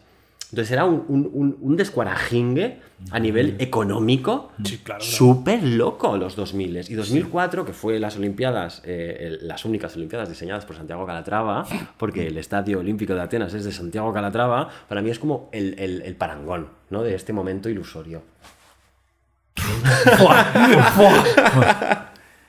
Entonces 0.52 0.72
era 0.72 0.84
un, 0.86 1.06
un, 1.10 1.30
un- 1.32 1.58
un 1.62 1.78
descuarajingue 1.78 2.80
a 3.12 3.20
nivel 3.20 3.56
económico 3.60 4.52
Sí, 4.64 4.80
claro, 4.80 5.00
claro. 5.00 5.02
súper 5.04 5.62
loco 5.64 6.18
los 6.18 6.36
2000 6.36 6.86
y 6.90 6.96
2004 6.96 7.66
que 7.66 7.74
fue 7.74 8.00
las 8.00 8.18
Olimpiadas 8.18 8.82
eh, 8.84 9.18
el- 9.40 9.48
las 9.48 9.64
únicas 9.66 9.96
Olimpiadas 9.96 10.28
diseñadas 10.28 10.66
por 10.66 10.76
Santiago 10.76 11.06
Calatrava 11.06 11.68
porque 11.98 12.26
el 12.28 12.38
Estadio 12.40 12.80
Olímpico 12.80 13.14
de 13.14 13.22
Atenas 13.22 13.54
es 13.54 13.64
de 13.64 13.72
Santiago 13.72 14.12
Calatrava 14.12 14.70
para 14.88 15.04
mí 15.04 15.12
es 15.12 15.20
como 15.20 15.50
el, 15.52 15.78
el- 15.80 16.02
el 16.02 16.16
parangón 16.16 16.70
¿no? 16.90 17.04
de 17.04 17.14
este 17.14 17.32
momento 17.32 17.70
ilusorio 17.70 18.24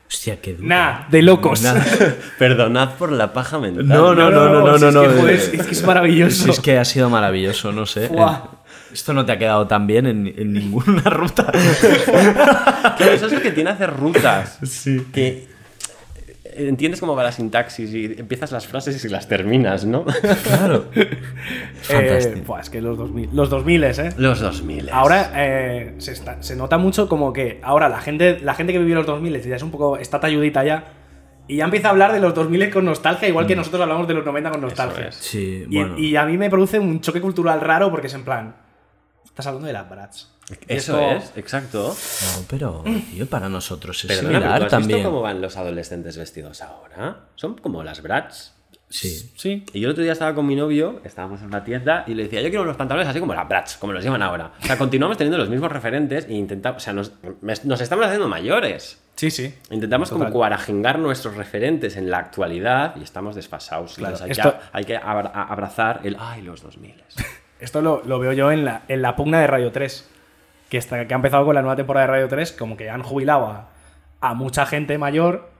Hostia, 0.09 0.41
qué 0.41 0.55
duro. 0.55 0.69
Nah, 0.69 1.09
de 1.09 1.23
locos. 1.23 1.63
Perdonad 2.39 2.95
por 2.95 3.13
la 3.13 3.33
paja 3.33 3.59
mental. 3.59 3.87
No, 3.87 4.15
no, 4.15 4.31
no, 4.31 4.49
no, 4.49 4.67
no, 4.67 4.79
si 4.79 4.85
no. 4.85 4.89
es 4.89 4.95
no, 4.95 5.03
que, 5.03 5.09
joder, 5.09 5.35
eh, 5.35 5.37
es, 5.37 5.55
es 5.55 5.67
que 5.67 5.73
es 5.73 5.85
maravilloso. 5.85 6.45
Si 6.45 6.51
es 6.51 6.61
que 6.61 6.79
ha 6.79 6.85
sido 6.85 7.09
maravilloso, 7.11 7.71
no 7.73 7.87
sé. 7.87 8.11
Esto 8.93 9.13
no 9.13 9.25
te 9.25 9.33
ha 9.33 9.39
quedado 9.39 9.69
tan 9.69 9.87
bien 9.87 10.07
en, 10.07 10.27
en 10.37 10.53
ninguna 10.53 11.03
ruta. 11.05 11.53
Claro, 11.53 13.13
eso 13.13 13.27
es 13.27 13.33
lo 13.33 13.41
que 13.41 13.53
tiene 13.53 13.71
hacer 13.71 13.95
rutas. 13.97 14.59
Sí. 14.65 15.07
Que 15.13 15.49
entiendes 16.69 17.01
cómo 17.01 17.15
va 17.17 17.23
la 17.23 17.33
sintaxis 17.33 17.93
y 17.95 18.05
empiezas 18.19 18.53
las 18.53 18.67
frases 18.67 19.05
y 19.05 19.09
las 19.09 19.29
terminas, 19.29 19.85
¿no? 19.85 20.05
Claro. 20.45 20.87
Eh, 20.95 21.17
Fantástico. 21.83 22.47
buah, 22.47 22.61
es 22.61 22.71
que 22.71 22.81
los 22.81 22.97
2000, 22.99 23.31
los 23.33 23.49
2000 23.51 23.85
¿eh? 23.85 24.11
Los 24.19 24.41
2000. 24.41 24.91
Ahora 24.93 25.33
eh, 25.35 25.95
se, 25.99 26.13
está- 26.13 26.43
se 26.43 26.55
nota 26.55 26.77
mucho 26.79 27.09
como 27.09 27.33
que 27.33 27.59
ahora 27.63 27.89
la 27.89 28.01
gente, 28.01 28.39
la 28.43 28.55
gente 28.55 28.73
que 28.73 28.79
vivió 28.79 28.95
los 28.97 29.07
2000 29.07 29.41
ya 29.43 29.57
es 29.57 29.63
un 29.63 29.71
poco, 29.71 29.97
está 29.97 30.21
talludita 30.21 30.63
ya, 30.63 30.85
y 31.49 31.57
ya 31.57 31.65
empieza 31.65 31.89
a 31.89 31.91
hablar 31.93 32.13
de 32.13 32.21
los 32.21 32.35
2000 32.35 32.71
con 32.71 32.85
nostalgia, 32.85 33.29
igual 33.29 33.47
que 33.47 33.57
nosotros 33.57 33.81
hablamos 33.83 34.07
de 34.07 34.15
los 34.15 34.25
90 34.25 34.51
con 34.51 34.61
nostalgia. 34.61 35.09
es. 35.09 35.15
Sí, 35.17 35.65
Y, 35.69 35.77
bueno. 35.79 35.99
y 35.99 36.15
a 36.17 36.25
mí 36.27 36.37
me 36.39 36.51
produce 36.51 36.79
un 36.79 37.01
choque 37.01 37.21
cultural 37.21 37.61
raro 37.61 37.91
porque 37.91 38.07
es 38.09 38.15
en 38.15 38.25
plan, 38.25 38.55
estás 39.25 39.47
hablando 39.47 39.67
de 39.67 39.73
las 39.73 39.89
Bratz. 39.89 40.29
Eso 40.69 41.01
es, 41.01 41.33
exacto. 41.37 41.89
No, 41.89 42.45
pero 42.49 42.85
tío, 43.13 43.27
para 43.27 43.49
nosotros 43.49 44.05
es 44.05 44.09
Perdona, 44.09 44.29
pero 44.29 44.39
¿tú 44.41 44.43
similar 44.45 44.63
has 44.65 44.71
también. 44.71 44.99
visto 44.99 45.11
cómo 45.11 45.23
van 45.23 45.41
los 45.41 45.57
adolescentes 45.57 46.17
vestidos 46.17 46.63
ahora? 46.63 47.27
Son 47.37 47.57
como 47.57 47.83
las 47.85 48.03
brats. 48.03 48.55
Sí. 48.89 49.31
Sí. 49.37 49.65
Y 49.73 49.79
yo 49.81 49.87
el 49.87 49.93
otro 49.93 50.03
día 50.03 50.13
estaba 50.13 50.35
con 50.35 50.45
mi 50.47 50.57
novio, 50.57 51.01
estábamos 51.05 51.41
en 51.43 51.47
una 51.47 51.63
tienda 51.63 52.03
y 52.09 52.15
le 52.15 52.25
decía, 52.25 52.41
yo 52.43 52.49
quiero 52.49 52.65
unos 52.65 52.77
pantalones 52.77 53.07
así 53.09 53.21
como 53.21 53.35
las 53.35 53.49
brats, 53.49 53.77
como 53.77 53.93
los 53.93 54.03
llevan 54.03 54.21
ahora. 54.21 54.53
O 54.61 54.67
sea, 54.67 54.77
continuamos 54.77 55.17
teniendo 55.17 55.39
los 55.39 55.49
mismos 55.49 55.71
referentes 55.71 56.27
e 56.29 56.35
intentamos, 56.35 56.83
o 56.83 56.85
sea, 56.85 56.93
nos, 56.93 57.13
nos 57.41 57.81
estamos 57.81 58.05
haciendo 58.07 58.27
mayores. 58.29 58.99
Sí, 59.15 59.31
sí. 59.31 59.55
Intentamos 59.71 60.11
como 60.11 60.29
cuarajengar 60.31 60.99
nuestros 60.99 61.37
referentes 61.37 61.97
en 61.97 62.11
la 62.11 62.19
actualidad 62.19 62.97
y 62.97 63.03
estamos 63.05 63.37
desfasados. 63.37 63.95
Claro, 63.95 64.17
Entonces 64.17 64.39
hay, 64.39 64.51
esto- 64.51 64.59
que, 64.59 64.65
hay 64.73 64.85
que 64.85 64.97
abra- 64.97 65.31
abrazar 65.35 66.01
el 66.03 66.17
¡ay, 66.19 66.43
los 66.43 66.63
2000! 66.63 66.95
Esto 67.61 67.83
lo, 67.83 68.03
lo 68.07 68.19
veo 68.19 68.33
yo 68.33 68.51
en 68.51 68.65
la, 68.65 68.83
en 68.89 69.03
la 69.03 69.15
pugna 69.15 69.39
de 69.41 69.47
Radio 69.47 69.71
3, 69.71 70.09
que, 70.71 70.79
está, 70.79 71.07
que 71.07 71.13
ha 71.13 71.17
empezado 71.17 71.45
con 71.45 71.55
la 71.55 71.61
nueva 71.61 71.77
temporada 71.77 72.07
de 72.07 72.13
Radio 72.13 72.29
3, 72.29 72.53
como 72.53 72.77
que 72.79 72.89
han 72.89 73.03
jubilado 73.03 73.47
a, 73.47 73.69
a 74.21 74.33
mucha 74.35 74.65
gente 74.65 74.97
mayor, 74.97 75.51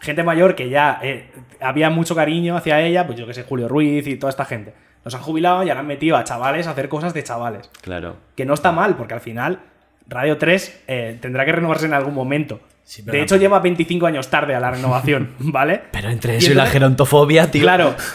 gente 0.00 0.22
mayor 0.22 0.54
que 0.54 0.70
ya 0.70 0.98
eh, 1.02 1.30
había 1.60 1.90
mucho 1.90 2.14
cariño 2.14 2.56
hacia 2.56 2.80
ella, 2.80 3.06
pues 3.06 3.18
yo 3.18 3.26
que 3.26 3.34
sé, 3.34 3.42
Julio 3.42 3.68
Ruiz 3.68 4.06
y 4.06 4.16
toda 4.16 4.30
esta 4.30 4.44
gente. 4.46 4.72
Los 5.04 5.14
han 5.14 5.20
jubilado 5.22 5.62
y 5.62 5.68
ahora 5.68 5.80
han 5.80 5.86
metido 5.86 6.16
a 6.16 6.24
chavales 6.24 6.66
a 6.66 6.70
hacer 6.70 6.88
cosas 6.88 7.12
de 7.14 7.22
chavales. 7.22 7.70
Claro. 7.82 8.16
Que 8.36 8.44
no 8.46 8.54
está 8.54 8.72
mal, 8.72 8.96
porque 8.96 9.14
al 9.14 9.20
final 9.20 9.60
Radio 10.06 10.38
3 10.38 10.84
eh, 10.86 11.18
tendrá 11.20 11.44
que 11.44 11.52
renovarse 11.52 11.86
en 11.86 11.94
algún 11.94 12.14
momento. 12.14 12.60
Sí, 12.84 13.02
de 13.02 13.12
la- 13.12 13.18
hecho, 13.22 13.36
lleva 13.36 13.58
25 13.60 14.06
años 14.06 14.28
tarde 14.30 14.54
a 14.54 14.60
la 14.60 14.70
renovación, 14.70 15.34
¿vale? 15.38 15.82
Pero 15.92 16.08
entre 16.10 16.34
Y 16.34 16.36
eso 16.38 16.46
y 16.46 16.48
la 16.54 16.62
entonces- 16.62 16.72
gerontofobia, 16.72 17.50
tío. 17.50 17.62
Claro. 17.62 17.94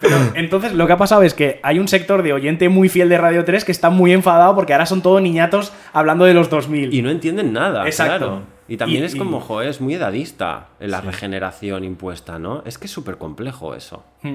Pero 0.00 0.16
entonces 0.34 0.72
lo 0.74 0.86
que 0.86 0.92
ha 0.92 0.96
pasado 0.96 1.22
es 1.22 1.34
que 1.34 1.60
hay 1.62 1.78
un 1.78 1.88
sector 1.88 2.22
de 2.22 2.32
oyente 2.32 2.68
muy 2.68 2.88
fiel 2.88 3.08
de 3.08 3.18
Radio 3.18 3.44
3 3.44 3.64
que 3.64 3.72
está 3.72 3.90
muy 3.90 4.12
enfadado 4.12 4.54
porque 4.54 4.72
ahora 4.72 4.86
son 4.86 5.02
todos 5.02 5.22
niñatos 5.22 5.72
hablando 5.92 6.24
de 6.24 6.34
los 6.34 6.50
2000. 6.50 6.92
Y 6.94 7.02
no 7.02 7.10
entienden 7.10 7.52
nada, 7.52 7.86
Exacto. 7.86 8.18
claro. 8.18 8.42
Y 8.68 8.76
también 8.76 9.02
Y- 9.04 9.06
es 9.06 9.14
como, 9.16 9.38
y- 9.38 9.42
joder, 9.42 9.68
es 9.68 9.80
muy 9.80 9.94
edadista 9.94 10.68
en 10.80 10.90
la 10.90 11.00
regeneración 11.00 11.84
impuesta, 11.84 12.38
¿no? 12.38 12.62
Es 12.66 12.78
que 12.78 12.86
es 12.86 12.90
súper 12.90 13.16
complejo 13.16 13.74
eso. 13.74 14.04
Hmm. 14.22 14.34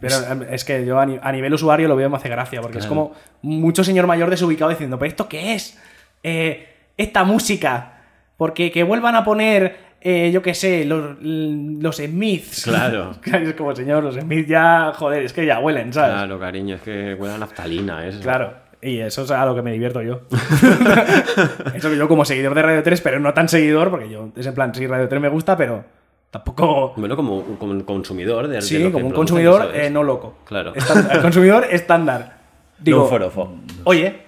Pero 0.00 0.16
eh, 0.16 0.48
es 0.50 0.64
que 0.64 0.84
yo 0.84 0.98
a, 0.98 1.06
ni- 1.06 1.18
a 1.22 1.32
nivel 1.32 1.54
usuario 1.54 1.86
lo 1.88 1.96
veo 1.96 2.08
y 2.08 2.10
me 2.10 2.16
hace 2.16 2.28
gracia 2.28 2.60
porque 2.60 2.78
es 2.78 2.86
como 2.86 3.12
mucho 3.42 3.84
señor 3.84 4.06
mayor 4.06 4.28
desubicado 4.30 4.70
diciendo, 4.70 4.98
¿pero 4.98 5.08
esto 5.08 5.28
qué 5.28 5.54
es? 5.54 5.78
Eh, 6.22 6.68
esta 6.96 7.24
música. 7.24 7.92
Porque 8.36 8.70
que 8.70 8.82
vuelvan 8.82 9.14
a 9.16 9.24
poner, 9.24 9.85
eh, 10.08 10.30
yo 10.30 10.40
qué 10.40 10.54
sé, 10.54 10.84
los, 10.84 11.16
los 11.20 11.96
Smiths. 11.96 12.62
Claro. 12.62 13.16
es 13.24 13.54
como, 13.54 13.74
señor, 13.74 14.04
los 14.04 14.14
Smiths 14.14 14.48
ya, 14.48 14.92
joder, 14.94 15.24
es 15.24 15.32
que 15.32 15.44
ya 15.44 15.58
huelen, 15.58 15.92
¿sabes? 15.92 16.12
Claro, 16.14 16.38
cariño, 16.38 16.76
es 16.76 16.82
que 16.82 17.14
huele 17.14 17.34
a 17.34 17.38
naftalina, 17.38 18.06
eso. 18.06 18.20
Claro. 18.20 18.52
Y 18.80 19.00
eso 19.00 19.22
es 19.22 19.30
a 19.32 19.44
lo 19.44 19.56
que 19.56 19.62
me 19.62 19.72
divierto 19.72 20.00
yo. 20.02 20.20
eso 21.74 21.90
que 21.90 21.96
yo 21.96 22.06
como 22.06 22.24
seguidor 22.24 22.54
de 22.54 22.62
Radio 22.62 22.82
3, 22.84 23.00
pero 23.00 23.18
no 23.18 23.34
tan 23.34 23.48
seguidor, 23.48 23.90
porque 23.90 24.08
yo 24.08 24.28
es 24.36 24.46
en 24.46 24.54
plan, 24.54 24.72
sí, 24.72 24.86
Radio 24.86 25.08
3 25.08 25.20
me 25.20 25.28
gusta, 25.28 25.56
pero 25.56 25.84
tampoco... 26.30 26.94
Bueno, 26.96 27.16
como, 27.16 27.42
como 27.58 27.72
un 27.72 27.80
consumidor 27.80 28.46
de 28.46 28.56
de 28.56 28.62
Sí, 28.62 28.78
que 28.78 28.92
como 28.92 29.06
un 29.08 29.12
consumidor 29.12 29.72
eh, 29.74 29.90
no 29.90 30.04
loco. 30.04 30.38
Claro. 30.44 30.72
Estándar- 30.72 31.16
el 31.16 31.20
consumidor 31.22 31.66
estándar. 31.68 32.36
Digo, 32.78 33.00
No 33.00 33.06
forofo. 33.06 33.56
oye, 33.82 34.22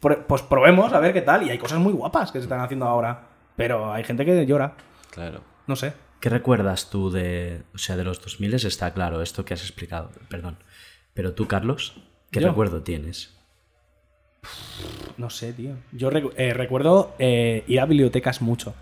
pues 0.00 0.42
probemos 0.42 0.92
a 0.92 0.98
ver 0.98 1.12
qué 1.12 1.22
tal. 1.22 1.44
Y 1.46 1.50
hay 1.50 1.58
cosas 1.58 1.78
muy 1.78 1.92
guapas 1.92 2.32
que 2.32 2.38
se 2.38 2.44
están 2.44 2.58
haciendo 2.58 2.86
ahora. 2.86 3.20
Pero 3.54 3.92
hay 3.92 4.02
gente 4.02 4.24
que 4.24 4.46
llora. 4.46 4.72
Claro. 5.12 5.44
No 5.68 5.76
sé. 5.76 5.92
¿Qué 6.20 6.28
recuerdas 6.28 6.90
tú 6.90 7.10
de. 7.10 7.62
O 7.74 7.78
sea, 7.78 7.96
de 7.96 8.04
los 8.04 8.20
2000 8.20 8.54
está 8.54 8.92
claro, 8.94 9.22
esto 9.22 9.44
que 9.44 9.54
has 9.54 9.62
explicado, 9.62 10.10
perdón. 10.28 10.58
Pero 11.14 11.32
tú, 11.34 11.46
Carlos, 11.46 12.02
¿qué 12.30 12.40
Yo. 12.40 12.48
recuerdo 12.48 12.82
tienes? 12.82 13.36
No 15.16 15.30
sé, 15.30 15.52
tío. 15.52 15.74
Yo 15.92 16.10
recu- 16.10 16.32
eh, 16.36 16.54
recuerdo 16.54 17.14
eh, 17.18 17.64
ir 17.68 17.80
a 17.80 17.86
bibliotecas 17.86 18.40
mucho. 18.42 18.74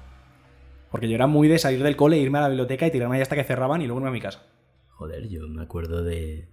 Porque 0.91 1.09
yo 1.09 1.15
era 1.15 1.27
muy 1.27 1.49
de 1.49 1.59
salir 1.59 1.83
del 1.83 1.97
cole, 1.97 2.19
irme 2.19 2.39
a 2.39 2.43
la 2.43 2.49
biblioteca 2.49 2.87
y 2.87 2.91
tirarme 2.91 3.17
ahí 3.17 3.23
hasta 3.23 3.37
que 3.37 3.45
cerraban 3.45 3.81
y 3.83 3.87
luego 3.87 4.01
irme 4.01 4.09
a 4.09 4.13
mi 4.13 4.21
casa. 4.21 4.43
Joder, 4.91 5.29
yo 5.29 5.47
me 5.49 5.63
acuerdo 5.63 6.03
de 6.03 6.49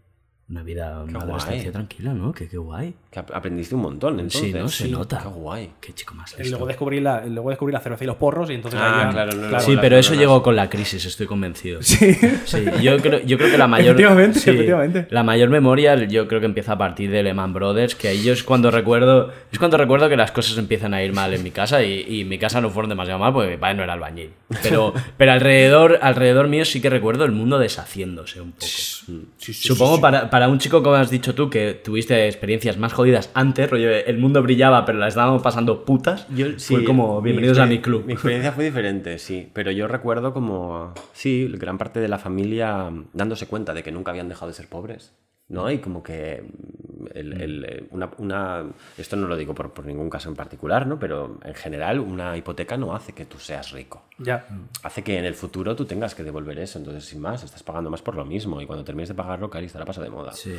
una 0.50 0.64
vida, 0.64 1.04
una 1.04 1.20
guay. 1.20 1.30
adolescencia 1.30 1.72
tranquila, 1.74 2.14
¿no? 2.14 2.32
Que 2.32 2.48
qué 2.48 2.58
guay. 2.58 2.94
Que 3.12 3.20
ap- 3.20 3.32
aprendiste 3.36 3.76
un 3.76 3.82
montón, 3.82 4.14
entonces. 4.22 4.42
sí, 4.42 4.54
¿no? 4.54 4.70
Se 4.70 4.88
nota. 4.88 5.20
Qué 5.22 5.28
guay. 5.28 5.72
Qué 5.82 5.94
chico 5.94 6.14
más 6.16 6.34
Y 6.36 6.38
listo. 6.38 6.52
luego 6.52 6.68
descubrí 6.68 7.02
la, 7.02 7.24
y 7.26 7.30
luego 7.32 7.50
descubrí 7.50 7.74
la 7.74 7.82
cerveza 7.82 8.06
y 8.06 8.08
los 8.08 8.16
porros 8.16 8.50
y 8.50 8.54
entonces 8.54 8.80
Ah, 8.82 9.00
ahí 9.02 9.06
ya- 9.08 9.12
claro, 9.12 9.32
no, 9.36 9.50
no, 9.50 9.60
Sí, 9.60 9.78
pero 9.82 9.98
eso 9.98 10.14
llegó 10.14 10.42
con 10.42 10.56
la 10.56 10.70
crisis, 10.70 11.04
estoy 11.06 11.28
convencido. 11.28 11.82
Sí. 11.84 12.14
Sí, 12.46 12.64
yo 12.82 12.98
creo, 13.00 13.20
yo 13.26 13.38
creo 13.38 13.52
que 13.52 13.58
la 13.58 13.68
mayor. 13.68 13.90
Efectivamente, 13.96 14.40
sí, 14.40 14.50
efectivamente. 14.52 15.08
La 15.10 15.24
mayor 15.24 15.50
memoria, 15.50 15.96
yo 16.06 16.30
creo 16.30 16.40
que 16.40 16.46
empieza 16.46 16.72
a 16.74 16.78
partir 16.78 17.12
de 17.12 17.24
Lehman 17.24 17.52
Brothers, 17.54 17.96
que 17.96 18.08
ahí 18.08 18.24
yo 18.24 18.32
es 18.32 18.44
cuando 18.44 18.72
recuerdo. 18.72 19.34
Es 19.52 19.60
cuando 19.60 19.76
recuerdo 19.76 20.08
que 20.08 20.16
las 20.16 20.32
cosas 20.32 20.58
empiezan 20.58 20.94
a 20.94 21.04
ir 21.04 21.12
mal 21.14 21.34
en 21.34 21.44
mi 21.44 21.52
casa 21.52 21.84
y, 21.84 22.06
y 22.22 22.24
mi 22.24 22.38
casa 22.40 22.62
no 22.62 22.70
fueron 22.70 22.88
demasiado 22.90 23.20
mal 23.20 23.34
porque 23.34 23.50
mi 23.52 23.58
padre 23.58 23.76
no 23.76 23.84
era 23.84 23.94
albañil. 23.94 24.30
Pero, 24.64 24.94
pero 25.18 25.34
alrededor, 25.34 26.00
alrededor 26.02 26.48
mío 26.48 26.64
sí 26.64 26.80
que 26.82 26.90
recuerdo 26.90 27.26
el 27.26 27.34
mundo 27.34 27.60
deshaciéndose 27.60 28.40
un 28.40 28.54
poco. 28.54 28.66
Supongo 29.38 30.00
Para, 30.00 30.30
para 30.30 30.37
un 30.48 30.60
chico, 30.60 30.84
como 30.84 30.96
has 30.96 31.10
dicho 31.10 31.34
tú, 31.34 31.50
que 31.50 31.74
tuviste 31.74 32.28
experiencias 32.28 32.78
más 32.78 32.94
jodidas 32.94 33.32
antes, 33.34 33.70
rollo, 33.70 33.90
el 33.90 34.18
mundo 34.18 34.44
brillaba, 34.44 34.86
pero 34.86 35.00
la 35.00 35.08
estábamos 35.08 35.42
pasando 35.42 35.86
putas. 35.86 36.28
fue 36.60 36.84
como, 36.84 37.22
bienvenidos 37.22 37.58
a 37.60 37.66
mi 37.66 37.80
club. 37.80 38.06
Mi 38.06 38.14
experiencia 38.14 38.52
fue 38.52 38.66
diferente, 38.66 39.18
sí. 39.18 39.50
Pero 39.54 39.72
yo 39.72 39.88
recuerdo 39.88 40.34
como, 40.34 40.94
sí, 41.14 41.48
gran 41.54 41.78
parte 41.78 42.00
de 42.00 42.08
la 42.08 42.20
familia 42.20 42.92
dándose 43.14 43.48
cuenta 43.48 43.74
de 43.74 43.84
que 43.84 43.92
nunca 43.92 44.12
habían 44.12 44.30
dejado 44.30 44.48
de 44.48 44.54
ser 44.54 44.68
pobres. 44.68 45.14
¿No? 45.50 45.72
Y 45.72 45.78
como 45.78 46.04
que 46.04 46.44
mm, 46.44 47.06
el- 47.14 47.42
el, 47.42 47.66
eh, 47.66 47.88
una, 47.92 48.10
una- 48.18 48.66
esto 48.98 49.16
no 49.16 49.28
lo 49.28 49.38
digo 49.38 49.56
por, 49.56 49.72
por 49.72 49.86
ningún 49.86 50.10
caso 50.10 50.28
en 50.28 50.36
particular, 50.36 50.86
¿no? 50.86 51.00
Pero 51.00 51.40
en 51.44 51.54
general 51.56 52.02
una 52.02 52.36
hipoteca 52.36 52.76
no 52.76 52.94
hace 52.94 53.14
que 53.14 53.26
tú 53.26 53.40
seas 53.40 53.72
rico. 53.72 54.04
Ya. 54.18 54.46
Hace 54.84 55.04
que 55.04 55.18
en 55.18 55.24
el 55.24 55.36
futuro 55.36 55.74
tú 55.76 55.86
tengas 55.86 56.16
que 56.16 56.24
devolver 56.24 56.60
eso. 56.60 56.80
Entonces, 56.80 57.06
sin 57.06 57.22
más, 57.22 57.44
estás 57.44 57.64
pagando 57.64 57.90
más 57.90 58.02
por 58.02 58.16
lo 58.16 58.26
mismo. 58.26 58.60
Y 58.60 58.66
cuando 58.66 58.84
termines 58.84 59.08
de 59.08 59.16
pagarlo, 59.16 59.50
Cari, 59.50 59.68
estará 59.68 59.86
paso 59.86 60.02
de 60.02 60.10
moda. 60.10 60.34
Sí, 60.34 60.54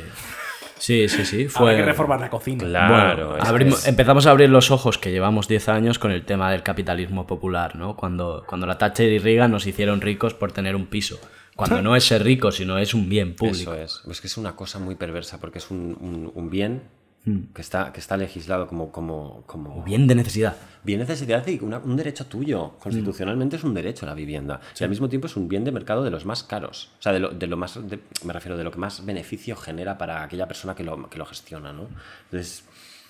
sí, 0.79 1.07
sí. 1.07 1.23
sí, 1.25 1.41
Habrá 1.43 1.49
Fue... 1.51 1.75
que 1.75 1.83
reformar 1.83 2.19
la 2.21 2.29
cocina. 2.31 2.63
Claro. 2.63 3.29
Bueno, 3.29 3.43
abrimos- 3.43 3.79
es- 3.83 3.87
empezamos 3.87 4.25
a 4.25 4.31
abrir 4.31 4.49
los 4.49 4.71
ojos 4.71 4.97
que 4.97 5.11
llevamos 5.11 5.47
10 5.47 5.69
años 5.69 5.99
con 5.99 6.11
el 6.11 6.25
tema 6.25 6.51
del 6.51 6.63
capitalismo 6.63 7.27
popular, 7.27 7.75
¿no? 7.75 7.95
Cuando, 7.95 8.43
cuando 8.47 8.65
la 8.65 8.77
Thatcher 8.79 9.11
y 9.11 9.19
Reagan 9.19 9.51
nos 9.51 9.67
hicieron 9.67 10.01
ricos 10.01 10.33
por 10.33 10.51
tener 10.51 10.75
un 10.75 10.87
piso. 10.87 11.19
Cuando 11.59 11.81
no 11.81 11.95
es 11.95 12.03
ser 12.05 12.23
rico, 12.23 12.51
sino 12.51 12.77
es 12.77 12.93
un 12.93 13.07
bien 13.09 13.35
público. 13.35 13.73
Eso 13.73 13.75
es. 13.75 14.01
Es 14.09 14.21
que 14.21 14.27
es 14.27 14.37
una 14.37 14.55
cosa 14.55 14.79
muy 14.79 14.95
perversa 14.95 15.39
porque 15.39 15.59
es 15.59 15.69
un, 15.71 15.97
un- 15.99 16.31
un 16.33 16.49
bien 16.49 16.81
Hmm. 17.25 17.51
que 17.53 17.61
está, 17.61 17.91
que 17.91 17.99
está 17.99 18.15
legislado 18.15 18.65
como, 18.67 18.93
como, 18.93 19.43
como 19.45 19.83
Bien 19.83 20.07
de 20.07 20.15
necesidad. 20.15 20.55
bien 20.85 20.99
necesidad 21.01 21.45
y 21.47 21.59
una- 21.61 21.79
un 21.79 21.97
derecho 21.97 22.25
tuyo. 22.27 22.75
Constitucionalmente 22.79 23.57
es 23.57 23.63
un 23.65 23.73
derecho 23.73 24.05
la 24.05 24.13
vivienda. 24.13 24.61
Y 24.79 24.83
al 24.85 24.89
mismo 24.89 25.09
tiempo 25.09 25.27
es 25.27 25.35
un 25.35 25.49
bien 25.49 25.65
de 25.65 25.73
mercado 25.73 26.01
de 26.01 26.11
los 26.11 26.25
más 26.25 26.43
caros. 26.43 26.91
O 26.97 27.01
sea, 27.01 27.11
de 27.11 27.19
lo, 27.19 27.29
de 27.31 27.45
lo 27.47 27.57
más, 27.57 27.75
de- 27.89 27.99
me 28.23 28.31
refiero, 28.31 28.57
de 28.57 28.63
lo 28.63 28.71
que 28.71 28.77
más 28.77 29.05
beneficio 29.05 29.57
genera 29.57 29.97
para 29.97 30.23
aquella 30.23 30.47
persona 30.47 30.75
que 30.75 30.85
lo, 30.85 31.09
que 31.09 31.17
lo 31.17 31.25
gestiona, 31.25 31.73
¿no? 31.73 31.87
Entonces, 32.31 32.63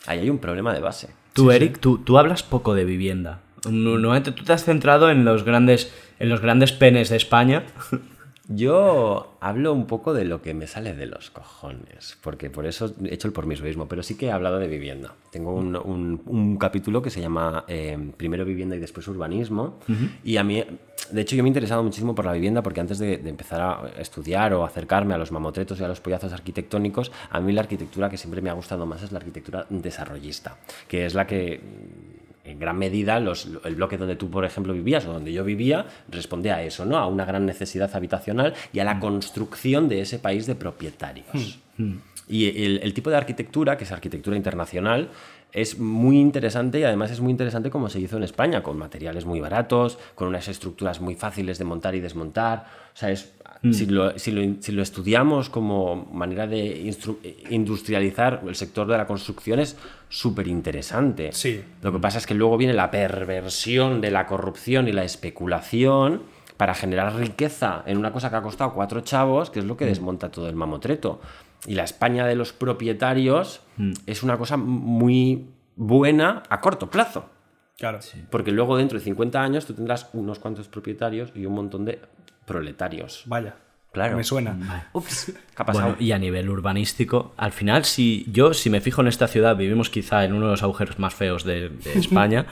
ahí 0.08 0.18
hay 0.20 0.30
un 0.32 0.40
problema 0.40 0.74
de 0.74 0.80
base. 0.80 1.10
Tú, 1.34 1.52
Eric, 1.52 1.80
Tú, 1.80 2.00
tú 2.00 2.18
hablas 2.18 2.42
poco 2.42 2.74
de 2.74 2.86
vivienda. 2.86 3.42
Normalmente 3.70 4.32
tú 4.32 4.44
te 4.44 4.54
has 4.54 4.64
centrado 4.64 5.12
en 5.12 5.24
los 5.24 5.44
grandes, 5.44 5.94
en 6.18 6.30
los 6.30 6.42
grandes 6.42 6.72
penes 6.72 7.10
de 7.10 7.18
España. 7.18 7.64
Yo 8.52 9.38
hablo 9.42 9.74
un 9.74 9.86
poco 9.86 10.12
de 10.16 10.26
lo 10.26 10.42
que 10.42 10.56
me 10.56 10.66
sale 10.66 10.96
de 10.96 11.06
los 11.06 11.30
cojones, 11.30 12.18
porque 12.22 12.50
por 12.50 12.66
eso 12.66 12.92
he 13.06 13.14
hecho 13.14 13.28
el 13.28 13.34
por 13.34 13.46
mismo, 13.46 13.88
pero 13.88 14.02
sí 14.02 14.18
que 14.18 14.26
he 14.26 14.32
hablado 14.32 14.58
de 14.58 14.68
vivienda. 14.68 15.14
Tengo 15.32 15.54
un, 15.54 15.76
un- 15.76 16.20
un 16.26 16.58
capítulo 16.58 17.04
que 17.04 17.12
se 17.12 17.22
llama 17.22 17.64
eh, 17.68 17.96
Primero 18.18 18.44
vivienda 18.46 18.76
y 18.76 18.80
después 18.80 19.08
urbanismo, 19.08 19.78
y 20.24 20.38
a 20.38 20.44
mí, 20.44 20.64
de 21.12 21.22
hecho, 21.22 21.36
yo 21.36 21.44
me 21.44 21.48
he 21.50 21.52
interesado 21.52 21.84
muchísimo 21.84 22.16
por 22.16 22.26
la 22.26 22.34
vivienda 22.34 22.64
porque 22.64 22.80
antes 22.82 22.98
de, 22.98 23.18
de 23.18 23.30
empezar 23.30 23.62
a 23.62 23.88
estudiar 24.02 24.52
o 24.56 24.66
acercarme 24.66 25.14
a 25.14 25.20
los 25.20 25.32
mamotretos 25.32 25.80
y 25.80 25.84
a 25.84 25.88
los 25.88 26.02
pollazos 26.02 26.34
arquitectónicos, 26.34 27.12
a 27.30 27.40
mí 27.40 27.54
la 27.54 27.62
arquitectura 27.62 28.10
que 28.10 28.18
siempre 28.18 28.42
me 28.42 28.50
ha 28.50 28.54
gustado 28.54 28.84
más 28.88 29.04
es 29.04 29.12
la 29.12 29.20
arquitectura 29.20 29.68
desarrollista, 29.70 30.58
que 30.88 31.06
es 31.06 31.14
la 31.14 31.28
que 31.28 31.62
en 32.50 32.60
gran 32.60 32.78
medida 32.78 33.20
los- 33.20 33.48
el 33.64 33.76
bloque 33.76 33.98
donde 33.98 34.16
tú, 34.16 34.30
por 34.30 34.44
ejemplo, 34.46 34.74
vivías 34.74 35.06
o 35.06 35.14
donde 35.14 35.32
yo 35.34 35.44
vivía 35.44 35.86
responde 36.10 36.52
a 36.52 36.64
eso, 36.64 36.86
¿no? 36.86 36.98
A 36.98 37.08
una 37.08 37.26
gran 37.26 37.46
necesidad 37.46 37.90
habitacional 37.96 38.54
y 38.74 38.80
a 38.80 38.84
la 38.84 39.00
construcción 39.00 39.88
de 39.90 40.02
ese 40.02 40.20
país 40.20 40.46
de 40.48 40.56
propietarios. 40.56 41.60
Y 42.28 42.64
el, 42.66 42.80
el 42.84 42.94
tipo 42.94 43.10
de 43.10 43.18
arquitectura, 43.18 43.78
que 43.78 43.84
es 43.86 43.92
arquitectura 43.92 44.36
internacional, 44.38 45.10
es 45.52 45.80
muy 45.80 46.20
interesante 46.20 46.80
y 46.80 46.84
además 46.84 47.10
es 47.10 47.22
muy 47.22 47.32
interesante 47.32 47.72
como 47.72 47.90
se 47.90 48.00
hizo 48.00 48.18
en 48.18 48.24
España, 48.24 48.62
con 48.62 48.78
materiales 48.78 49.26
muy 49.26 49.40
baratos, 49.40 49.98
con 50.14 50.28
unas 50.28 50.48
estructuras 50.48 51.02
muy 51.02 51.16
fáciles 51.16 51.58
de 51.58 51.66
montar 51.66 51.96
y 51.96 52.00
desmontar. 52.02 52.66
O 52.94 52.98
sea, 52.98 53.10
es, 53.10 53.34
si, 53.72 53.86
lo, 53.88 54.18
si 54.18 54.32
lo- 54.32 54.62
si 54.62 54.72
lo 54.72 54.82
estudiamos 54.82 55.50
como 55.50 56.08
manera 56.14 56.48
de 56.48 56.90
industrializar 57.50 58.42
el 58.48 58.56
sector 58.56 58.88
de 58.88 58.98
la 58.98 59.06
construcción 59.08 59.60
es 59.60 59.78
súper 60.10 60.48
interesante. 60.48 61.32
Sí. 61.34 61.62
Lo 61.82 61.92
que 61.92 62.00
pasa 62.00 62.18
es 62.18 62.26
que 62.28 62.34
luego 62.34 62.58
viene 62.58 62.74
la 62.74 62.92
perversión 62.92 64.02
de 64.02 64.12
la 64.12 64.26
corrupción 64.26 64.88
y 64.88 64.92
la 64.92 65.04
especulación 65.04 66.24
para 66.58 66.74
generar 66.76 67.16
riqueza 67.16 67.84
en 67.86 67.98
una 67.98 68.12
cosa 68.12 68.30
que 68.30 68.36
ha 68.36 68.42
costado 68.42 68.74
cuatro 68.74 69.02
chavos, 69.02 69.50
que 69.50 69.60
es 69.60 69.66
lo 69.66 69.78
que 69.78 69.86
desmonta 69.86 70.30
todo 70.30 70.50
el 70.50 70.56
mamotreto. 70.56 71.22
Y 71.68 71.76
la 71.76 71.84
España 71.84 72.26
de 72.26 72.36
los 72.36 72.54
propietarios 72.54 73.62
es 74.06 74.24
una 74.24 74.38
cosa 74.38 74.58
muy 74.58 75.46
buena 75.76 76.44
a 76.50 76.60
corto 76.62 76.90
plazo. 76.90 77.30
Claro. 77.78 78.00
Porque 78.30 78.52
luego 78.52 78.76
dentro 78.76 78.98
de 79.00 79.06
50 79.06 79.42
años 79.42 79.66
tú 79.66 79.74
tendrás 79.74 80.10
unos 80.12 80.38
cuantos 80.40 80.68
propietarios 80.68 81.32
y 81.34 81.46
un 81.46 81.54
montón 81.54 81.86
de 81.86 82.00
proletarios. 82.50 83.24
Vaya. 83.26 83.56
Claro. 83.94 84.18
Me 84.18 84.24
suena. 84.24 84.90
Ups, 84.94 85.32
¿qué 85.56 85.62
ha 85.64 85.66
pasado? 85.66 85.86
Bueno, 85.88 85.98
y 86.00 86.12
a 86.12 86.20
nivel 86.20 86.50
urbanístico, 86.50 87.34
al 87.38 87.52
final, 87.52 87.86
si 87.86 88.26
yo, 88.32 88.54
si 88.54 88.70
me 88.70 88.82
fijo 88.82 89.02
en 89.02 89.08
esta 89.08 89.28
ciudad, 89.28 89.56
vivimos 89.56 89.90
quizá 89.90 90.26
en 90.26 90.34
uno 90.34 90.46
de 90.46 90.52
los 90.52 90.64
agujeros 90.64 91.00
más 91.00 91.16
feos 91.16 91.44
de, 91.44 91.70
de 91.70 91.94
España. 91.96 92.46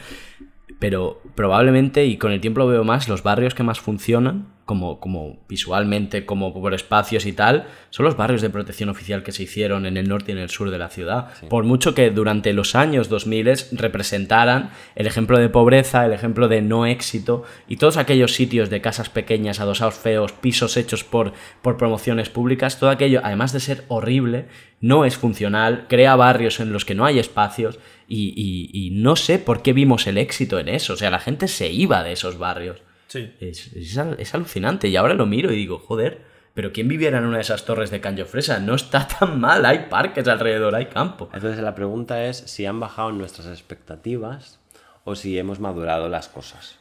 pero 0.79 1.21
probablemente, 1.35 2.05
y 2.05 2.17
con 2.17 2.31
el 2.31 2.41
tiempo 2.41 2.59
lo 2.61 2.67
veo 2.67 2.83
más, 2.83 3.07
los 3.07 3.21
barrios 3.23 3.53
que 3.53 3.63
más 3.63 3.79
funcionan, 3.79 4.47
como, 4.67 4.99
como 4.99 5.37
visualmente, 5.49 6.25
como 6.27 6.53
por 6.53 6.75
espacios 6.75 7.25
y 7.25 7.33
tal, 7.33 7.65
son 7.89 8.05
los 8.05 8.15
barrios 8.17 8.41
de 8.43 8.51
protección 8.51 8.89
oficial 8.89 9.23
que 9.23 9.31
se 9.31 9.41
hicieron 9.43 9.87
en 9.87 9.97
el 9.97 10.07
norte 10.07 10.31
y 10.31 10.35
en 10.35 10.37
el 10.41 10.49
sur 10.49 10.69
de 10.69 10.77
la 10.77 10.89
ciudad. 10.89 11.29
Por 11.49 11.63
mucho 11.63 11.95
que 11.95 12.11
durante 12.11 12.53
los 12.53 12.75
años 12.75 13.09
2000 13.09 13.47
representaran 13.71 14.69
el 14.95 15.07
ejemplo 15.07 15.39
de 15.39 15.49
pobreza, 15.49 16.05
el 16.05 16.13
ejemplo 16.13 16.47
de 16.47 16.61
no 16.61 16.85
éxito, 16.85 17.43
y 17.67 17.77
todos 17.77 17.97
aquellos 17.97 18.33
sitios 18.33 18.69
de 18.69 18.81
casas 18.81 19.09
pequeñas, 19.09 19.59
adosados 19.59 19.95
feos, 19.95 20.33
pisos 20.33 20.77
hechos 20.77 21.03
por, 21.03 21.33
por 21.61 21.77
promociones 21.77 22.29
públicas, 22.29 22.77
todo 22.79 22.89
aquello, 22.89 23.21
además 23.23 23.53
de 23.53 23.61
ser 23.61 23.85
horrible, 23.87 24.45
no 24.81 25.05
es 25.05 25.17
funcional, 25.17 25.85
crea 25.89 26.15
barrios 26.15 26.59
en 26.59 26.71
los 26.73 26.85
que 26.85 26.93
no 26.93 27.05
hay 27.05 27.19
espacios, 27.19 27.79
y, 28.07 28.33
y- 28.37 28.69
y 28.87 28.91
no 28.91 29.15
sé 29.15 29.39
por 29.39 29.61
qué 29.61 29.73
vimos 29.73 30.07
el 30.07 30.17
éxito 30.17 30.59
en 30.59 30.69
eso. 30.69 30.93
O 30.93 30.97
sea, 30.97 31.09
la 31.09 31.19
gente 31.19 31.47
se 31.47 31.71
iba 31.71 32.03
de 32.03 32.11
esos 32.13 32.37
barrios. 32.37 32.81
Sí. 33.07 33.33
Es, 33.39 33.73
es 33.73 33.97
al- 33.97 34.19
es 34.19 34.33
alucinante. 34.35 34.87
Y 34.89 34.95
ahora 34.95 35.13
lo 35.13 35.25
miro 35.25 35.51
y 35.51 35.55
digo, 35.55 35.79
joder, 35.79 36.21
pero 36.53 36.73
¿quién 36.73 36.87
viviera 36.87 37.19
en 37.19 37.25
una 37.25 37.37
de 37.37 37.41
esas 37.43 37.65
torres 37.65 37.91
de 37.91 38.01
Canjo 38.01 38.25
Fresa? 38.25 38.59
No 38.59 38.75
está 38.75 39.07
tan 39.07 39.39
mal, 39.39 39.65
hay 39.65 39.85
parques 39.89 40.27
alrededor, 40.27 40.75
hay 40.75 40.87
campo. 40.87 41.29
Entonces 41.33 41.61
la 41.63 41.75
pregunta 41.75 42.25
es 42.25 42.37
si 42.37 42.65
han 42.65 42.79
bajado 42.79 43.11
nuestras 43.11 43.47
expectativas 43.47 44.59
o 45.03 45.15
si 45.15 45.37
hemos 45.39 45.59
madurado 45.59 46.09
las 46.09 46.27
cosas. 46.27 46.77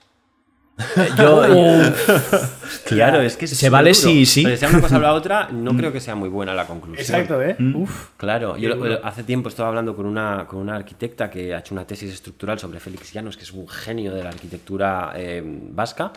Yo, 1.19 1.43
Claro, 2.85 3.23
es 3.23 3.37
que 3.37 3.47
Se 3.47 3.71
vale 3.71 3.95
sí 3.95 4.27
sí. 4.27 4.43
Pero 4.45 4.57
sea 4.57 4.69
una 4.69 4.81
cosa 4.81 4.99
o 4.99 5.01
la 5.01 5.15
otra, 5.15 5.49
no 5.51 5.75
creo 5.77 5.93
que 5.93 6.01
sea 6.01 6.15
muy 6.15 6.29
buena 6.29 6.55
la 6.55 6.67
conclusión. 6.67 7.01
Exacto, 7.01 7.43
¿eh? 7.43 7.57
Uf. 7.75 8.11
Claro, 8.17 8.57
yo 8.57 8.77
hace 9.03 9.23
tiempo 9.25 9.49
estaba 9.49 9.71
hablando 9.71 9.97
con 9.97 10.07
una, 10.07 10.47
con 10.47 10.61
una 10.61 10.77
arquitecta 10.77 11.31
que 11.31 11.55
ha 11.55 11.61
hecho 11.61 11.75
una 11.75 11.87
tesis 11.87 12.13
estructural 12.13 12.59
sobre 12.59 12.81
Félix 12.81 13.13
Llanos, 13.13 13.37
que 13.37 13.45
es 13.45 13.53
un 13.53 13.67
genio 13.69 14.15
de 14.15 14.23
la 14.23 14.31
arquitectura 14.31 15.13
eh, 15.17 15.43
vasca, 15.45 16.13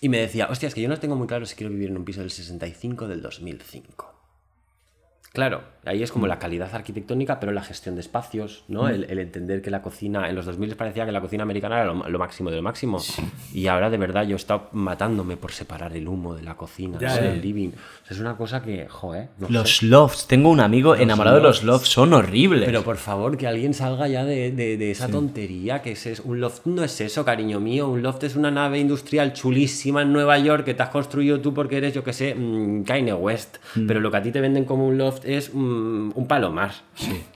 y 0.00 0.08
me 0.08 0.18
decía, 0.18 0.48
hostia, 0.50 0.68
es 0.68 0.74
que 0.74 0.80
yo 0.80 0.88
no 0.88 0.98
tengo 0.98 1.16
muy 1.16 1.26
claro 1.26 1.44
si 1.44 1.56
quiero 1.56 1.72
vivir 1.72 1.90
en 1.90 1.96
un 1.96 2.04
piso 2.04 2.20
del 2.20 2.30
65 2.30 3.04
o 3.04 3.08
del 3.08 3.20
2005. 3.20 4.19
Claro, 5.32 5.62
ahí 5.84 6.02
es 6.02 6.10
como 6.10 6.26
la 6.26 6.40
calidad 6.40 6.74
arquitectónica, 6.74 7.38
pero 7.38 7.52
la 7.52 7.62
gestión 7.62 7.94
de 7.94 8.00
espacios, 8.00 8.64
¿no? 8.66 8.88
El, 8.88 9.04
el 9.04 9.20
entender 9.20 9.62
que 9.62 9.70
la 9.70 9.80
cocina, 9.80 10.28
en 10.28 10.34
los 10.34 10.44
2000 10.44 10.74
parecía 10.74 11.06
que 11.06 11.12
la 11.12 11.20
cocina 11.20 11.44
americana 11.44 11.76
era 11.76 11.84
lo, 11.92 12.08
lo 12.08 12.18
máximo 12.18 12.50
de 12.50 12.56
lo 12.56 12.62
máximo. 12.62 12.98
Y 13.54 13.68
ahora 13.68 13.90
de 13.90 13.96
verdad 13.96 14.24
yo 14.24 14.32
he 14.32 14.36
estado 14.36 14.68
matándome 14.72 15.36
por 15.36 15.52
separar 15.52 15.94
el 15.96 16.08
humo 16.08 16.34
de 16.34 16.42
la 16.42 16.56
cocina, 16.56 16.98
Ya, 17.00 17.14
del 17.14 17.36
ya. 17.36 17.42
living. 17.42 17.68
O 17.68 18.06
sea, 18.08 18.16
es 18.16 18.18
una 18.20 18.36
cosa 18.36 18.60
que, 18.60 18.88
joder, 18.88 19.28
no 19.38 19.46
sé. 19.46 19.52
los 19.52 19.82
lofts, 19.84 20.26
tengo 20.26 20.48
un 20.50 20.58
amigo 20.58 20.96
enamorado 20.96 21.36
de 21.36 21.42
los 21.44 21.62
lofts, 21.62 21.88
son 21.88 22.12
horribles. 22.12 22.64
Pero 22.66 22.82
por 22.82 22.96
favor, 22.96 23.36
que 23.36 23.46
alguien 23.46 23.72
salga 23.72 24.08
ya 24.08 24.24
de, 24.24 24.50
de- 24.50 24.76
de 24.76 24.90
esa 24.90 25.06
tontería 25.06 25.80
que 25.80 25.92
es, 25.92 26.06
es- 26.06 26.18
un 26.20 26.40
loft 26.40 26.66
no 26.66 26.82
es 26.82 27.00
eso, 27.00 27.24
cariño 27.24 27.60
mío. 27.60 27.88
Un 27.88 28.02
loft 28.02 28.24
es 28.24 28.34
una 28.34 28.50
nave 28.50 28.80
industrial 28.80 29.32
chulísima 29.32 30.02
en 30.02 30.12
Nueva 30.12 30.38
York 30.40 30.64
que 30.64 30.74
te 30.74 30.82
has 30.82 30.88
construido 30.90 31.40
tú 31.40 31.54
porque 31.54 31.76
eres, 31.76 31.94
yo 31.94 32.02
que 32.02 32.12
sé, 32.12 32.34
mm, 32.34 32.82
Kanye 32.82 33.14
West. 33.14 33.58
Pero 33.86 34.00
lo 34.00 34.10
que 34.10 34.16
a 34.16 34.22
ti 34.22 34.32
te 34.32 34.40
venden 34.40 34.64
como 34.64 34.88
un 34.88 34.98
loft 34.98 35.19
es 35.24 35.50
mm, 35.54 36.10
un 36.14 36.26
palomar. 36.28 36.70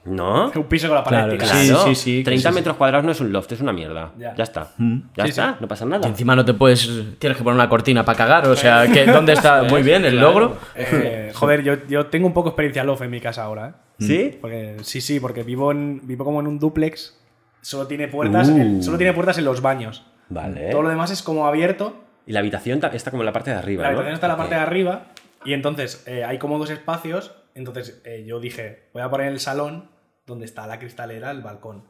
¿No? 0.04 0.50
Un 0.54 0.64
piso 0.64 0.88
con 0.88 0.96
la 0.96 1.04
pared 1.04 1.36
Claro. 1.38 1.54
Sí, 1.54 1.68
Claro, 1.68 1.84
sí, 1.86 1.94
sí, 1.94 2.18
que 2.18 2.24
30 2.24 2.48
sí, 2.48 2.52
sí. 2.52 2.54
metros 2.54 2.76
cuadrados 2.76 3.04
no 3.04 3.12
es 3.12 3.20
un 3.20 3.32
loft, 3.32 3.52
es 3.52 3.60
una 3.60 3.72
mierda. 3.72 4.12
Ya. 4.18 4.34
Ya, 4.34 4.42
está. 4.44 4.68
Ya 5.16 5.24
Sí, 5.24 5.30
está, 5.30 5.50
sí. 5.52 5.56
no 5.60 5.68
pasa 5.68 5.84
nada. 5.86 6.06
Y 6.06 6.10
encima 6.10 6.36
no 6.36 6.44
te 6.44 6.54
puedes. 6.54 6.88
Tienes 7.18 7.36
que 7.38 7.44
poner 7.44 7.54
una 7.54 7.68
cortina 7.68 8.04
para 8.04 8.16
cagar. 8.18 8.46
O 8.48 8.56
sea, 8.56 8.86
que 8.86 9.06
¿dónde 9.06 9.32
está? 9.34 9.62
Muy 9.70 9.82
bien, 9.82 10.04
el 10.04 10.18
logro. 10.20 10.56
Eh, 10.74 11.30
joder, 11.34 11.62
yo, 11.62 11.74
yo 11.88 12.06
tengo 12.06 12.26
un 12.26 12.34
poco 12.34 12.50
experiencia 12.50 12.84
loft 12.84 13.02
en 13.02 13.10
mi 13.10 13.20
casa 13.20 13.44
ahora, 13.44 13.68
¿eh? 13.68 13.72
¿Sí? 13.98 14.38
Porque, 14.40 14.76
sí, 14.82 15.00
sí, 15.00 15.20
porque 15.20 15.42
vivo, 15.44 15.70
en, 15.72 16.00
vivo 16.04 16.24
como 16.24 16.40
en 16.40 16.46
un 16.46 16.58
duplex. 16.58 17.18
Solo 17.62 17.86
tiene 17.86 18.08
puertas, 18.08 18.48
Uh. 18.48 18.56
en- 18.58 18.82
solo 18.82 18.98
tiene 18.98 19.12
puertas 19.14 19.38
en 19.38 19.44
los 19.46 19.62
baños. 19.62 20.04
Vale. 20.28 20.70
Todo 20.70 20.82
lo 20.82 20.88
demás 20.90 21.10
es 21.10 21.22
como 21.22 21.46
abierto. 21.46 22.02
Y 22.26 22.32
la 22.32 22.40
habitación 22.40 22.80
ta- 22.80 22.88
está 22.88 23.10
como 23.10 23.22
en 23.22 23.26
la 23.26 23.32
parte 23.32 23.50
de 23.52 23.56
arriba, 23.56 23.82
La 23.84 23.88
¿no? 23.90 23.96
habitación 23.96 24.14
está 24.14 24.26
en 24.26 24.32
la 24.32 24.36
parte 24.36 24.54
de 24.54 24.60
arriba. 24.60 25.04
Y 25.46 25.52
entonces 25.52 26.02
eh, 26.06 26.24
hay 26.24 26.38
como 26.38 26.58
dos 26.58 26.70
espacios. 26.70 27.32
Entonces 27.54 28.00
eh, 28.04 28.24
yo 28.26 28.40
dije, 28.40 28.90
voy 28.92 29.02
a 29.02 29.10
poner 29.10 29.28
el 29.28 29.40
salón 29.40 29.90
donde 30.26 30.44
está 30.44 30.66
la 30.66 30.78
cristalera, 30.78 31.30
el 31.30 31.42
balcón. 31.42 31.84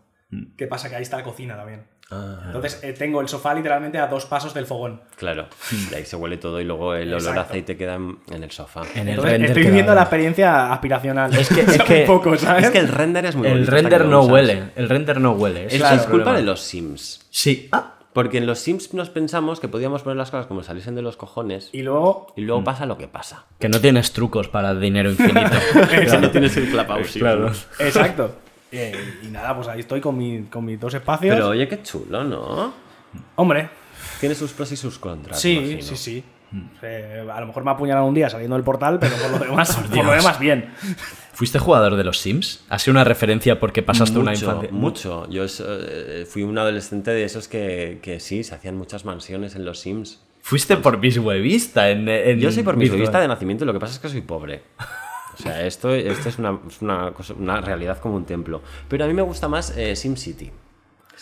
¿Qué 0.57 0.66
pasa? 0.66 0.88
Que 0.88 0.96
ahí 0.96 1.03
está 1.03 1.16
la 1.18 1.22
cocina 1.22 1.55
también. 1.57 1.87
Ah. 2.11 2.42
Entonces 2.46 2.81
eh, 2.83 2.92
tengo 2.92 3.20
el 3.20 3.29
sofá 3.29 3.55
literalmente 3.55 3.98
a 3.98 4.09
dos 4.09 4.27
pasos 4.27 4.53
del 4.53 4.66
fogón. 4.66 5.00
Claro, 5.16 5.46
y 5.90 5.94
ahí 5.94 6.05
se 6.05 6.16
huele 6.16 6.37
todo 6.38 6.61
y 6.61 6.64
luego 6.64 6.94
el 6.94 7.09
olor 7.09 7.14
a 7.20 7.31
Exacto. 7.31 7.40
aceite 7.53 7.77
queda 7.77 7.94
en, 7.94 8.18
en 8.33 8.42
el 8.42 8.50
sofá. 8.50 8.83
En 8.94 9.03
el 9.03 9.09
Entonces 9.11 9.33
render 9.33 9.50
estoy 9.50 9.62
queda- 9.62 9.70
viviendo 9.70 9.94
la 9.94 10.00
experiencia 10.03 10.72
aspiracional. 10.72 11.33
Es 11.35 11.48
que- 11.48 11.61
es 11.66 11.83
que- 11.85 12.05
poco, 12.05 12.37
¿sabes? 12.37 12.64
Es 12.64 12.70
que 12.72 12.79
el 12.79 12.88
render 12.88 13.27
es 13.27 13.37
muy 13.37 13.46
El 13.46 13.66
render 13.66 14.05
no 14.07 14.20
usas. 14.22 14.33
huele. 14.33 14.64
El 14.74 14.88
render 14.88 15.20
no 15.20 15.33
huele. 15.33 15.66
es 15.66 15.74
el 15.74 15.83
es 15.83 15.88
culpa 16.03 16.09
problema. 16.09 16.33
de 16.37 16.42
los 16.42 16.61
Sims. 16.61 17.27
Sí. 17.31 17.68
Ah, 17.70 17.94
Porque 18.14 18.38
en 18.38 18.46
los 18.46 18.61
Sims 18.61 18.94
nos 18.94 19.11
pensamos 19.11 19.61
que 19.61 19.68
podíamos 19.68 20.03
poner 20.03 20.16
las 20.16 20.31
cosas 20.31 20.46
como 20.46 20.62
saliesen 20.62 20.94
de 20.94 21.03
los 21.03 21.16
cojones 21.18 21.68
y, 21.72 21.81
Y 21.81 21.83
luego 21.83 22.29
luego 22.37 22.64
pasa 22.64 22.87
lo 22.87 22.96
que 22.96 23.09
pasa. 23.09 23.44
que 23.59 23.68
no 23.68 23.81
tienes 23.81 24.12
trucos 24.12 24.48
para 24.48 24.74
dinero 24.74 25.11
infinito. 25.11 25.50
Ya 26.07 26.20
no 26.20 26.31
tienes 26.31 26.57
el 26.57 26.68
clubhouse. 26.70 27.12
claro. 27.12 27.53
Exacto. 27.81 28.37
Eh, 28.77 29.20
y 29.22 29.29
nada, 29.29 29.55
pues 29.55 29.68
ahí 29.68 29.79
estoy 29.79 30.00
con, 30.00 30.18
mi- 30.18 30.46
con 30.50 30.64
mis 30.64 30.81
dos 30.81 30.92
espacios. 30.94 31.33
Pero 31.37 31.50
oye, 31.50 31.68
qué 31.68 31.81
chulo, 31.85 32.24
¿no? 32.24 32.74
Hombre, 33.37 33.68
Tiene 34.18 34.35
sus 34.35 34.50
pros 34.53 34.72
y 34.72 34.77
sus 34.77 34.98
contras. 34.98 35.40
sí, 35.40 35.53
imagino. 35.59 35.83
sí, 35.83 35.96
sí. 35.96 36.24
Eh, 36.83 37.24
a 37.33 37.40
lo 37.40 37.46
mejor 37.46 37.62
me 37.62 37.70
ha 37.70 37.74
apuñalado 37.74 38.05
un 38.07 38.14
día 38.14 38.29
saliendo 38.29 38.57
del 38.57 38.64
portal, 38.64 38.98
pero 38.98 39.14
por 39.16 39.31
lo 39.31 39.38
demás, 39.38 39.77
por 39.94 40.05
lo 40.05 40.11
demás 40.12 40.40
bien. 40.40 40.72
¿Fuiste 41.35 41.59
jugador 41.59 41.97
de 41.97 42.05
los 42.05 42.18
Sims? 42.18 42.64
¿Ha 42.68 42.79
sido 42.79 42.92
una 42.92 43.05
referencia 43.05 43.59
porque 43.61 43.83
pasaste 43.83 44.18
una 44.18 44.31
Mucho, 44.33 44.44
infancia? 44.47 44.68
mucho. 44.73 45.29
Yo 45.31 45.44
es- 45.44 45.62
eh, 45.66 46.27
fui 46.29 46.42
un 46.44 46.57
adolescente 46.57 47.11
de 47.11 47.25
esos 47.25 47.49
que, 47.49 47.99
que 48.03 48.20
sí, 48.20 48.44
se 48.44 48.55
hacían 48.55 48.77
muchas 48.77 49.05
mansiones 49.05 49.55
en 49.57 49.64
los 49.64 49.81
Sims. 49.81 50.20
Fuiste 50.40 50.77
por 50.77 50.99
vista 51.01 51.90
en, 51.90 52.09
en 52.09 52.38
Yo 52.38 52.53
soy 52.53 52.62
por 52.62 52.77
vista 52.77 53.20
de 53.20 53.29
nacimiento, 53.29 53.64
lo 53.64 53.73
que 53.73 53.81
pasa 53.81 53.94
es 53.94 53.99
que 53.99 54.09
soy 54.09 54.20
pobre. 54.20 54.62
O 55.37 55.42
sea, 55.42 55.66
esto, 55.66 55.92
esto 55.92 56.29
es, 56.29 56.38
una, 56.38 56.61
es 56.68 56.81
una, 56.81 57.11
cosa- 57.12 57.35
una 57.35 57.61
realidad 57.61 57.99
como 57.99 58.14
un 58.14 58.25
templo. 58.25 58.62
Pero 58.88 59.05
a 59.05 59.09
mí 59.09 59.14
me 59.14 59.23
gusta 59.23 59.49
más 59.49 59.77
eh, 59.77 59.97
SimCity. 59.97 60.51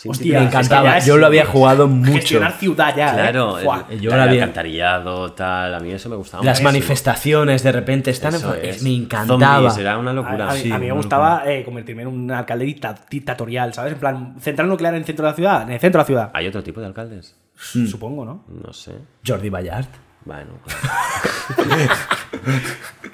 Hostia, 0.05 0.39
Me 0.39 0.45
es 0.45 0.51
que 0.51 0.57
encantaba, 0.57 0.99
yo 0.99 1.17
lo 1.17 1.25
había 1.27 1.45
jugado 1.45 1.87
mucho. 1.87 2.13
Gestionar 2.13 2.53
ciudad 2.53 2.95
ya, 2.95 3.09
¿eh? 3.11 3.13
Claro, 3.13 3.57
Fuá. 3.57 3.85
el, 3.89 4.01
Yo 4.01 4.11
el 4.11 4.17
la 4.17 4.25
vi- 4.25 4.39
alcantarillado, 4.39 5.31
tal, 5.33 5.73
a 5.75 5.79
mí 5.79 5.91
eso 5.91 6.09
me 6.09 6.15
gustaba 6.15 6.43
Las 6.43 6.61
manifestaciones 6.61 7.63
de 7.63 7.71
repente 7.71 8.11
están 8.11 8.33
Eso 8.35 8.53
en... 8.55 8.65
es. 8.65 8.83
Me 8.83 8.93
encantaba. 8.95 9.55
Zombies, 9.69 9.77
era 9.77 9.97
una 9.97 10.11
A, 10.11 10.13
locura. 10.13 10.49
a 10.49 10.53
Sí. 10.55 10.71
a 10.71 10.77
mí 10.79 10.87
me 10.87 10.91
gustaba 10.93 11.43
eh, 11.45 11.63
convertirme 11.63 12.01
en 12.01 12.07
un 12.09 12.31
alcalde 12.31 12.65
dicta- 12.65 12.95
dictatorial, 13.09 13.73
¿sabes? 13.73 13.93
En 13.93 13.99
plan, 13.99 14.35
central 14.41 14.67
nuclear 14.67 14.93
en 14.95 14.99
el 15.01 15.05
centro 15.05 15.25
de 15.25 15.31
la 15.31 15.35
ciudad. 15.35 15.61
En 15.63 15.71
el 15.71 15.79
centro 15.79 15.99
de 15.99 16.03
la 16.03 16.07
ciudad. 16.07 16.31
¿Hay 16.33 16.47
otro 16.47 16.63
tipo 16.63 16.79
de 16.81 16.87
alcaldes? 16.87 17.35
Supongo, 17.55 18.25
¿no? 18.25 18.43
No 18.47 18.73
sé. 18.73 18.93
Jordi 19.25 19.49
Ballard. 19.49 19.85
Bueno, 20.25 20.59
claro. 20.65 21.93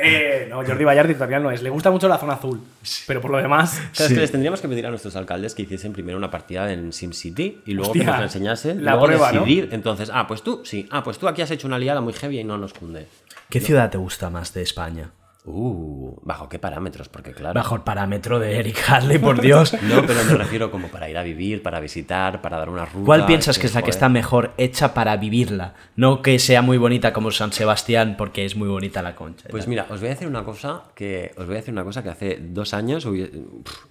Eh, 0.01 0.47
no, 0.49 0.63
Jordi 0.65 0.85
Bayard 0.85 1.07
dictatorial 1.07 1.43
no 1.43 1.51
es. 1.51 1.61
Le 1.61 1.69
gusta 1.69 1.91
mucho 1.91 2.07
la 2.07 2.17
zona 2.17 2.33
azul. 2.33 2.61
Pero 3.05 3.19
por 3.19 3.31
lo 3.31 3.37
demás. 3.37 3.81
Claro, 3.93 4.07
es 4.09 4.13
que 4.13 4.21
les 4.21 4.31
tendríamos 4.31 4.61
que 4.61 4.67
pedir 4.69 4.85
a 4.85 4.89
nuestros 4.89 5.15
alcaldes 5.17 5.53
que 5.53 5.63
hiciesen 5.63 5.91
primero 5.91 6.17
una 6.17 6.31
partida 6.31 6.71
en 6.71 6.93
SimCity 6.93 7.63
y 7.65 7.73
luego 7.73 7.91
Hostia, 7.91 8.05
que 8.05 8.09
nos 8.11 8.17
la 8.17 8.23
enseñasen. 8.23 8.85
la 8.85 8.91
luego 8.91 9.07
prueba, 9.07 9.31
¿no? 9.33 9.41
decidir. 9.41 9.69
Entonces, 9.73 10.09
ah, 10.13 10.25
pues 10.25 10.41
tú, 10.41 10.61
sí. 10.63 10.87
Ah, 10.89 11.03
pues 11.03 11.17
tú 11.17 11.27
aquí 11.27 11.41
has 11.41 11.51
hecho 11.51 11.67
una 11.67 11.77
liada 11.77 11.99
muy 11.99 12.13
heavy 12.13 12.39
y 12.39 12.43
no 12.45 12.57
nos 12.57 12.73
cunde. 12.73 13.07
¿Qué 13.49 13.59
ciudad 13.59 13.89
te 13.89 13.97
gusta 13.97 14.29
más 14.29 14.53
de 14.53 14.61
España? 14.61 15.11
Uh, 15.51 16.15
¿bajo 16.21 16.47
qué 16.47 16.59
parámetros? 16.59 17.09
Porque 17.09 17.33
claro. 17.33 17.55
Bajo 17.55 17.75
el 17.75 17.81
parámetro 17.81 18.39
de 18.39 18.57
Eric 18.59 18.77
Harley, 18.87 19.17
por 19.17 19.41
Dios. 19.41 19.73
No, 19.83 20.05
pero 20.05 20.23
me 20.25 20.35
refiero 20.35 20.69
como 20.71 20.87
para 20.89 21.09
ir 21.09 21.17
a 21.17 21.23
vivir, 21.23 21.63
para 21.63 21.79
visitar, 21.79 22.41
para 22.41 22.57
dar 22.59 22.69
una 22.69 22.85
ruta. 22.85 23.05
¿Cuál 23.05 23.25
piensas 23.25 23.57
que 23.57 23.65
es 23.67 23.73
la 23.73 23.81
que 23.81 23.89
está 23.89 24.07
mejor 24.09 24.51
hecha 24.57 24.93
para 24.93 25.17
vivirla? 25.17 25.73
No 25.95 26.21
que 26.21 26.37
sea 26.37 26.61
muy 26.61 26.77
bonita 26.77 27.11
como 27.13 27.31
San 27.31 27.51
Sebastián, 27.51 28.15
porque 28.17 28.45
es 28.45 28.55
muy 28.55 28.67
bonita 28.67 29.01
la 29.01 29.15
concha. 29.15 29.47
Pues 29.49 29.67
mira, 29.67 29.87
os 29.89 29.99
voy 29.99 30.07
a 30.07 30.11
decir 30.11 30.27
una 30.27 30.43
cosa 30.43 30.83
que 30.95 31.31
os 31.37 31.45
voy 31.47 31.55
a 31.55 31.57
decir 31.59 31.73
una 31.73 31.83
cosa 31.83 32.03
que 32.03 32.09
hace 32.09 32.37
dos 32.41 32.73
años 32.73 33.07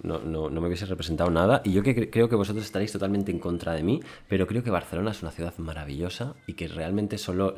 no, 0.03 0.19
no- 0.19 0.49
no 0.49 0.61
me 0.61 0.67
hubiese 0.67 0.85
representado 0.85 1.29
nada 1.29 1.61
y 1.65 1.73
yo 1.73 1.83
que 1.83 1.95
cre- 1.95 2.09
creo 2.11 2.29
que 2.29 2.35
vosotros 2.35 2.63
estaréis 2.65 2.91
totalmente 2.91 3.31
en 3.31 3.39
contra 3.39 3.73
de 3.73 3.83
mí, 3.83 3.99
pero 4.27 4.47
creo 4.47 4.63
que 4.63 4.71
Barcelona 4.71 5.11
es 5.11 5.21
una 5.21 5.31
ciudad 5.31 5.53
maravillosa 5.57 6.35
y 6.47 6.53
que 6.53 6.67
realmente 6.67 7.17
solo 7.17 7.53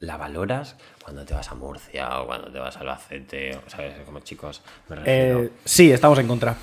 la 0.00 0.16
valoras 0.16 0.76
cuando 1.02 1.24
te 1.24 1.34
vas 1.34 1.50
a 1.50 1.54
Murcia 1.54 2.20
o 2.20 2.26
cuando 2.26 2.50
te 2.50 2.58
vas 2.58 2.76
a 2.76 2.80
Albacete, 2.80 3.56
o 3.56 3.70
sabes, 3.70 3.94
como 4.04 4.20
chicos, 4.20 4.62
me 4.88 4.96
refiero. 4.96 5.42
Eh, 5.44 5.52
sí, 5.64 5.90
estamos 5.90 6.18
en 6.18 6.28
contra. 6.28 6.56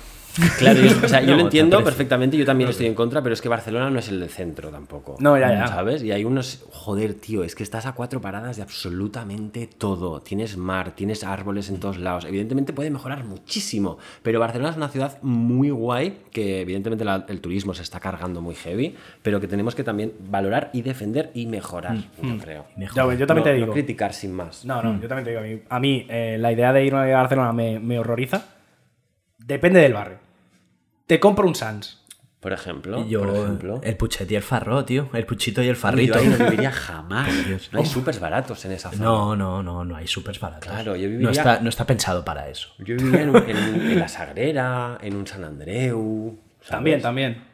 Claro, 0.58 0.80
yo, 0.80 0.90
o 1.04 1.08
sea, 1.08 1.20
yo 1.20 1.26
No, 1.32 1.36
lo 1.36 1.42
entiendo 1.44 1.82
perfectamente, 1.84 2.36
yo 2.36 2.44
también 2.44 2.70
estoy 2.70 2.86
en 2.86 2.94
contra, 2.94 3.22
pero 3.22 3.32
es 3.34 3.40
que 3.40 3.48
Barcelona 3.48 3.88
no 3.90 3.98
es 3.98 4.08
el 4.08 4.28
centro 4.28 4.70
tampoco. 4.70 5.16
No, 5.20 5.38
ya, 5.38 5.50
ya. 5.50 5.66
¿Sabes? 5.68 6.02
Y 6.02 6.12
hay 6.12 6.24
unos. 6.24 6.64
Joder, 6.70 7.14
tío, 7.14 7.44
es 7.44 7.54
que 7.54 7.62
estás 7.62 7.86
a 7.86 7.92
cuatro 7.92 8.20
paradas 8.20 8.56
de 8.56 8.62
absolutamente 8.62 9.68
todo. 9.78 10.20
Tienes 10.20 10.56
mar, 10.56 10.92
tienes 10.92 11.24
árboles 11.24 11.68
en 11.68 11.78
todos 11.80 11.98
lados. 11.98 12.24
Evidentemente 12.24 12.72
puede 12.72 12.90
mejorar 12.90 13.24
muchísimo, 13.24 13.98
pero 14.22 14.40
Barcelona 14.40 14.70
es 14.70 14.76
una 14.76 14.88
ciudad 14.88 15.18
muy 15.22 15.70
guay 15.70 16.18
que, 16.30 16.60
evidentemente, 16.62 17.04
la- 17.04 17.24
el 17.28 17.40
turismo 17.40 17.72
se 17.74 17.82
está 17.82 18.00
cargando 18.00 18.40
muy 18.40 18.54
heavy, 18.54 18.94
pero 19.22 19.40
que 19.40 19.48
tenemos 19.48 19.74
que 19.74 19.84
también 19.84 20.12
valorar 20.28 20.70
y 20.72 20.82
defender 20.82 21.30
y 21.34 21.46
mejorar, 21.46 21.96
yo 22.22 22.38
creo. 22.38 22.66
Ya, 22.76 22.86
yo 23.14 23.26
también 23.26 23.36
No- 23.38 23.42
te 23.44 23.50
no 23.52 23.56
digo. 23.56 23.72
criticar 23.72 24.12
sin 24.12 24.32
más. 24.32 24.64
No, 24.64 24.82
no, 24.82 25.00
yo 25.00 25.08
también 25.08 25.24
te 25.24 25.30
digo. 25.30 25.40
A 25.40 25.44
mí, 25.44 25.60
a 25.68 25.80
mí, 25.80 26.06
eh, 26.10 26.36
la 26.38 26.52
idea 26.52 26.72
de 26.72 26.84
ir 26.84 26.94
a 26.94 27.04
Barcelona 27.16 27.52
me, 27.52 27.78
me 27.78 27.98
horroriza. 27.98 28.46
Depende 29.38 29.80
del 29.80 29.92
barrio. 29.92 30.23
Te 31.06 31.20
compro 31.20 31.46
un 31.46 31.54
Sans. 31.54 32.00
Por 32.40 32.52
ejemplo. 32.52 33.06
Yo, 33.06 33.22
por 33.22 33.34
ejemplo. 33.36 33.80
el 33.82 33.96
Puchet 33.96 34.30
y 34.30 34.34
el 34.36 34.42
Farro, 34.42 34.84
tío. 34.84 35.08
El 35.14 35.24
Puchito 35.24 35.62
y 35.62 35.68
el 35.68 35.76
Yo 35.76 35.80
Farrito. 35.80 36.18
ahí 36.18 36.26
no 36.28 36.36
viviría 36.44 36.70
jamás. 36.70 37.46
Dios. 37.46 37.70
No 37.72 37.78
hay 37.80 37.86
supers 37.86 38.20
baratos 38.20 38.62
en 38.66 38.72
esa 38.72 38.90
zona. 38.90 39.02
No, 39.02 39.34
no, 39.34 39.62
no, 39.62 39.82
no 39.84 39.96
hay 39.96 40.06
súper 40.06 40.38
baratos. 40.38 40.70
Claro, 40.70 40.94
yo 40.94 41.08
no 41.08 41.12
viviría- 41.18 41.30
está, 41.30 41.60
no 41.60 41.68
está 41.70 41.86
pensado 41.86 42.22
para 42.22 42.48
eso. 42.50 42.68
Yo 42.78 42.96
vivía 42.96 43.22
en, 43.22 43.30
un- 43.30 43.48
en 43.48 43.56
un- 43.56 43.90
en 43.92 43.98
la 43.98 44.08
Sagrera, 44.08 44.98
en 45.00 45.16
un 45.16 45.26
San 45.26 45.42
Andreu. 45.44 46.38
¿sabes? 46.60 46.70
También, 46.70 47.00
también. 47.02 47.44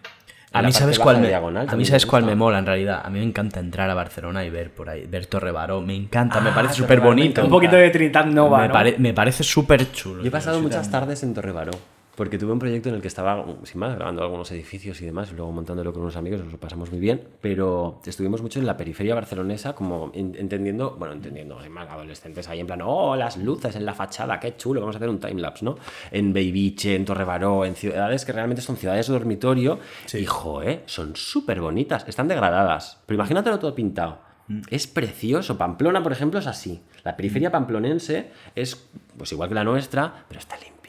A 0.52 0.62
mí 0.62 0.72
sabes 0.72 0.98
cuál 0.98 1.20
me, 1.20 1.28
diagonal 1.28 1.68
a 1.70 1.76
mí 1.76 1.84
sabes 1.84 2.04
me 2.06 2.10
cuál 2.10 2.24
me 2.24 2.34
mola 2.34 2.58
en 2.58 2.66
realidad. 2.66 3.02
A 3.04 3.10
mí 3.10 3.20
me 3.20 3.24
encanta 3.24 3.60
entrar 3.60 3.88
a 3.88 3.94
Barcelona 3.94 4.44
y 4.44 4.50
ver 4.50 4.74
por 4.74 4.88
ahí, 4.90 5.06
ver 5.06 5.26
Torrebaró. 5.26 5.80
Me 5.80 5.94
encanta, 5.94 6.40
me 6.40 6.50
Ah, 6.50 6.54
parece 6.56 6.74
súper 6.74 6.98
bonito. 7.00 7.44
Un 7.44 7.50
poquito 7.50 7.76
de 7.76 7.88
Trinidad 7.90 8.26
Nova, 8.26 8.62
me, 8.62 8.66
¿no? 8.66 8.72
pare- 8.74 8.96
me 8.98 9.14
parece 9.14 9.44
súper 9.44 9.92
chulo. 9.92 10.22
Yo 10.24 10.28
he 10.28 10.32
pasado 10.32 10.60
muchas 10.60 10.90
tardes 10.90 11.22
en 11.22 11.34
Torrebaró, 11.34 11.70
porque 12.16 12.36
tuve 12.38 12.52
un 12.52 12.58
proyecto 12.58 12.88
en 12.90 12.96
el 12.96 13.00
que 13.00 13.08
estaba, 13.08 13.44
sin 13.64 13.80
más, 13.80 13.94
grabando 13.96 14.22
algunos 14.22 14.50
edificios 14.52 15.00
y 15.00 15.06
demás, 15.06 15.30
y 15.32 15.36
luego 15.36 15.52
montándolo 15.52 15.92
con 15.92 16.02
unos 16.02 16.16
amigos, 16.16 16.40
nos 16.42 16.52
lo 16.52 16.58
pasamos 16.58 16.90
muy 16.90 17.00
bien, 17.00 17.22
pero 17.40 18.00
estuvimos 18.04 18.42
mucho 18.42 18.58
en 18.58 18.66
la 18.66 18.76
periferia 18.76 19.14
barcelonesa, 19.14 19.74
como 19.74 20.10
en- 20.14 20.34
entendiendo, 20.38 20.96
bueno, 20.98 21.14
entendiendo, 21.14 21.62
sin 21.62 21.72
más, 21.72 21.88
adolescentes 21.88 22.48
ahí 22.48 22.60
en 22.60 22.66
plan, 22.66 22.82
oh, 22.82 23.16
las 23.16 23.36
luces 23.38 23.74
en 23.76 23.86
la 23.86 23.94
fachada, 23.94 24.38
qué 24.38 24.56
chulo, 24.56 24.80
vamos 24.80 24.96
a 24.96 24.98
hacer 24.98 25.08
un 25.08 25.18
timelapse, 25.18 25.64
¿no? 25.64 25.76
En 26.10 26.32
Beibiche, 26.32 26.94
en 26.94 27.04
Torrebaró, 27.04 27.64
en 27.64 27.74
ciudades 27.74 28.24
que 28.24 28.32
realmente 28.32 28.60
son 28.62 28.76
ciudades 28.76 29.06
de 29.06 29.12
dormitorio, 29.14 29.78
y, 30.12 30.26
joe, 30.26 30.82
son 30.86 31.16
súper 31.16 31.60
bonitas, 31.60 32.04
están 32.08 32.28
degradadas, 32.28 33.00
pero 33.06 33.14
imagínatelo 33.16 33.58
todo 33.58 33.74
pintado. 33.74 34.18
Es 34.68 34.88
precioso. 34.88 35.56
Pamplona, 35.56 36.02
por 36.02 36.10
ejemplo, 36.10 36.40
es 36.40 36.48
así. 36.48 36.82
La 37.04 37.16
periferia 37.16 37.52
pamplonense 37.52 38.30
es 38.56 38.88
pues 39.16 39.30
igual 39.30 39.48
que 39.48 39.54
la 39.54 39.62
nuestra, 39.62 40.24
pero 40.28 40.40
está 40.40 40.56
limpia. 40.56 40.79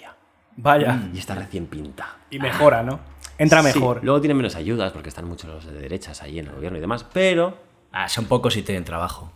Vaya. 0.57 0.99
Y 1.13 1.17
está 1.19 1.35
recién 1.35 1.67
pinta. 1.67 2.17
Y 2.29 2.39
mejora, 2.39 2.83
¿no? 2.83 2.99
Entra 3.37 3.61
Sí, 3.63 3.79
mejor. 3.79 3.99
Luego 4.03 4.21
tienen 4.21 4.37
menos 4.37 4.55
ayudas 4.55 4.91
porque 4.91 5.09
están 5.09 5.25
muchos 5.25 5.49
los 5.49 5.65
de 5.65 5.73
derechas 5.73 6.21
ahí 6.21 6.39
en 6.39 6.47
el 6.47 6.51
gobierno 6.53 6.77
y 6.77 6.81
demás, 6.81 7.05
pero 7.11 7.69
Ah, 7.93 8.07
son 8.07 8.23
pocos 8.23 8.55
y 8.55 8.61
tienen 8.61 8.85
trabajo. 8.85 9.33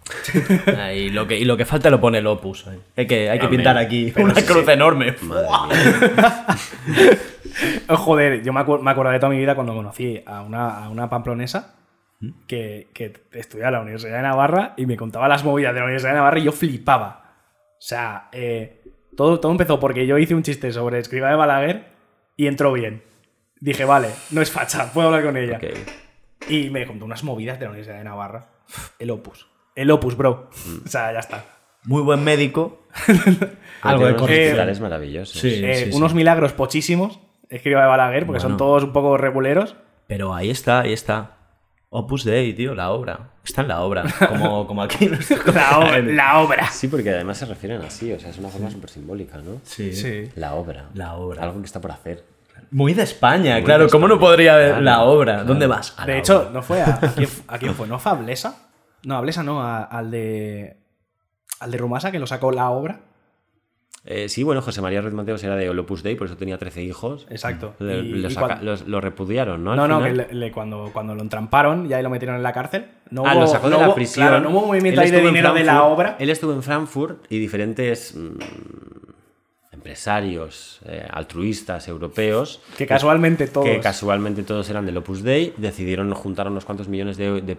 Ah, 0.78 0.94
y, 0.94 1.10
lo 1.10 1.28
que, 1.28 1.38
y 1.38 1.44
lo 1.44 1.58
que 1.58 1.66
falta 1.66 1.90
lo 1.90 2.00
pone 2.00 2.20
el 2.20 2.28
Opus. 2.28 2.66
ahí. 2.68 2.80
Hay 2.96 3.06
que, 3.06 3.30
hay 3.30 3.38
que 3.38 3.50
pintar 3.50 3.78
aquí 3.78 4.12
pero 4.16 4.28
una 4.28 4.36
sí, 4.36 4.44
cruz 4.46 4.64
sí. 4.66 4.72
enorme. 4.72 5.14
madre 5.24 5.76
mía. 5.76 6.46
Oh, 7.88 7.96
Joder, 7.96 8.44
yo 8.44 8.52
me, 8.54 8.62
acu- 8.62 8.82
me 8.82 8.92
acuerdo 8.92 9.12
de 9.12 9.20
toda 9.20 9.30
mi 9.32 9.38
vida 9.38 9.56
cuando 9.56 9.74
conocí 9.74 10.22
a 10.26 10.42
una, 10.42 10.84
a 10.86 10.90
una 10.90 11.10
pamplonesa 11.10 11.76
que, 12.48 12.90
que 12.94 13.14
estudiaba 13.34 13.70
en 13.70 13.74
la 13.76 13.82
Universidad 13.82 14.18
de 14.18 14.22
Navarra 14.24 14.74
y 14.78 14.86
me 14.86 14.98
contaba 14.98 15.28
las 15.28 15.44
movidas 15.46 15.74
de 15.74 15.80
la 15.80 15.86
Universidad 15.86 16.12
de 16.12 16.18
Navarra 16.18 16.40
y 16.40 16.44
yo 16.44 16.52
flipaba. 16.52 17.34
O 17.72 17.82
sea, 17.82 18.28
eh, 18.32 18.84
todo, 19.16 19.40
todo 19.40 19.52
empezó 19.52 19.80
porque 19.80 20.08
yo 20.08 20.18
hice 20.18 20.36
un 20.36 20.44
chiste 20.44 20.72
sobre 20.72 21.00
escriba 21.00 21.30
de 21.30 21.36
Balaguer 21.36 21.86
y 22.38 22.48
entró 22.48 22.74
bien. 22.74 23.04
Dije, 23.60 23.86
vale, 23.86 24.10
no 24.32 24.42
es 24.42 24.52
facha, 24.52 24.92
puedo 24.94 25.08
hablar 25.08 25.24
con 25.24 25.38
ella. 25.38 25.60
Y 26.48 26.70
me 26.70 26.86
contó 26.86 27.06
unas 27.06 27.24
movidas 27.24 27.60
de 27.60 27.66
la 27.66 27.72
Universidad 27.72 27.98
de 27.98 28.04
Navarra. 28.04 28.50
El 29.00 29.12
Opus. 29.12 29.48
El 29.76 29.92
Opus, 29.92 30.16
bro. 30.16 30.50
O 30.86 30.88
sea, 30.88 31.12
ya 31.12 31.20
está. 31.20 31.46
Muy 31.84 32.02
buen 32.02 32.24
médico. 32.24 32.84
Algo 33.82 34.08
de 34.08 34.14
corrupción. 34.14 34.46
hospitales 34.46 34.80
maravillosos. 34.80 35.40
Sí. 35.40 35.62
Eh, 35.64 35.92
unos 35.94 36.14
milagros 36.14 36.54
pochísimos. 36.54 37.20
Escriba 37.50 37.82
de 37.82 37.88
Balaguer, 37.88 38.26
porque 38.26 38.40
son 38.40 38.58
todos 38.58 38.84
un 38.84 38.94
poco 38.94 39.18
reguleros. 39.18 39.76
Pero 40.08 40.34
ahí 40.34 40.50
está, 40.50 40.82
ahí 40.82 40.94
está. 40.94 41.35
Opus 41.90 42.24
Dei, 42.26 42.54
tío, 42.54 42.76
la 42.76 42.92
obra. 42.92 43.30
Está 43.44 43.62
en 43.62 43.68
la 43.70 43.82
obra. 43.82 44.04
Como, 44.30 44.66
como 44.68 44.82
aquí. 44.84 45.08
La, 45.08 45.78
obra- 45.80 46.00
la 46.02 46.40
obra. 46.40 46.68
Sí, 46.72 46.88
porque 46.88 47.10
además 47.12 47.38
se 47.38 47.46
refieren 47.46 47.82
así, 47.84 48.12
o 48.12 48.20
sea, 48.20 48.30
es 48.32 48.38
una 48.38 48.50
forma 48.50 48.70
súper 48.72 48.90
simbólica, 48.90 49.38
¿no? 49.38 49.62
Sí. 49.64 49.94
Sí. 49.94 50.30
La 50.36 50.56
obra. 50.56 50.86
La 50.96 51.14
obra. 51.16 51.44
Algo 51.44 51.60
que 51.60 51.66
está 51.68 51.80
por 51.80 51.92
hacer. 51.92 52.24
Muy 52.72 52.94
de 52.94 53.04
España, 53.04 53.54
Muy 53.56 53.64
claro. 53.64 53.86
de 53.86 53.90
¿Cómo 53.92 54.08
no 54.08 54.20
podría 54.20 54.56
haber 54.56 54.70
claro, 54.70 54.84
la 54.84 55.04
obra? 55.04 55.34
claro. 55.34 55.48
¿Dónde 55.48 55.68
vas? 55.68 55.94
A 55.98 56.06
De 56.06 56.14
la 56.14 56.20
hecho, 56.20 56.40
obra. 56.42 56.50
no 56.52 56.62
fue 56.64 56.82
a, 56.82 56.96
¿a 57.02 57.14
quién, 57.14 57.30
a 57.48 57.58
quién 57.60 57.76
fue? 57.76 57.88
¿No 57.88 58.00
fue 58.00 58.12
a 58.12 58.16
Blesa? 58.16 58.58
No, 59.04 59.16
a 59.18 59.22
Blesa 59.22 59.44
no, 59.44 59.62
a- 59.62 59.84
al 59.84 60.10
de. 60.12 60.78
Al 61.60 61.72
de 61.72 61.78
Rumasa 61.78 62.12
que 62.12 62.20
lo 62.20 62.28
sacó 62.28 62.52
la 62.52 62.70
obra. 62.72 63.00
Eh, 64.08 64.30
sí, 64.30 64.44
bueno, 64.44 64.62
José 64.62 64.82
María 64.84 65.02
Ruiz 65.02 65.16
Mateos 65.16 65.44
era 65.44 65.56
de 65.56 65.68
Opus 65.80 66.04
Dei, 66.04 66.14
por 66.16 66.28
eso 66.28 66.38
tenía 66.38 66.60
13 66.60 66.84
hijos. 66.84 67.26
Exacto. 67.32 67.74
Le- 67.80 68.00
Y- 68.02 68.10
lo, 68.22 68.30
saca- 68.30 68.60
repudiaron, 69.02 69.64
¿no? 69.64 69.76
No, 69.76 69.88
no, 69.88 69.98
que 70.04 70.12
final. 70.12 70.28
le- 70.30 70.36
le- 70.36 70.52
cuando, 70.52 70.92
cuando 70.94 71.16
lo 71.16 71.22
entramparon 71.24 71.88
y 71.90 71.94
ahí 71.94 72.04
lo 72.04 72.12
metieron 72.12 72.36
en 72.36 72.44
la 72.44 72.54
cárcel. 72.54 72.86
No 73.10 73.24
ah, 73.26 73.34
hubo, 73.34 73.42
lo 73.42 73.48
sacó 73.48 73.68
de 73.68 73.74
no 73.76 73.82
la 73.82 73.88
hubo- 73.88 73.96
prisión. 73.96 74.28
Claro, 74.28 74.44
no 74.44 74.52
hubo 74.52 74.68
movimiento 74.68 75.02
ahí 75.02 75.10
de 75.10 75.22
dinero 75.22 75.54
de 75.54 75.64
la 75.64 75.84
obra. 75.86 76.18
Él 76.20 76.30
estuvo 76.30 76.54
en 76.54 76.62
Frankfurt 76.62 77.26
y 77.32 77.40
diferentes 77.40 78.16
mm, 78.16 78.38
empresarios 79.72 80.80
eh, 80.86 81.06
altruistas 81.12 81.88
europeos 81.88 82.62
Que 82.78 82.86
casualmente 82.88 83.48
todos. 83.48 83.66
que 83.68 83.80
casualmente 83.80 84.44
todos 84.44 84.70
eran 84.70 84.86
del 84.86 84.98
Opus 84.98 85.24
Dei, 85.24 85.54
decidieron 85.58 86.14
juntar 86.14 86.48
unos 86.48 86.66
cuantos 86.66 86.88
millones 86.88 87.18
de, 87.18 87.42
de, 87.42 87.58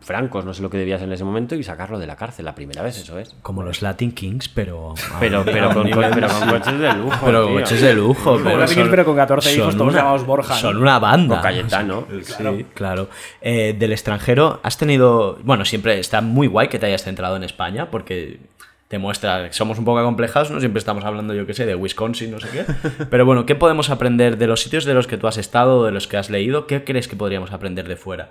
francos, 0.00 0.44
no 0.44 0.54
sé 0.54 0.62
lo 0.62 0.70
que 0.70 0.78
debía 0.78 0.98
ser 0.98 1.08
en 1.08 1.12
ese 1.14 1.24
momento, 1.24 1.54
y 1.54 1.62
sacarlo 1.62 1.98
de 1.98 2.06
la 2.06 2.16
cárcel, 2.16 2.44
la 2.44 2.54
primera 2.54 2.82
vez, 2.82 2.96
eso 2.98 3.18
es. 3.18 3.34
Como 3.42 3.62
los 3.62 3.82
Latin 3.82 4.12
Kings, 4.12 4.48
pero. 4.48 4.94
Pero, 5.20 5.44
pero, 5.44 5.72
con, 5.72 5.90
co- 5.90 6.00
pero 6.14 6.28
con 6.28 6.48
coches 6.48 6.78
de 6.78 6.92
lujo. 6.94 7.18
Pero 7.24 7.46
tío. 7.46 7.54
coches 7.60 7.80
de 7.80 7.94
lujo. 7.94 8.36
Pero 8.42 8.56
Latin 8.58 8.66
son- 8.66 8.74
Kings, 8.84 8.90
pero 8.90 9.04
con 9.04 9.16
14 9.16 9.54
hijos, 9.54 9.64
son 9.66 9.78
todos 9.78 9.92
una- 9.92 9.98
llamados 9.98 10.26
Borja, 10.26 10.54
¿no? 10.54 10.60
Son 10.60 10.76
una 10.76 10.98
banda. 10.98 11.38
O 11.40 11.42
Cayetano. 11.42 12.06
Sí, 12.22 12.66
claro. 12.74 13.08
Eh, 13.40 13.74
del 13.78 13.92
extranjero, 13.92 14.60
has 14.62 14.78
tenido. 14.78 15.38
Bueno, 15.42 15.64
siempre 15.64 15.98
está 15.98 16.20
muy 16.20 16.46
guay 16.46 16.68
que 16.68 16.78
te 16.78 16.86
hayas 16.86 17.02
centrado 17.02 17.36
en 17.36 17.42
España, 17.42 17.90
porque 17.90 18.40
te 18.88 18.98
muestra 18.98 19.48
que 19.48 19.52
somos 19.52 19.78
un 19.78 19.84
poco 19.84 19.98
acomplejados, 19.98 20.50
¿no? 20.50 20.60
Siempre 20.60 20.78
estamos 20.78 21.04
hablando, 21.04 21.34
yo 21.34 21.46
qué 21.46 21.52
sé, 21.54 21.66
de 21.66 21.74
Wisconsin, 21.74 22.30
no 22.30 22.40
sé 22.40 22.48
qué. 22.50 22.64
Pero 23.10 23.26
bueno, 23.26 23.44
¿qué 23.44 23.54
podemos 23.54 23.90
aprender 23.90 24.38
de 24.38 24.46
los 24.46 24.62
sitios 24.62 24.84
de 24.84 24.94
los 24.94 25.06
que 25.06 25.18
tú 25.18 25.26
has 25.26 25.36
estado, 25.36 25.84
de 25.84 25.90
los 25.92 26.06
que 26.06 26.16
has 26.16 26.30
leído? 26.30 26.66
¿Qué 26.66 26.84
crees 26.84 27.06
que 27.08 27.16
podríamos 27.16 27.52
aprender 27.52 27.86
de 27.88 27.96
fuera? 27.96 28.30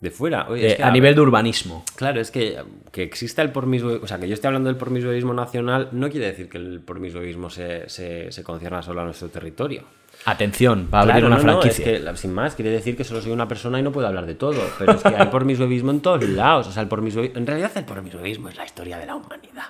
De 0.00 0.10
fuera. 0.10 0.46
Oye, 0.48 0.62
Eh, 0.62 0.66
es 0.72 0.74
que, 0.76 0.82
a 0.82 0.90
nivel 0.90 1.14
de 1.14 1.20
urbanismo. 1.22 1.82
Claro, 1.96 2.20
es 2.20 2.30
que 2.30 2.58
que 2.92 3.02
exista 3.02 3.40
el 3.42 3.50
pormismo, 3.50 3.92
o 4.02 4.06
sea, 4.06 4.18
que 4.18 4.28
yo 4.28 4.34
esté 4.34 4.46
hablando 4.46 4.68
del 4.68 4.76
pormismoísmo 4.76 5.32
nacional 5.34 5.88
no 5.92 6.10
quiere 6.10 6.26
decir 6.26 6.48
que 6.48 6.58
el 6.58 6.80
pormismoísmo 6.80 7.48
se, 7.50 7.88
se, 7.88 8.30
se 8.30 8.42
concierna 8.42 8.82
solo 8.82 9.00
a 9.00 9.04
nuestro 9.04 9.28
territorio. 9.28 9.84
Atención, 10.24 10.88
para 10.90 11.02
abrir 11.04 11.14
Claro, 11.20 11.26
una 11.28 11.36
no, 11.36 11.42
no, 11.42 11.60
franquicia. 11.60 11.84
es 11.84 11.98
que, 11.98 12.04
la- 12.04 12.16
sin 12.16 12.32
más, 12.34 12.54
quiere 12.54 12.70
decir 12.70 12.96
que 12.96 13.04
solo 13.04 13.20
soy 13.22 13.32
una 13.32 13.46
persona 13.48 13.78
y 13.78 13.82
no 13.82 13.92
puedo 13.92 14.06
hablar 14.06 14.26
de 14.26 14.34
todo. 14.34 14.60
Pero 14.78 14.92
es 14.92 15.02
que 15.02 15.14
hay 15.16 15.26
pormismoísmo 15.28 15.90
en 15.90 16.00
todos 16.00 16.22
lados. 16.28 16.66
O 16.68 16.72
sea, 16.72 16.82
el 16.82 16.88
pormismoísmo, 16.88 17.38
en 17.38 17.46
realidad 17.46 17.70
el 17.76 17.84
pormismoísmo 17.84 18.48
es 18.48 18.56
la 18.56 18.64
historia 18.64 18.98
de 18.98 19.06
la 19.06 19.14
humanidad. 19.14 19.64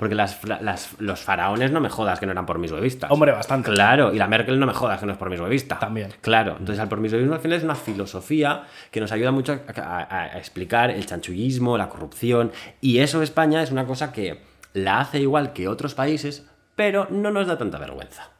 Porque 0.00 0.14
las, 0.16 0.40
las- 0.62 0.94
los 0.98 1.20
faraones 1.20 1.70
no 1.70 1.80
me 1.80 1.88
jodas 1.90 2.18
que 2.18 2.24
no 2.26 2.32
eran 2.32 2.46
pormismoístas. 2.46 3.10
Hombre, 3.10 3.30
bastante. 3.32 3.70
Claro, 3.70 4.12
y 4.12 4.18
la 4.18 4.26
Merkel 4.26 4.58
no 4.58 4.66
me 4.66 4.72
jodas 4.72 4.98
que 4.98 5.04
no 5.06 5.12
es 5.12 5.18
pormismoísta. 5.18 5.78
También. 5.78 6.08
Claro, 6.22 6.52
entonces 6.58 6.82
el 6.82 6.88
pormismoísmo 6.88 7.34
al 7.34 7.40
final 7.40 7.58
es 7.58 7.64
una 7.64 7.74
filosofía 7.76 8.64
que 8.90 8.98
nos 9.00 9.12
ayuda 9.12 9.30
mucho 9.30 9.52
a, 9.52 9.80
a- 9.80 10.24
a 10.34 10.38
explicar 10.38 10.90
el 10.90 11.04
chanchullismo, 11.06 11.76
la 11.78 11.88
corrupción. 11.90 12.50
Y 12.80 12.98
eso 12.98 13.22
España 13.22 13.62
es 13.62 13.70
una 13.70 13.84
cosa 13.86 14.10
que 14.10 14.40
la 14.72 15.00
hace 15.00 15.20
igual 15.20 15.52
que 15.52 15.68
otros 15.68 15.94
países, 15.94 16.46
pero 16.76 17.06
no 17.10 17.30
nos 17.30 17.46
da 17.46 17.58
tanta 17.58 17.78
vergüenza 17.78 18.30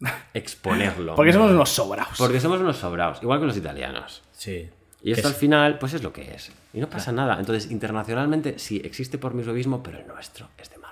exponerlo. 0.34 1.14
Porque 1.16 1.32
somos 1.32 1.50
unos 1.50 1.68
sobrados. 1.70 2.14
Porque 2.18 2.40
somos 2.40 2.60
unos 2.60 2.76
sobrados, 2.76 3.22
igual 3.22 3.40
que 3.40 3.46
los 3.46 3.56
italianos. 3.56 4.22
Sí. 4.32 4.70
Y 5.02 5.12
esto 5.12 5.22
Que 5.22 5.28
al 5.28 5.34
final, 5.34 5.78
pues 5.78 5.94
es 5.94 6.02
lo 6.02 6.12
que 6.12 6.34
es. 6.34 6.52
Y 6.74 6.80
no 6.80 6.88
pasa 6.88 7.10
nada. 7.10 7.38
Entonces, 7.40 7.70
internacionalmente 7.70 8.58
sí 8.58 8.80
existe 8.84 9.16
pormismoísmo, 9.18 9.82
pero 9.82 9.98
el 9.98 10.06
nuestro 10.06 10.48
es 10.58 10.68
de 10.70 10.76
marca. 10.76 10.89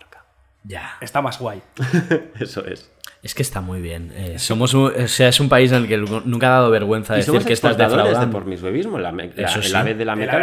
Ya. 0.68 0.98
Está 1.00 1.22
más 1.22 1.38
guay. 1.38 1.62
Eso 2.38 2.64
es. 2.66 2.90
Es 3.28 3.34
que 3.34 3.42
está 3.42 3.60
muy 3.60 3.82
bien. 3.82 4.10
Eh, 4.16 4.38
somos 4.38 4.72
un, 4.72 4.84
o 4.90 5.06
sea, 5.06 5.28
es 5.28 5.38
un 5.38 5.50
país 5.50 5.70
en 5.70 5.82
el 5.82 5.86
que 5.86 5.98
nunca 5.98 6.46
ha 6.46 6.50
dado 6.52 6.70
vergüenza 6.70 7.12
decir 7.14 7.26
somos 7.26 7.44
que 7.44 7.52
estás 7.52 7.72
exportadores 7.72 8.04
de 8.04 8.08
defraudando. 8.08 8.38
pormismoísmo. 8.38 8.98
La, 8.98 9.12
la- 9.12 9.48
sí. 9.60 9.70
la 9.70 9.80
ave 9.80 9.92
de 9.94 10.04
lo 10.06 10.06
la 10.06 10.12
hacen, 10.14 10.26
meca, 10.26 10.38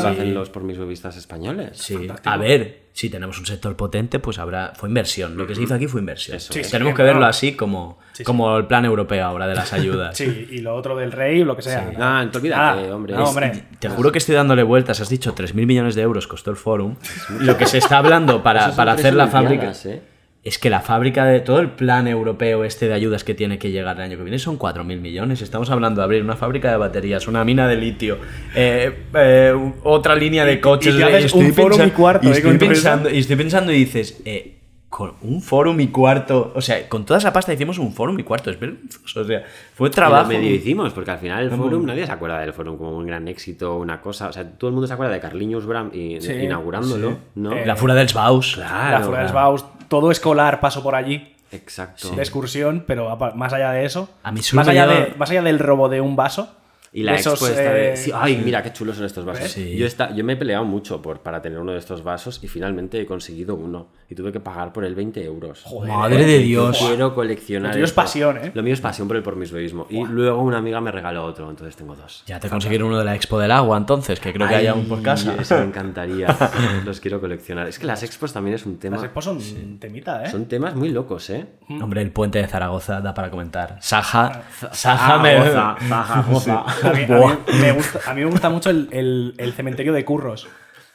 lo 0.00 0.08
hacen 0.08 0.24
sí. 0.24 0.30
los 0.30 0.48
pormismoístas 0.48 1.16
españoles. 1.16 1.70
Sí. 1.76 1.94
Fantástico. 1.94 2.30
A 2.30 2.36
ver, 2.36 2.82
si 2.92 3.10
tenemos 3.10 3.36
un 3.40 3.46
sector 3.46 3.74
potente, 3.74 4.20
pues 4.20 4.38
habrá. 4.38 4.72
Fue 4.76 4.88
inversión. 4.88 5.36
Lo 5.36 5.48
que 5.48 5.56
se 5.56 5.62
hizo 5.62 5.74
aquí 5.74 5.88
fue 5.88 5.98
inversión. 6.00 6.38
Sí, 6.38 6.60
Tenemos 6.70 6.92
sí, 6.92 6.96
que 6.96 7.02
verlo 7.02 7.26
así 7.26 7.56
como, 7.56 7.98
Sí, 8.12 8.18
sí. 8.18 8.22
como 8.24 8.56
el 8.56 8.66
plan 8.66 8.84
europeo 8.84 9.24
ahora 9.26 9.48
de 9.48 9.56
las 9.56 9.72
ayudas. 9.72 10.16
Sí, 10.16 10.46
y 10.48 10.58
lo 10.58 10.76
otro 10.76 10.96
del 10.96 11.10
rey, 11.10 11.42
lo 11.42 11.56
que 11.56 11.62
sea. 11.62 11.90
Ah, 11.98 12.20
entonces 12.22 12.52
olvídate, 12.52 12.88
Ah, 12.88 12.94
hombre. 12.94 13.14
no, 13.14 13.24
hombre. 13.24 13.64
Te 13.80 13.88
juro 13.88 14.12
que 14.12 14.18
estoy 14.18 14.36
dándole 14.36 14.62
vueltas. 14.62 15.00
Has 15.00 15.08
dicho 15.08 15.34
3.000 15.34 15.66
millones 15.66 15.96
de 15.96 16.02
euros 16.02 16.28
costó 16.28 16.52
el 16.52 16.56
Forum. 16.56 16.94
Lo 17.40 17.56
que 17.56 17.66
se 17.66 17.78
está 17.78 17.98
hablando 17.98 18.44
para, 18.44 18.70
para 18.76 18.92
hacer 18.92 19.14
la 19.14 19.26
fábrica. 19.26 19.72
¿eh? 19.86 20.02
Es 20.48 20.58
que 20.58 20.70
la 20.70 20.80
fábrica 20.80 21.26
de 21.26 21.40
todo 21.40 21.60
el 21.60 21.68
plan 21.68 22.08
europeo 22.08 22.64
este 22.64 22.88
de 22.88 22.94
ayudas 22.94 23.22
que 23.22 23.34
tiene 23.34 23.58
que 23.58 23.70
llegar 23.70 23.96
el 23.96 24.02
año 24.02 24.16
que 24.16 24.22
viene 24.22 24.38
son 24.38 24.58
4.000 24.58 24.98
millones. 24.98 25.42
Estamos 25.42 25.68
hablando 25.68 26.00
de 26.00 26.06
abrir 26.06 26.22
una 26.22 26.36
fábrica 26.36 26.70
de 26.70 26.78
baterías, 26.78 27.28
una 27.28 27.44
mina 27.44 27.68
de 27.68 27.76
litio, 27.76 28.16
eh, 28.54 29.04
eh, 29.12 29.72
otra 29.82 30.16
línea 30.16 30.46
de 30.46 30.58
coches. 30.58 30.94
y 30.94 31.02
un 31.36 31.48
y 31.48 31.90
cuarto, 31.90 32.26
y 32.26 32.30
¿eh? 32.30 32.40
todo 32.40 32.52
eso. 32.52 32.58
pensando, 32.58 33.10
y 33.10 33.18
estoy 33.18 33.36
pensando 33.36 33.72
y 33.72 33.76
dices, 33.76 34.22
eh, 34.24 34.54
con 34.88 35.12
un 35.20 35.42
forum 35.42 35.78
y 35.80 35.88
cuarto, 35.88 36.52
o 36.54 36.62
sea, 36.62 36.88
con 36.88 37.04
toda 37.04 37.18
esa 37.18 37.32
pasta 37.32 37.52
hicimos 37.52 37.78
un 37.78 37.92
forum 37.92 38.18
y 38.18 38.22
cuarto, 38.22 38.50
es 38.50 38.58
vergonzoso, 38.58 39.20
o 39.20 39.24
sea, 39.24 39.44
fue 39.74 39.90
trabajo. 39.90 40.28
Pero 40.28 40.40
medio 40.40 40.54
hicimos, 40.54 40.92
porque 40.94 41.10
al 41.10 41.18
final 41.18 41.44
el 41.44 41.50
Forum, 41.50 41.84
nadie 41.84 42.06
se 42.06 42.12
acuerda 42.12 42.40
del 42.40 42.54
Forum 42.54 42.78
como 42.78 42.96
un 42.96 43.06
gran 43.06 43.28
éxito, 43.28 43.76
una 43.76 44.00
cosa. 44.00 44.28
O 44.28 44.32
sea, 44.32 44.50
todo 44.50 44.68
el 44.68 44.72
mundo 44.72 44.86
se 44.86 44.94
acuerda 44.94 45.12
de 45.12 45.20
Carliños 45.20 45.66
Bram 45.66 45.90
y, 45.92 46.20
Sí, 46.20 46.32
inaugurándolo, 46.32 47.18
¿no? 47.34 47.52
Eh, 47.52 47.66
La 47.66 47.76
Fura 47.76 47.94
del 47.94 48.08
Baus. 48.14 48.54
Claro. 48.54 48.98
la 48.98 49.04
Fura 49.04 49.22
del 49.24 49.32
Baus, 49.32 49.64
todo 49.88 50.10
escolar 50.10 50.58
pasó 50.60 50.82
por 50.82 50.94
allí. 50.94 51.34
Exacto. 51.50 52.10
de 52.10 52.20
excursión, 52.20 52.84
pero 52.86 53.16
más 53.34 53.52
allá 53.52 53.72
de 53.72 53.86
eso, 53.86 54.10
A 54.22 54.32
mí 54.32 54.40
más, 54.52 54.68
allá 54.68 54.86
de, 54.86 55.14
más 55.16 55.30
allá 55.30 55.42
del 55.42 55.58
robo 55.58 55.88
de 55.88 56.00
un 56.00 56.14
vaso, 56.14 56.50
Y 56.92 57.02
la 57.02 57.16
esos, 57.16 57.34
expo 57.34 57.48
esta 57.48 57.72
de- 57.72 57.92
eh, 57.92 57.96
sí, 57.96 58.10
ay, 58.14 58.40
mira 58.44 58.62
qué 58.62 58.72
chulos 58.72 58.96
son 58.96 59.04
estos 59.04 59.24
vasos. 59.24 59.50
Sí. 59.50 59.76
Yo, 59.76 59.86
esta- 59.86 60.14
yo 60.14 60.24
me 60.24 60.32
he 60.32 60.36
peleado 60.36 60.64
mucho 60.64 61.02
por, 61.02 61.20
para 61.20 61.42
tener 61.42 61.58
uno 61.58 61.72
de 61.72 61.78
estos 61.78 62.02
vasos 62.02 62.40
y 62.42 62.48
finalmente 62.48 63.00
he 63.00 63.06
conseguido 63.06 63.54
uno. 63.54 63.88
Y 64.10 64.14
tuve 64.14 64.32
que 64.32 64.40
pagar 64.40 64.72
por 64.72 64.84
él 64.86 64.94
20 64.94 65.22
euros. 65.22 65.62
Joder, 65.64 65.92
Madre 65.92 66.24
de 66.24 66.38
Dios. 66.38 66.78
Quiero 66.78 67.14
coleccionar. 67.14 67.68
Lo 67.70 67.72
tuyo 67.74 67.84
es 67.84 67.92
pasión, 67.92 68.38
¿eh? 68.38 68.50
Lo 68.54 68.62
mío 68.62 68.72
es 68.72 68.80
pasión 68.80 69.06
por 69.06 69.16
el 69.18 69.22
pormisbeísmo. 69.22 69.86
Y 69.90 70.02
luego 70.06 70.42
una 70.42 70.58
amiga 70.58 70.80
me 70.80 70.90
regaló 70.90 71.24
otro, 71.26 71.50
entonces 71.50 71.76
tengo 71.76 71.94
dos. 71.94 72.22
Ya 72.26 72.40
te 72.40 72.48
consiguieron 72.48 72.88
uno 72.88 72.98
de 72.98 73.04
la 73.04 73.14
Expo 73.14 73.38
del 73.38 73.50
Agua, 73.50 73.76
entonces, 73.76 74.18
que 74.18 74.32
creo 74.32 74.48
que 74.48 74.54
hay 74.54 74.66
aún 74.66 74.86
por 74.88 75.02
casa. 75.02 75.34
Eso 75.38 75.58
me 75.58 75.64
encantaría. 75.64 76.34
Los 76.86 77.00
quiero 77.00 77.20
coleccionar. 77.20 77.68
Es 77.68 77.78
que 77.78 77.86
las 77.86 78.02
expos 78.02 78.32
también 78.32 78.54
es 78.54 78.64
un 78.64 78.78
tema. 78.78 78.96
las 78.96 79.04
expos 79.04 79.24
son 79.26 79.78
temita, 79.78 80.24
¿eh? 80.24 80.30
Son 80.30 80.46
temas 80.46 80.74
muy 80.74 80.88
locos, 80.88 81.28
¿eh? 81.28 81.46
Hombre, 81.82 82.00
el 82.00 82.10
puente 82.10 82.38
de 82.38 82.46
Zaragoza 82.46 83.00
da 83.02 83.12
para 83.12 83.30
comentar. 83.30 83.76
Saja, 83.80 84.42
Saja 84.72 85.18
me... 85.18 85.38
Zaja, 85.50 86.22
goza. 86.30 86.64
A 86.82 86.92
mí, 86.92 87.02
a 87.04 87.06
mí 87.06 87.58
me 87.60 87.72
gusta, 87.72 88.00
a 88.06 88.14
mí 88.14 88.20
me 88.24 88.30
gusta 88.30 88.48
mucho 88.50 88.70
el, 88.70 88.88
el- 88.92 89.34
el 89.38 89.52
cementerio 89.52 89.92
de 89.92 90.04
curros. 90.04 90.48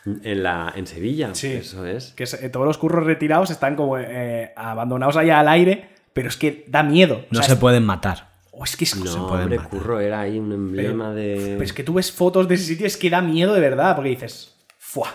En, 0.06 0.44
la, 0.44 0.74
en 0.76 0.86
Sevilla. 0.86 1.30
Sí. 1.34 1.48
Eso 1.54 1.86
es. 1.86 2.12
Que 2.14 2.24
es- 2.24 2.34
eh, 2.34 2.50
todos 2.50 2.66
los 2.66 2.78
curros 2.78 3.06
retirados 3.06 3.50
están 3.52 3.76
como 3.76 3.98
eh, 3.98 4.52
abandonados 4.56 5.16
allá 5.18 5.40
al 5.40 5.48
aire, 5.48 5.90
pero 6.14 6.28
es 6.28 6.36
que 6.38 6.66
da 6.68 6.84
miedo. 6.84 7.26
No 7.32 7.40
sea, 7.40 7.48
se 7.48 7.54
es- 7.54 7.60
pueden 7.60 7.84
matar. 7.86 8.32
oh, 8.52 8.64
es 8.66 8.76
que 8.76 8.84
es, 8.84 8.96
No, 8.98 9.28
pueden 9.28 9.44
hombre, 9.44 9.58
matar. 9.58 9.70
Curro 9.72 10.00
era 10.02 10.20
ahí 10.22 10.38
un 10.40 10.52
emblema 10.52 11.12
de. 11.14 11.52
pero 11.54 11.64
es 11.64 11.72
que 11.74 11.84
tú 11.84 11.94
ves 11.94 12.12
fotos 12.12 12.48
de 12.48 12.56
ese 12.56 12.66
sitio, 12.66 12.86
es 12.86 12.98
que 12.98 13.10
da 13.10 13.22
miedo 13.22 13.54
de 13.54 13.62
verdad, 13.62 13.96
porque 13.96 14.10
dices, 14.10 14.56
¡fua! 14.78 15.08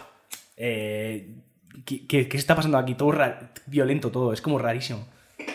Eh, 0.56 1.34
¿qué, 1.84 2.06
qué, 2.06 2.28
qué 2.28 2.36
está 2.36 2.56
pasando 2.56 2.78
aquí? 2.78 2.94
Todo 2.94 3.12
ra- 3.12 3.52
violento, 3.66 4.10
todo, 4.10 4.32
es 4.32 4.40
como 4.40 4.58
rarísimo. 4.58 5.06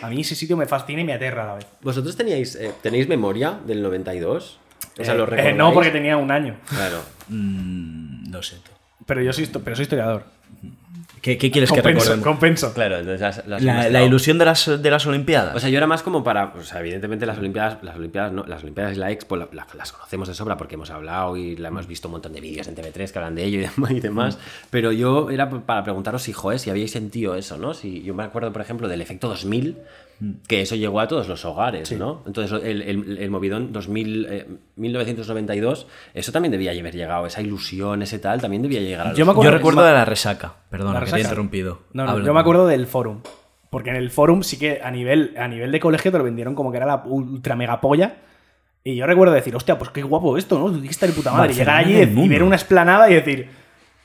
A 0.02 0.08
mí 0.10 0.20
ese 0.20 0.34
sitio 0.34 0.56
me 0.56 0.66
fascina 0.66 1.00
y 1.00 1.04
me 1.04 1.12
aterra 1.12 1.42
a 1.44 1.46
la 1.46 1.54
vez. 1.56 1.66
¿Vosotros 1.82 2.16
teníais, 2.16 2.56
eh, 2.56 2.72
tenéis 2.82 3.08
memoria 3.08 3.58
del 3.66 3.82
92? 3.82 4.58
O 4.98 5.04
sea, 5.04 5.14
Eh, 5.14 5.16
¿lo 5.16 5.34
eh, 5.36 5.52
no, 5.54 5.72
porque 5.72 5.90
tenía 5.90 6.16
un 6.16 6.30
año. 6.30 6.56
Claro. 6.68 7.02
Mm, 7.28 8.30
no 8.30 8.42
sé. 8.42 8.58
Pero 9.06 9.22
yo 9.22 9.32
soy, 9.32 9.46
pero 9.62 9.76
soy 9.76 9.82
historiador. 9.84 10.24
¿Qué, 11.20 11.38
qué 11.38 11.50
quieres 11.50 11.70
que 11.70 11.76
Compenso, 11.76 12.00
recordemos? 12.10 12.26
compenso. 12.26 12.74
Claro, 12.74 12.98
entonces 12.98 13.20
las, 13.20 13.46
las 13.46 13.62
La, 13.62 13.88
la 13.88 14.02
ilusión 14.04 14.36
de 14.36 14.44
las, 14.44 14.66
de 14.82 14.90
las 14.90 15.06
Olimpiadas. 15.06 15.56
O 15.56 15.58
sea, 15.58 15.70
yo 15.70 15.78
era 15.78 15.86
más 15.86 16.02
como 16.02 16.22
para. 16.22 16.52
O 16.58 16.62
sea, 16.62 16.80
evidentemente 16.80 17.24
las 17.24 17.38
Olimpiadas, 17.38 17.78
las 17.82 17.96
Olimpiadas, 17.96 18.30
no, 18.32 18.44
las 18.44 18.62
Olimpiadas 18.62 18.94
y 18.94 19.00
la 19.00 19.10
Expo 19.10 19.34
la- 19.36 19.48
la- 19.52 19.66
las 19.74 19.90
conocemos 19.92 20.28
de 20.28 20.34
sobra 20.34 20.58
porque 20.58 20.74
hemos 20.74 20.90
hablado 20.90 21.34
y 21.38 21.56
la 21.56 21.68
hemos 21.68 21.86
visto 21.86 22.08
un 22.08 22.12
montón 22.12 22.34
de 22.34 22.42
vídeos 22.42 22.68
en 22.68 22.74
TV3 22.76 23.10
que 23.10 23.18
hablan 23.18 23.34
de 23.36 23.44
ello 23.44 23.58
y 23.60 23.62
demás. 23.62 23.90
y 23.92 24.00
demás. 24.00 24.38
Pero 24.68 24.92
yo 24.92 25.30
era 25.30 25.48
para 25.48 25.82
preguntaros 25.82 26.20
si, 26.22 26.34
joder, 26.34 26.58
si 26.58 26.68
habíais 26.68 26.90
sentido 26.90 27.36
eso, 27.36 27.56
¿no? 27.56 27.72
Si 27.72 28.02
yo 28.02 28.12
me 28.12 28.22
acuerdo, 28.24 28.52
por 28.52 28.60
ejemplo, 28.60 28.86
del 28.86 29.00
efecto 29.00 29.28
2000, 29.28 29.78
que 30.46 30.60
eso 30.60 30.76
llegó 30.76 31.00
a 31.00 31.08
todos 31.08 31.26
los 31.26 31.42
hogares, 31.46 31.90
¿no? 31.92 32.22
Entonces, 32.26 32.60
el, 32.62 32.82
el, 32.82 33.18
el 33.18 33.30
movidón 33.30 33.72
2000, 33.72 34.26
eh, 34.30 34.46
1992, 34.76 35.86
eso 36.14 36.32
también 36.32 36.52
debía 36.52 36.70
haber 36.70 36.94
llegado, 36.94 37.26
esa 37.26 37.40
ilusión, 37.42 38.00
ese 38.02 38.18
tal, 38.20 38.40
también 38.40 38.62
debía 38.62 38.80
llegar 38.80 39.06
a 39.06 39.10
los 39.10 39.18
Yo 39.18 39.26
me 39.26 39.32
acuerdo- 39.32 39.50
Yo 39.50 39.56
recuerdo 39.56 39.82
de 39.82 39.92
la 39.92 40.04
resaca. 40.04 40.33
Perdona, 40.70 40.94
¿La 40.94 41.00
que 41.00 41.04
te 41.06 41.10
he 41.10 41.14
resaca? 41.14 41.22
interrumpido. 41.22 41.80
No, 41.92 42.04
no, 42.04 42.18
yo 42.20 42.34
me 42.34 42.40
acuerdo 42.40 42.66
del 42.66 42.86
forum. 42.86 43.20
Porque 43.70 43.90
en 43.90 43.96
el 43.96 44.10
forum 44.10 44.42
sí 44.42 44.58
que 44.58 44.80
a 44.84 44.90
nivel, 44.90 45.34
a 45.36 45.48
nivel 45.48 45.72
de 45.72 45.80
colegio 45.80 46.12
te 46.12 46.18
lo 46.18 46.24
vendieron 46.24 46.54
como 46.54 46.70
que 46.70 46.76
era 46.76 46.86
la 46.86 47.02
ultra 47.06 47.56
mega 47.56 47.80
polla. 47.80 48.16
Y 48.84 48.96
yo 48.96 49.06
recuerdo 49.06 49.32
decir, 49.34 49.56
hostia, 49.56 49.78
pues 49.78 49.90
qué 49.90 50.02
guapo 50.02 50.36
esto, 50.36 50.58
¿no? 50.58 50.70
Tiene 50.70 50.86
que 50.86 50.90
estar 50.92 51.08
de 51.08 51.14
puta 51.14 51.32
madre. 51.32 51.46
Y 51.52 51.56
Barcelona 51.56 51.82
llegar 51.82 52.02
allí 52.04 52.20
y 52.24 52.28
ver 52.28 52.42
una 52.42 52.56
esplanada 52.56 53.10
y 53.10 53.14
decir. 53.14 53.48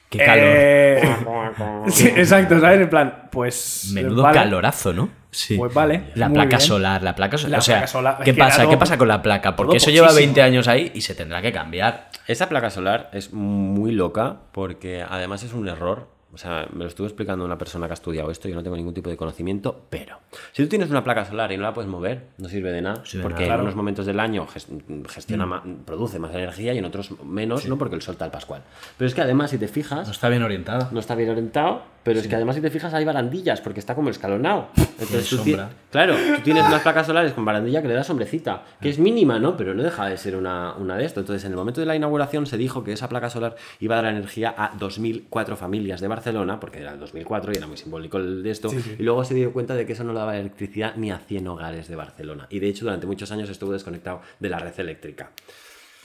Qué 0.09 0.17
calor. 0.17 0.43
eh, 0.47 1.01
sí, 1.89 2.07
exacto, 2.07 2.59
¿sabes? 2.59 2.81
En 2.81 2.89
plan, 2.89 3.27
pues. 3.31 3.91
Menudo 3.93 4.23
vale. 4.23 4.39
calorazo, 4.39 4.91
¿no? 4.93 5.09
Sí. 5.29 5.55
Pues 5.57 5.71
vale, 5.71 6.05
La 6.15 6.29
placa 6.29 6.47
bien. 6.57 6.61
solar, 6.61 7.03
la 7.03 7.13
placa 7.13 7.37
solar. 7.37 7.51
La 7.51 7.57
o 7.59 7.61
sea, 7.61 7.85
solar, 7.85 8.17
¿qué 8.23 8.33
pasa? 8.33 8.63
todo- 8.63 8.71
¿Qué 8.71 8.77
pasa 8.77 8.97
con 8.97 9.07
la 9.07 9.21
placa? 9.21 9.55
Porque 9.55 9.69
todo 9.71 9.77
eso 9.77 9.91
lleva 9.91 10.07
pochísimo. 10.07 10.25
20 10.33 10.41
años 10.41 10.67
ahí 10.67 10.91
y 10.95 11.01
se 11.01 11.13
tendrá 11.13 11.43
que 11.43 11.51
cambiar. 11.51 12.09
Esa 12.25 12.49
placa 12.49 12.71
solar 12.71 13.11
es 13.13 13.31
muy 13.33 13.91
loca 13.91 14.37
porque 14.51 15.05
además 15.07 15.43
es 15.43 15.53
un 15.53 15.67
error. 15.67 16.07
O 16.33 16.37
sea, 16.37 16.67
me 16.73 16.83
lo 16.83 16.87
estuvo 16.87 17.07
explicando 17.07 17.43
una 17.43 17.57
persona 17.57 17.87
que 17.87 17.93
ha 17.93 17.95
estudiado 17.95 18.29
esto, 18.29 18.47
yo 18.47 18.55
no 18.55 18.61
tengo 18.63 18.75
ningún 18.77 18.93
tipo 18.93 19.09
de 19.09 19.17
conocimiento, 19.17 19.85
pero 19.89 20.17
si 20.51 20.61
tú 20.63 20.69
tienes 20.69 20.89
una 20.91 21.03
placa 21.03 21.25
solar 21.25 21.51
y 21.51 21.57
no 21.57 21.63
la 21.63 21.73
puedes 21.73 21.89
mover, 21.89 22.27
no 22.37 22.47
sirve 22.47 22.71
de 22.71 22.81
nada, 22.83 23.01
de 23.11 23.19
porque 23.21 23.43
nada. 23.43 23.55
en 23.55 23.61
unos 23.61 23.75
momentos 23.75 24.05
del 24.05 24.19
año 24.19 24.45
ges- 24.47 24.67
gestiona 25.09 25.45
ma- 25.47 25.63
produce 25.85 26.19
más 26.19 26.33
energía 26.35 26.73
y 26.73 26.77
en 26.77 26.85
otros 26.85 27.11
menos, 27.23 27.65
¿no? 27.67 27.77
Porque 27.79 27.95
el 27.95 28.01
sol 28.03 28.13
está 28.13 28.25
al 28.25 28.31
pascual. 28.31 28.61
Pero 28.97 29.07
es 29.07 29.15
que 29.15 29.21
además, 29.21 29.49
si 29.49 29.57
te 29.57 29.67
fijas, 29.67 30.05
No 30.07 30.11
está 30.11 30.29
bien 30.29 30.43
orientada. 30.43 30.89
no 30.91 30.99
está 30.99 31.15
bien 31.15 31.29
orientado, 31.31 31.81
pero 32.03 32.19
es 32.19 32.27
que 32.27 32.35
además 32.35 32.55
si 32.55 32.61
te 32.61 32.69
fijas 32.69 32.93
hay 32.93 33.05
barandillas 33.05 33.59
porque 33.61 33.79
está 33.79 33.95
como 33.95 34.09
escalonado. 34.11 34.67
Entonces 34.99 35.29
tú 35.29 35.37
sombra. 35.37 35.69
claro, 35.91 36.15
tú 36.35 36.41
tienes 36.43 36.65
unas 36.67 36.81
placas 36.81 37.07
solares 37.07 37.33
con 37.33 37.43
barandilla 37.45 37.81
que 37.81 37.87
le 37.87 37.93
da 37.95 38.03
sombrecita, 38.03 38.63
que 38.81 38.89
es 38.89 38.99
mínima, 38.99 39.39
¿no? 39.39 39.57
Pero 39.57 39.73
no 39.73 39.81
deja 39.81 40.05
de 40.07 40.17
ser 40.17 40.35
una, 40.35 40.73
una 40.75 40.95
de 40.97 41.05
esto. 41.05 41.21
Entonces 41.21 41.43
en 41.45 41.51
el 41.51 41.57
momento 41.57 41.79
de 41.81 41.87
la 41.87 41.95
inauguración 41.95 42.45
se 42.45 42.57
dijo 42.57 42.83
que 42.83 42.91
esa 42.93 43.09
placa 43.09 43.29
solar 43.29 43.55
iba 43.79 43.97
a 43.97 44.01
dar 44.01 44.11
energía 44.13 44.53
a 44.57 44.73
2.004 44.77 45.55
familias 45.55 46.01
de 46.01 46.07
Barcelona, 46.07 46.18
porque 46.59 46.79
era 46.79 46.93
el 46.93 46.99
2004 46.99 47.51
y 47.53 47.57
era 47.57 47.67
muy 47.67 47.77
simbólico 47.77 48.17
el 48.17 48.43
de 48.43 48.51
esto, 48.51 48.69
y 48.97 49.03
luego 49.03 49.23
se 49.23 49.33
dio 49.33 49.51
cuenta 49.53 49.75
de 49.75 49.85
que 49.85 49.93
eso 49.93 50.03
no 50.03 50.13
daba 50.13 50.37
electricidad 50.37 50.95
ni 50.95 51.11
a 51.11 51.17
100 51.19 51.47
hogares 51.47 51.87
de 51.87 51.95
Barcelona. 51.95 52.47
Y 52.49 52.59
de 52.59 52.67
hecho 52.69 52.85
durante 52.85 53.05
muchos 53.07 53.31
años 53.31 53.49
estuvo 53.49 53.71
desconectado 53.73 54.21
de 54.39 54.49
la 54.49 54.59
red 54.59 54.79
eléctrica. 54.79 55.31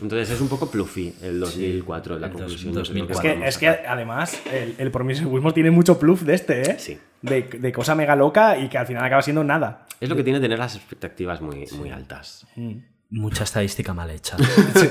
Entonces 0.00 0.28
es 0.30 0.40
un 0.40 0.48
poco 0.48 0.68
pluffy 0.70 1.14
el 1.22 1.38
2004, 1.38 2.18
la 2.18 2.26
el 2.26 2.32
dos- 2.32 2.40
conclusión. 2.40 2.72
yo 2.74 2.82
creo 2.82 3.06
2004. 3.06 3.30
Es 3.30 3.38
que, 3.38 3.48
es 3.48 3.58
que 3.58 3.86
además 3.86 4.42
el, 4.52 4.74
el 4.78 4.90
promiscuismo 4.90 5.54
tiene 5.54 5.70
mucho 5.70 5.98
pluff 6.00 6.22
de 6.22 6.34
este, 6.34 6.62
¿eh? 6.70 6.76
Sí. 6.78 6.98
De, 7.22 7.42
de 7.42 7.72
cosa 7.72 7.94
mega 7.94 8.16
loca 8.16 8.58
y 8.58 8.68
que 8.68 8.76
al 8.76 8.86
final 8.86 9.04
acaba 9.04 9.22
siendo 9.22 9.44
nada. 9.44 9.86
Es 10.00 10.08
lo 10.08 10.16
que 10.16 10.24
tiene 10.24 10.40
tener 10.40 10.58
las 10.58 10.74
expectativas 10.74 11.40
muy, 11.40 11.64
muy 11.78 11.90
altas. 11.90 12.44
Mucha 13.16 13.44
estadística 13.44 13.94
mal 13.94 14.10
hecha. 14.10 14.36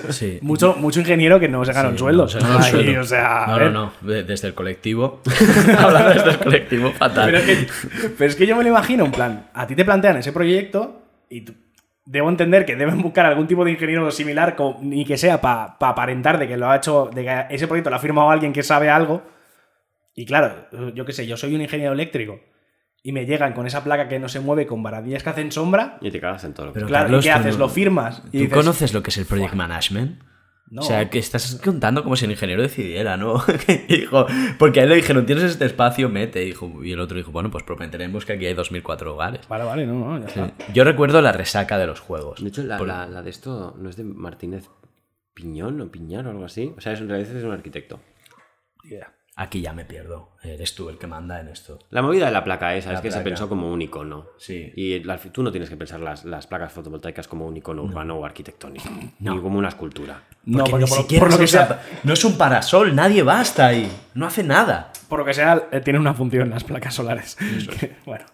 Sí. 0.09 0.39
Mucho, 0.41 0.75
mucho 0.75 1.01
ingeniero 1.01 1.39
que 1.39 1.49
no 1.49 1.63
se 1.65 1.73
gana 1.73 1.89
un 1.89 1.97
sueldo. 1.97 2.23
No, 2.23 2.29
se 2.29 2.39
gana 2.39 2.55
un 2.57 2.61
Ahí, 2.63 2.71
sueldo. 2.71 3.01
o 3.01 3.03
sea, 3.03 3.43
a 3.43 3.47
no, 3.59 3.69
no, 3.69 3.71
no. 4.01 4.09
de- 4.09 4.23
Desde 4.23 4.47
el 4.47 4.53
colectivo. 4.53 5.21
Hablando 5.77 6.13
desde 6.13 6.29
el 6.31 6.39
colectivo, 6.39 6.91
fatal. 6.91 7.25
Pero 7.31 7.37
es, 7.39 7.45
que, 7.45 8.09
pero 8.17 8.29
es 8.29 8.35
que 8.35 8.47
yo 8.47 8.55
me 8.55 8.63
lo 8.63 8.69
imagino, 8.69 9.03
en 9.05 9.11
plan, 9.11 9.49
a 9.53 9.67
ti 9.67 9.75
te 9.75 9.83
plantean 9.83 10.17
ese 10.17 10.31
proyecto 10.31 11.01
y 11.29 11.41
tú- 11.41 11.53
debo 12.05 12.29
entender 12.29 12.65
que 12.65 12.75
deben 12.75 13.01
buscar 13.01 13.25
algún 13.25 13.47
tipo 13.47 13.63
de 13.65 13.71
ingeniero 13.71 14.09
similar, 14.11 14.55
ni 14.81 15.03
que 15.05 15.17
sea 15.17 15.41
para 15.41 15.75
aparentar 15.79 16.37
de 16.39 16.47
que 16.47 16.57
lo 16.57 16.69
ha 16.69 16.77
hecho, 16.77 17.09
de 17.13 17.23
que 17.23 17.45
ese 17.49 17.67
proyecto 17.67 17.89
lo 17.89 17.95
ha 17.97 17.99
firmado 17.99 18.29
alguien 18.29 18.53
que 18.53 18.63
sabe 18.63 18.89
algo. 18.89 19.21
Y 20.15 20.25
claro, 20.25 20.67
yo 20.93 21.05
qué 21.05 21.11
sé, 21.11 21.25
yo 21.27 21.35
soy 21.37 21.55
un 21.55 21.61
ingeniero 21.61 21.91
eléctrico 21.93 22.39
y 23.03 23.11
me 23.11 23.25
llegan 23.25 23.53
con 23.53 23.67
esa 23.67 23.83
placa 23.83 24.07
que 24.07 24.17
no 24.17 24.29
se 24.29 24.39
mueve 24.39 24.65
con 24.65 24.81
barandillas 24.81 25.21
que 25.23 25.29
hacen 25.29 25.51
sombra. 25.51 25.97
Y 26.01 26.09
te 26.09 26.19
cagas 26.21 26.43
en 26.45 26.53
todo 26.53 26.67
lo 26.67 26.71
que 26.73 26.75
Pero 26.79 26.87
Claro, 26.87 27.03
Carlos, 27.05 27.25
¿y 27.25 27.27
qué 27.27 27.33
tú 27.35 27.39
haces? 27.41 27.57
¿Lo 27.59 27.69
firmas? 27.69 28.19
Y 28.27 28.31
¿Tú 28.31 28.37
dices, 28.39 28.53
conoces 28.53 28.93
lo 28.93 29.03
que 29.03 29.09
es 29.09 29.17
el 29.17 29.25
project 29.25 29.53
management? 29.53 30.21
No. 30.71 30.81
O 30.81 30.85
sea, 30.85 31.07
que 31.09 31.19
estás 31.19 31.59
contando 31.63 32.01
como 32.03 32.15
si 32.15 32.25
el 32.25 32.31
ingeniero 32.31 32.61
decidiera, 32.63 33.15
¿no? 33.17 33.43
Dijo, 33.89 34.25
porque 34.57 34.79
a 34.79 34.83
él 34.83 34.89
le 34.89 34.95
dijeron, 34.95 35.25
tienes 35.25 35.43
este 35.43 35.65
espacio, 35.65 36.09
mete. 36.09 36.41
Y, 36.41 36.45
dijo, 36.47 36.83
y 36.83 36.93
el 36.93 36.99
otro 36.99 37.15
dijo, 37.17 37.31
bueno, 37.31 37.51
pues 37.51 37.63
prometeremos 37.63 38.25
que 38.25 38.33
aquí 38.33 38.45
hay 38.47 38.53
2004 38.55 39.13
hogares. 39.13 39.47
Vale, 39.47 39.65
vale, 39.65 39.85
no, 39.85 39.93
no, 39.99 40.19
ya 40.19 40.25
está. 40.25 40.51
Yo 40.73 40.83
recuerdo 40.83 41.21
la 41.21 41.31
resaca 41.33 41.77
de 41.77 41.85
los 41.85 41.99
juegos. 41.99 42.41
De 42.41 42.47
hecho, 42.49 42.63
la, 42.63 42.77
Por- 42.77 42.87
la- 42.87 43.05
la 43.05 43.21
de 43.21 43.29
esto 43.29 43.75
no 43.77 43.89
es 43.89 43.97
de 43.97 44.03
Martínez 44.05 44.69
Piñón 45.35 45.79
o 45.81 45.91
Piñar 45.91 46.25
o 46.25 46.31
algo 46.31 46.45
así. 46.45 46.73
O 46.75 46.81
sea, 46.81 46.93
es, 46.93 47.01
en 47.01 47.09
realidad 47.09 47.35
es 47.35 47.43
un 47.43 47.51
arquitecto. 47.51 47.99
Ya. 48.89 49.13
Aquí 49.35 49.61
ya 49.61 49.73
me 49.73 49.83
pierdo. 49.83 50.29
Eres 50.43 50.75
tú 50.75 50.89
el 50.89 50.99
que 50.99 51.07
manda 51.07 51.39
en 51.39 51.47
esto. 51.47 51.79
La 51.89 52.03
movida 52.03 52.27
de 52.27 52.31
la 52.31 52.43
placa 52.43 52.75
esa 52.75 52.89
La 52.91 52.95
es 52.97 53.01
que 53.01 53.09
se 53.09 53.21
pensó 53.21 53.49
como 53.49 53.71
un 53.71 53.81
icono. 53.81 54.27
Sí. 54.37 54.71
Y 54.75 54.93
el- 54.93 55.19
tú 55.31 55.41
no 55.41 55.51
tienes 55.51 55.71
que 55.71 55.75
pensar 55.77 56.01
las, 56.01 56.23
las 56.23 56.45
placas 56.45 56.71
fotovoltaicas 56.71 57.27
como 57.27 57.47
un 57.47 57.57
icono 57.57 57.81
urbano 57.83 58.15
o 58.19 58.25
arquitectónico. 58.25 58.87
Ni 59.19 59.41
como 59.41 59.57
una 59.57 59.69
escultura. 59.69 60.21
No, 60.45 60.59
Porque 60.65 60.71
porque 60.71 60.85
ni 60.85 60.89
por, 60.89 60.97
siquiera 60.99 61.23
por 61.23 61.31
lo 61.31 61.37
que 61.39 61.43
es 61.45 61.53
un 61.53 61.59
sea, 61.67 61.81
no 62.03 62.13
es 62.13 62.25
un 62.25 62.37
parasol, 62.37 62.93
nadie 62.95 63.23
va 63.23 63.39
hasta 63.39 63.65
ahí. 63.65 63.91
No 64.13 64.27
hace 64.27 64.43
nada. 64.43 64.91
por 65.09 65.17
lo 65.19 65.25
que 65.25 65.33
sea, 65.33 65.67
eh, 65.71 65.79
tienen 65.81 66.01
una 66.01 66.13
función 66.13 66.49
las 66.51 66.63
placas 66.63 66.93
solares. 66.93 67.35
Que, 67.79 67.95
bueno, 68.05 68.25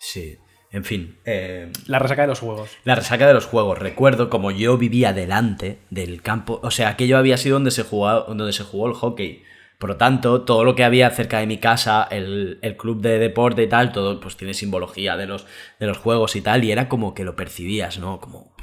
Sí. 0.00 0.38
En 0.72 0.82
fin. 0.84 1.20
eh, 1.24 1.70
la 1.86 2.00
resaca 2.00 2.22
de 2.22 2.28
los 2.28 2.40
juegos. 2.40 2.68
La 2.82 2.96
resaca 2.96 3.28
de 3.28 3.34
los 3.34 3.46
juegos. 3.46 3.78
Recuerdo 3.78 4.28
como 4.28 4.50
yo 4.50 4.76
vivía 4.78 5.12
delante 5.12 5.78
del 5.90 6.20
campo. 6.22 6.58
O 6.64 6.72
sea, 6.72 6.88
aquello 6.88 7.16
había 7.18 7.36
sido 7.36 7.54
donde 7.54 7.70
se 7.70 7.84
jugaba, 7.84 8.24
donde 8.26 8.52
se 8.52 8.64
jugó 8.64 8.88
el 8.88 8.94
hockey. 8.94 9.44
Por 9.84 9.90
lo 9.90 9.96
tanto, 9.98 10.40
todo 10.44 10.64
lo 10.64 10.74
que 10.74 10.82
había 10.82 11.10
cerca 11.10 11.40
de 11.40 11.46
mi 11.46 11.58
casa, 11.58 12.08
el, 12.10 12.58
el 12.62 12.74
club 12.78 13.02
de 13.02 13.18
deporte 13.18 13.64
y 13.64 13.68
tal, 13.68 13.92
todo 13.92 14.18
pues 14.18 14.34
tiene 14.34 14.54
simbología 14.54 15.18
de 15.18 15.26
los, 15.26 15.44
de 15.78 15.86
los 15.86 15.98
juegos 15.98 16.36
y 16.36 16.40
tal. 16.40 16.64
Y 16.64 16.72
era 16.72 16.88
como 16.88 17.12
que 17.12 17.22
lo 17.22 17.36
percibías, 17.36 17.98
¿no? 17.98 18.18
Como. 18.18 18.56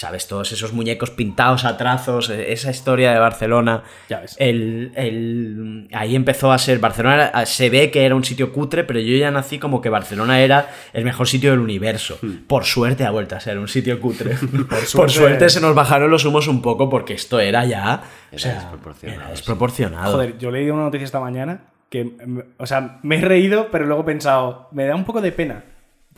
¿Sabes? 0.00 0.28
Todos 0.28 0.52
esos 0.52 0.72
muñecos 0.72 1.10
pintados 1.10 1.64
a 1.64 1.76
trazos, 1.76 2.30
e- 2.30 2.52
esa 2.52 2.70
historia 2.70 3.12
de 3.12 3.18
Barcelona. 3.18 3.82
Ya 4.08 4.20
ves. 4.20 4.36
El, 4.38 4.92
el- 4.94 5.88
ahí 5.92 6.14
empezó 6.14 6.52
a 6.52 6.58
ser. 6.58 6.78
Barcelona 6.78 7.32
se 7.46 7.68
ve 7.68 7.90
que 7.90 8.04
era 8.06 8.14
un 8.14 8.22
sitio 8.22 8.52
cutre, 8.52 8.84
pero 8.84 9.00
yo 9.00 9.16
ya 9.16 9.32
nací 9.32 9.58
como 9.58 9.80
que 9.80 9.88
Barcelona 9.88 10.38
era 10.40 10.68
el 10.92 11.04
mejor 11.04 11.26
sitio 11.26 11.50
del 11.50 11.58
universo. 11.58 12.16
Por 12.46 12.64
suerte 12.64 13.04
ha 13.04 13.10
vuelto 13.10 13.34
a 13.34 13.40
ser 13.40 13.58
un 13.58 13.66
sitio 13.66 14.00
cutre. 14.00 14.36
Por 14.68 14.86
suerte, 14.86 15.12
suerte- 15.14 15.48
se 15.50 15.60
nos 15.60 15.74
bajaron 15.74 16.08
los 16.12 16.24
humos 16.24 16.46
un 16.46 16.62
poco 16.62 16.88
porque 16.88 17.14
esto 17.14 17.40
era 17.40 17.64
ya. 17.64 18.02
o 18.30 18.36
Era 18.36 18.38
sea, 18.38 18.54
desproporcionado, 18.54 19.18
era 19.20 19.26
sí. 19.30 19.30
desproporcionado. 19.32 20.12
Joder, 20.12 20.38
yo 20.38 20.52
leí 20.52 20.70
una 20.70 20.84
noticia 20.84 21.06
esta 21.06 21.18
mañana 21.18 21.62
que, 21.90 22.08
o 22.56 22.66
sea, 22.66 23.00
me 23.02 23.16
he 23.16 23.20
reído, 23.20 23.68
pero 23.72 23.84
luego 23.84 24.02
he 24.02 24.06
pensado, 24.06 24.68
me 24.70 24.84
da 24.84 24.94
un 24.94 25.04
poco 25.04 25.20
de 25.20 25.32
pena. 25.32 25.64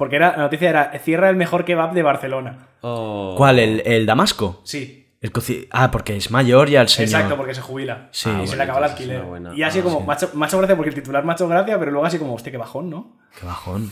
Porque 0.01 0.17
era, 0.17 0.31
la 0.31 0.45
noticia 0.45 0.71
era, 0.71 0.99
cierra 0.99 1.29
el 1.29 1.37
mejor 1.37 1.67
kebab 1.67 1.93
de 1.93 2.03
Barcelona. 2.03 2.69
Oh. 2.81 3.35
¿Cuál? 3.37 3.59
¿El, 3.59 3.83
el 3.85 4.07
Damasco? 4.07 4.63
Sí. 4.65 5.15
El 5.21 5.31
ah, 5.73 5.91
porque 5.91 6.17
es 6.17 6.31
mayor 6.31 6.71
ya 6.71 6.81
el 6.81 6.89
señor. 6.89 7.11
Exacto, 7.11 7.37
porque 7.37 7.55
se 7.55 7.61
jubila. 7.61 8.09
Sí. 8.11 8.31
y 8.43 8.47
se 8.47 8.57
le 8.57 8.63
acaba 8.63 8.79
el 8.79 8.85
alquiler. 8.85 9.23
Y 9.55 9.63
así 9.63 9.81
ah, 9.81 9.83
como, 9.83 9.99
sí. 9.99 10.07
macho, 10.07 10.31
macho 10.33 10.57
gracia, 10.57 10.75
porque 10.75 10.89
el 10.89 10.95
titular 10.95 11.23
macho 11.27 11.47
gracia, 11.49 11.79
pero 11.79 11.91
luego 11.91 12.07
así 12.07 12.19
como, 12.19 12.33
hostia, 12.33 12.51
qué 12.51 12.57
bajón, 12.57 12.89
¿no? 12.89 13.19
Qué 13.39 13.45
bajón. 13.45 13.91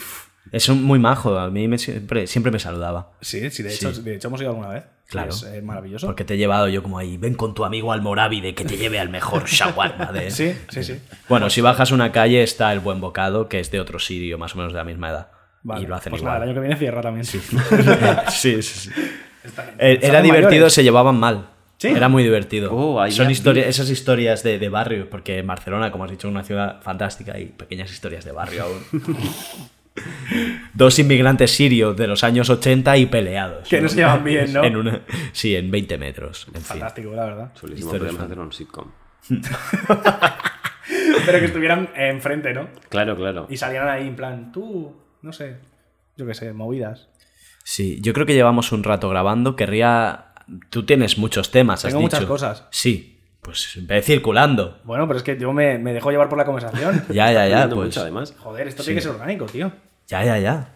Es 0.51 0.71
un 0.71 0.83
muy 0.83 0.99
majo. 0.99 1.39
A 1.39 1.51
mí 1.51 1.69
me 1.69 1.77
siempre, 1.77 2.27
siempre 2.27 2.51
me 2.51 2.59
saludaba. 2.59 3.13
Sí, 3.21 3.51
sí, 3.51 3.63
de 3.63 3.69
Sí. 3.69 3.87
hecho, 3.87 4.01
de 4.01 4.15
hecho 4.15 4.29
hemos 4.29 4.41
ido 4.41 4.49
alguna 4.49 4.69
vez. 4.69 4.85
Claro. 5.09 5.29
Es 5.29 5.43
eh, 5.43 5.61
maravilloso. 5.61 6.07
Porque 6.07 6.25
te 6.25 6.35
he 6.35 6.37
llevado 6.39 6.69
yo 6.69 6.83
como 6.83 6.97
ahí, 6.97 7.19
ven 7.19 7.35
con 7.35 7.53
tu 7.53 7.67
amigo 7.67 7.93
Almorávide 7.93 8.55
que 8.55 8.65
te 8.65 8.79
lleve 8.79 8.99
al 8.99 9.11
mejor 9.11 9.45
shawarma 9.45 10.11
de... 10.11 10.31
Sí, 10.31 10.57
sí, 10.71 10.85
sí. 10.85 11.03
Bueno, 11.29 11.51
si 11.51 11.61
bajas 11.61 11.93
una 11.93 12.13
calle 12.13 12.43
está 12.43 12.73
el 12.73 12.81
Buen 12.81 13.03
Bocado, 13.03 13.51
que 13.51 13.61
es 13.61 13.71
de 13.71 13.79
otro 13.79 13.99
sirio, 13.99 14.39
más 14.39 14.55
o 14.55 14.57
menos 14.57 14.73
de 14.73 14.79
la 14.79 14.85
misma 14.85 15.11
edad. 15.11 15.38
Vale, 15.63 15.83
y 15.83 15.87
lo 15.87 15.95
hacen 15.97 16.11
pues 16.11 16.23
nada, 16.23 16.37
el 16.39 16.43
año 16.45 16.55
que 16.55 16.61
viene 16.61 16.77
cierra 16.77 17.01
también. 17.03 17.25
Sí. 17.25 17.41
sí, 18.29 18.63
sí, 18.63 18.91
Eh, 19.79 19.99
Era 20.03 20.23
divertido, 20.23 20.51
mayores. 20.51 20.73
se 20.73 20.83
llevaban 20.83 21.19
mal. 21.19 21.49
Sí. 21.79 21.89
Era 21.89 22.09
muy 22.09 22.23
divertido. 22.25 22.71
Oh, 22.75 23.09
Son 23.11 23.29
vi. 23.29 23.35
esas 23.61 23.89
historias 23.89 24.43
de, 24.43 24.59
de 24.59 24.69
barrio, 24.69 25.09
porque 25.09 25.43
Barcelona, 25.43 25.93
como 25.93 26.05
has 26.05 26.11
dicho, 26.11 26.27
es 26.29 26.33
una 26.33 26.43
ciudad 26.43 26.81
fantástica 26.83 27.39
y 27.39 27.47
pequeñas 27.47 27.91
historias 27.93 28.25
de 28.25 28.33
barrio 28.33 28.65
aún. 28.65 28.83
Dos 30.75 30.99
inmigrantes 31.01 31.51
sirios 31.51 31.97
de 31.97 32.07
los 32.07 32.23
años 32.25 32.49
80 32.51 32.97
y 32.99 33.07
peleados. 33.07 33.69
Que 33.69 33.81
no 33.81 33.89
se 33.89 33.97
llevan 33.97 34.23
bien, 34.25 34.53
¿no? 34.53 34.63
En 34.65 34.77
una, 34.77 35.01
sí, 35.33 35.55
en 35.57 35.71
20 35.71 35.99
metros. 35.99 36.47
En 36.49 36.55
fin. 36.55 36.63
Fantástico, 36.63 37.13
la 37.15 37.25
verdad. 37.25 37.53
Historias 37.55 37.85
podríamos 37.85 38.23
hacer 38.23 38.39
un 38.39 38.53
sitcom. 38.53 38.87
Pero 41.27 41.39
que 41.41 41.45
estuvieran 41.45 41.91
enfrente, 41.97 42.53
¿no? 42.55 42.69
Claro, 42.89 43.17
claro. 43.17 43.47
Y 43.51 43.57
salieran 43.57 43.89
ahí 43.89 44.07
en 44.09 44.17
plan, 44.17 44.53
tú, 44.53 44.97
no 45.23 45.33
sé, 45.33 45.57
yo 46.17 46.27
qué 46.27 46.35
sé, 46.35 46.53
movidas. 46.53 47.09
Sí, 47.65 47.99
yo 48.01 48.13
creo 48.13 48.25
que 48.27 48.35
llevamos 48.35 48.73
un 48.73 48.83
rato 48.85 49.09
grabando. 49.09 49.55
Querría. 49.57 50.27
Tú 50.71 50.85
tienes 50.87 51.19
muchos 51.19 51.51
temas, 51.51 51.85
has 51.85 51.91
Tengo 51.93 52.01
muchas 52.03 52.21
dicho. 52.21 52.29
cosas. 52.33 52.65
Sí, 52.71 53.21
pues 53.43 53.79
ve 53.83 54.01
circulando. 54.03 54.81
Bueno, 54.85 55.07
pero 55.07 55.19
es 55.19 55.23
que 55.23 55.37
yo 55.39 55.53
me, 55.53 55.79
me 55.79 55.93
dejo 55.93 56.11
llevar 56.11 56.29
por 56.31 56.39
la 56.39 56.45
conversación. 56.47 57.05
Ya, 57.11 57.31
ya, 57.33 57.47
ya. 57.47 57.65
Pues, 57.69 57.77
mucho, 57.89 58.01
además. 58.01 58.35
Joder, 58.39 58.69
esto 58.69 58.83
tiene 58.83 58.97
que 58.97 59.03
ser 59.03 59.13
orgánico, 59.13 59.45
tío. 59.47 59.71
ya, 60.07 60.25
ya, 60.25 60.39
ya. 60.39 60.69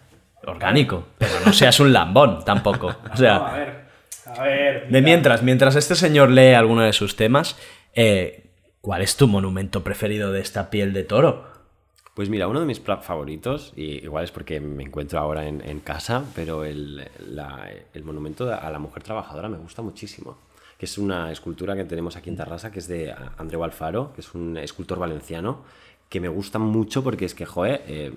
Orgánico. 0.45 1.07
Pero 1.17 1.31
no 1.45 1.53
seas 1.53 1.79
un 1.79 1.91
lambón 1.93 2.43
tampoco. 2.45 2.87
O 3.03 3.07
No, 3.07 3.13
a 3.13 3.17
sea, 3.17 3.39
ver, 3.53 3.85
a 4.27 4.43
ver. 4.43 4.87
de 4.89 5.01
mientras, 5.01 5.41
mientras 5.41 5.75
este 5.75 5.95
señor 5.95 6.29
lee 6.29 6.53
alguno 6.53 6.81
de 6.83 6.93
sus 6.93 7.15
temas, 7.15 7.57
eh, 7.95 8.51
¿cuál 8.81 9.01
es 9.01 9.15
tu 9.17 9.27
monumento 9.27 9.83
preferido 9.83 10.31
de 10.31 10.41
esta 10.41 10.69
piel 10.69 10.93
de 10.93 11.03
toro? 11.03 11.47
Pues 12.13 12.29
mira, 12.29 12.47
uno 12.47 12.59
de 12.59 12.65
mis 12.67 12.79
favoritos, 12.79 13.73
y 13.75 14.03
igual 14.03 14.23
es 14.23 14.31
porque 14.31 14.59
me 14.59 14.83
encuentro 14.83 15.19
ahora 15.19 15.47
en, 15.47 15.79
casa, 15.79 16.23
pero 16.35 16.63
el, 16.63 17.09
la- 17.27 17.67
el 17.93 18.03
monumento 18.03 18.53
a 18.53 18.69
la 18.69 18.77
mujer 18.79 19.01
trabajadora 19.01 19.49
me 19.49 19.57
gusta 19.57 19.81
muchísimo. 19.81 20.37
Que 20.77 20.85
es 20.85 20.97
una 20.99 21.31
escultura 21.31 21.75
que 21.75 21.85
tenemos 21.85 22.15
aquí 22.15 22.29
en 22.29 22.35
Tarrasa, 22.35 22.71
que 22.71 22.79
es 22.79 22.87
de 22.87 23.13
Andreu 23.37 23.63
Alfaro, 23.63 24.13
que 24.13 24.21
es 24.21 24.33
un 24.35 24.57
escultor 24.57 24.99
valenciano, 24.99 25.63
que 26.09 26.19
me 26.19 26.27
gusta 26.27 26.59
mucho 26.59 27.03
porque 27.03 27.25
es 27.25 27.33
que, 27.33 27.45
joe, 27.47 27.81
eh, 27.87 28.13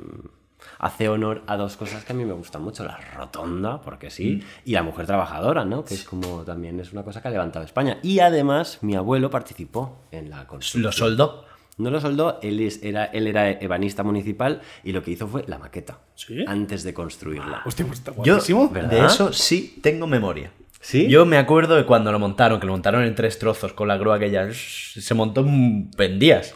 hace 0.79 1.09
honor 1.09 1.43
a 1.47 1.57
dos 1.57 1.77
cosas 1.79 2.05
que 2.05 2.13
a 2.13 2.17
mí 2.17 2.25
me 2.25 2.33
gustan 2.35 2.63
mucho, 2.63 2.85
la 2.85 2.99
rotonda, 3.15 3.81
porque 3.81 4.11
sí, 4.11 4.43
y 4.67 4.73
la 4.73 4.83
mujer 4.83 5.07
trabajadora, 5.07 5.65
¿no? 5.65 5.85
Que 5.85 5.95
es 5.95 6.05
como 6.05 6.43
también 6.45 6.81
es 6.81 6.93
una 6.93 7.03
cosa 7.03 7.23
que 7.23 7.29
ha 7.29 7.31
levantado 7.31 7.65
España. 7.65 7.99
Y 8.03 8.19
además, 8.19 8.79
mi 8.83 8.95
abuelo 8.95 9.31
participó 9.31 10.01
en 10.11 10.29
la 10.29 10.47
construcción. 10.47 10.83
¿Lo 10.83 10.93
soldó? 10.93 11.46
No 11.79 11.91
lo 11.91 12.01
soldó, 12.01 12.39
él, 12.43 12.61
es- 12.61 12.83
era, 12.83 13.05
él 13.07 13.27
era 13.27 13.51
ebanista 13.51 14.03
municipal 14.03 14.63
y 14.83 14.93
lo 14.93 15.03
que 15.03 15.11
hizo 15.11 15.29
fue 15.29 15.45
la 15.47 15.59
maqueta. 15.59 15.99
¿Sí? 16.15 16.45
Antes 16.47 16.83
de 16.85 16.95
construirla. 16.95 17.63
Hostia, 17.67 17.85
pues 17.87 17.99
está 17.99 18.13
Yo, 18.23 18.35
guapísimo. 18.35 18.69
¿verdad? 18.71 18.91
de 18.91 19.05
eso 19.07 19.33
sí 19.33 19.79
tengo 19.83 20.07
memoria. 20.07 20.51
¿Sí? 20.81 21.09
Yo 21.09 21.27
me 21.27 21.37
acuerdo 21.37 21.75
de 21.77 21.85
cuando 21.85 22.13
lo 22.13 22.19
montaron, 22.19 22.61
que 22.61 22.67
lo 22.67 22.73
montaron 22.73 23.03
en 23.05 23.15
tres 23.15 23.39
trozos 23.39 23.73
con 23.73 23.89
la 23.89 23.97
grúa 23.97 24.19
que 24.19 24.31
ya 24.31 24.49
se 24.53 25.15
montó 25.15 25.45
en 25.45 26.19
días. 26.19 26.55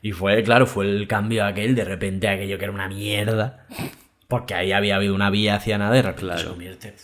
Y 0.00 0.12
fue, 0.12 0.42
claro, 0.42 0.66
fue 0.66 0.86
el 0.88 1.06
cambio 1.08 1.44
aquel, 1.44 1.74
de 1.74 1.84
repente 1.84 2.28
aquello 2.28 2.56
que 2.58 2.64
era 2.64 2.72
una 2.72 2.88
mierda. 2.88 3.66
Porque 4.28 4.54
ahí 4.54 4.72
había 4.72 4.96
habido 4.96 5.14
una 5.14 5.28
vía 5.30 5.56
hacia 5.56 5.76
nada, 5.76 5.92
de 5.94 6.02
repente 6.02 6.22
Claro. 6.22 6.40
se 6.40 6.46
convierte. 6.48 6.94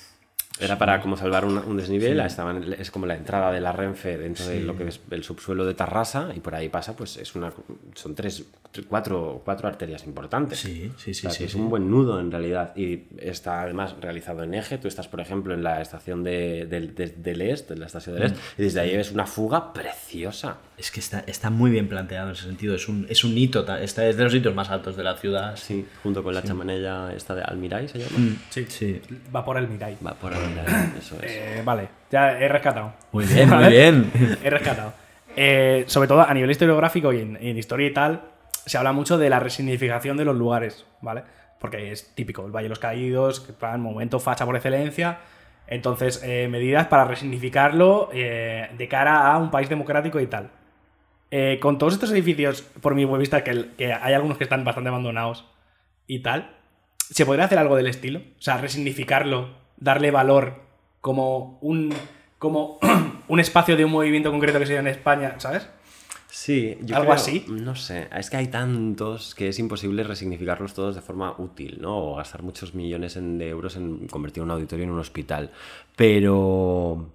Era 0.60 0.76
para 0.78 1.00
como 1.00 1.16
salvar 1.16 1.44
un, 1.44 1.58
un 1.58 1.76
desnivel, 1.76 2.18
estaban- 2.20 2.72
es 2.78 2.90
como 2.90 3.06
la 3.06 3.14
entrada 3.14 3.52
de 3.52 3.60
la 3.60 3.72
Renfe 3.72 4.18
dentro 4.18 4.46
de 4.46 4.60
lo 4.60 4.76
que 4.76 4.88
es 4.88 5.00
el 5.10 5.22
subsuelo 5.24 5.64
de 5.64 5.74
Tarrasa 5.74 6.30
y 6.34 6.40
por 6.40 6.54
ahí 6.54 6.68
pasa, 6.68 6.94
pues 6.96 7.16
es 7.16 7.34
una, 7.34 7.52
son 7.94 8.14
tres, 8.14 8.44
cuatro, 8.88 9.40
cuatro 9.44 9.68
arterias 9.68 10.04
importantes. 10.06 10.58
Sí, 10.60 10.90
sí, 10.98 11.14
sí, 11.14 11.26
O 11.26 11.30
sea, 11.30 11.30
sí, 11.30 11.38
que 11.38 11.44
es 11.46 11.52
sí. 11.52 11.58
un 11.58 11.70
buen 11.70 11.90
nudo 11.90 12.18
en 12.20 12.30
realidad 12.30 12.76
y 12.76 13.04
está 13.18 13.62
además 13.62 13.94
realizado 14.00 14.42
en 14.42 14.54
eje. 14.54 14.78
Tú 14.78 14.88
estás, 14.88 15.08
por 15.08 15.20
ejemplo, 15.20 15.54
en 15.54 15.62
la 15.62 15.80
estación 15.80 16.22
de, 16.24 16.66
del- 16.66 16.94
de- 16.94 17.08
del 17.08 17.40
Est, 17.42 17.70
en 17.70 17.80
la 17.80 17.86
estación 17.86 18.16
del 18.16 18.24
Est, 18.26 18.36
Mm. 18.36 18.60
y 18.60 18.62
desde 18.64 18.80
ahí 18.80 18.96
ves 18.96 19.12
una 19.12 19.26
fuga 19.26 19.72
preciosa. 19.72 20.58
Es 20.78 20.90
que 20.92 21.00
está, 21.00 21.24
está 21.26 21.50
muy 21.50 21.70
bien 21.70 21.88
planteado 21.88 22.28
en 22.28 22.34
ese 22.34 22.44
sentido. 22.44 22.74
Es 22.74 22.88
un, 22.88 23.06
es 23.08 23.24
un 23.24 23.36
hito, 23.36 23.60
está, 23.78 24.06
es 24.06 24.16
de 24.16 24.24
los 24.24 24.32
hitos 24.34 24.54
más 24.54 24.70
altos 24.70 24.96
de 24.96 25.02
la 25.02 25.16
ciudad. 25.16 25.56
Sí, 25.56 25.86
junto 26.02 26.22
con 26.22 26.34
la 26.34 26.42
chamanella 26.42 27.12
esta 27.14 27.34
de 27.34 27.42
Almiray 27.42 27.88
se 27.88 27.98
llama. 27.98 28.36
Sí, 28.50 28.64
Sí. 28.68 29.02
Va 29.34 29.44
por 29.44 29.56
el 29.58 29.66
Mirai. 29.68 29.96
Va 30.06 30.14
por 30.14 30.32
Almiray, 30.32 30.92
eso 30.98 31.16
es. 31.20 31.32
Eh, 31.32 31.62
vale, 31.64 31.88
ya 32.10 32.38
he 32.38 32.48
rescatado. 32.48 32.92
Muy 33.12 33.24
bien, 33.26 33.48
muy 33.54 33.68
bien. 33.68 34.12
He 34.44 34.50
rescatado. 34.50 34.92
Eh, 35.36 35.84
sobre 35.88 36.08
todo 36.08 36.22
a 36.22 36.32
nivel 36.32 36.50
historiográfico 36.50 37.12
y 37.12 37.20
en, 37.20 37.36
en 37.40 37.58
historia 37.58 37.86
y 37.88 37.92
tal, 37.92 38.22
se 38.64 38.78
habla 38.78 38.92
mucho 38.92 39.18
de 39.18 39.30
la 39.30 39.40
resignificación 39.40 40.16
de 40.16 40.24
los 40.24 40.36
lugares, 40.36 40.84
¿vale? 41.00 41.22
Porque 41.58 41.90
es 41.90 42.14
típico, 42.14 42.46
el 42.46 42.52
Valle 42.52 42.64
de 42.64 42.70
los 42.70 42.78
Caídos, 42.78 43.40
que 43.40 43.52
plan, 43.52 43.80
momento 43.80 44.20
facha 44.20 44.44
por 44.46 44.54
excelencia. 44.54 45.18
Entonces, 45.66 46.22
eh, 46.24 46.48
medidas 46.48 46.86
para 46.86 47.04
resignificarlo 47.04 48.10
eh, 48.12 48.70
de 48.76 48.88
cara 48.88 49.32
a 49.32 49.38
un 49.38 49.50
país 49.50 49.68
democrático 49.68 50.18
y 50.20 50.26
tal. 50.26 50.50
Eh, 51.30 51.58
con 51.60 51.78
todos 51.78 51.92
estos 51.94 52.10
edificios, 52.10 52.62
por 52.62 52.94
mi 52.94 53.04
vista, 53.04 53.44
que, 53.44 53.92
hay 53.92 54.14
algunos 54.14 54.38
que 54.38 54.44
están 54.44 54.64
bastante 54.64 54.88
abandonados 54.88 55.44
y 56.06 56.20
tal, 56.20 56.56
¿se 56.98 57.26
podría 57.26 57.44
hacer 57.44 57.58
algo 57.58 57.76
del 57.76 57.86
estilo? 57.86 58.20
O 58.38 58.42
sea, 58.42 58.56
resignificarlo, 58.58 59.50
darle 59.76 60.10
valor 60.10 60.62
como 61.00 61.58
un, 61.60 61.92
como 62.38 62.78
un 63.28 63.40
espacio 63.40 63.76
de 63.76 63.84
un 63.84 63.92
movimiento 63.92 64.30
concreto 64.30 64.58
que 64.58 64.66
se 64.66 64.72
dio 64.72 64.80
en 64.80 64.86
España, 64.86 65.34
¿sabes? 65.38 65.68
Sí, 66.30 66.76
yo 66.82 66.94
¿Algo 66.96 67.08
creo- 67.08 67.14
así? 67.14 67.44
No 67.48 67.74
sé, 67.74 68.08
es 68.14 68.28
que 68.30 68.36
hay 68.36 68.48
tantos 68.48 69.34
que 69.34 69.48
es 69.48 69.58
imposible 69.58 70.02
resignificarlos 70.04 70.74
todos 70.74 70.94
de 70.94 71.00
forma 71.02 71.34
útil, 71.38 71.78
¿no? 71.80 71.96
O 71.98 72.16
gastar 72.16 72.42
muchos 72.42 72.74
millones 72.74 73.16
en- 73.16 73.38
de 73.38 73.48
euros 73.48 73.76
en 73.76 74.06
convertir 74.08 74.42
un 74.42 74.50
auditorio 74.50 74.84
en 74.84 74.90
un 74.90 74.98
hospital. 74.98 75.50
Pero 75.96 77.10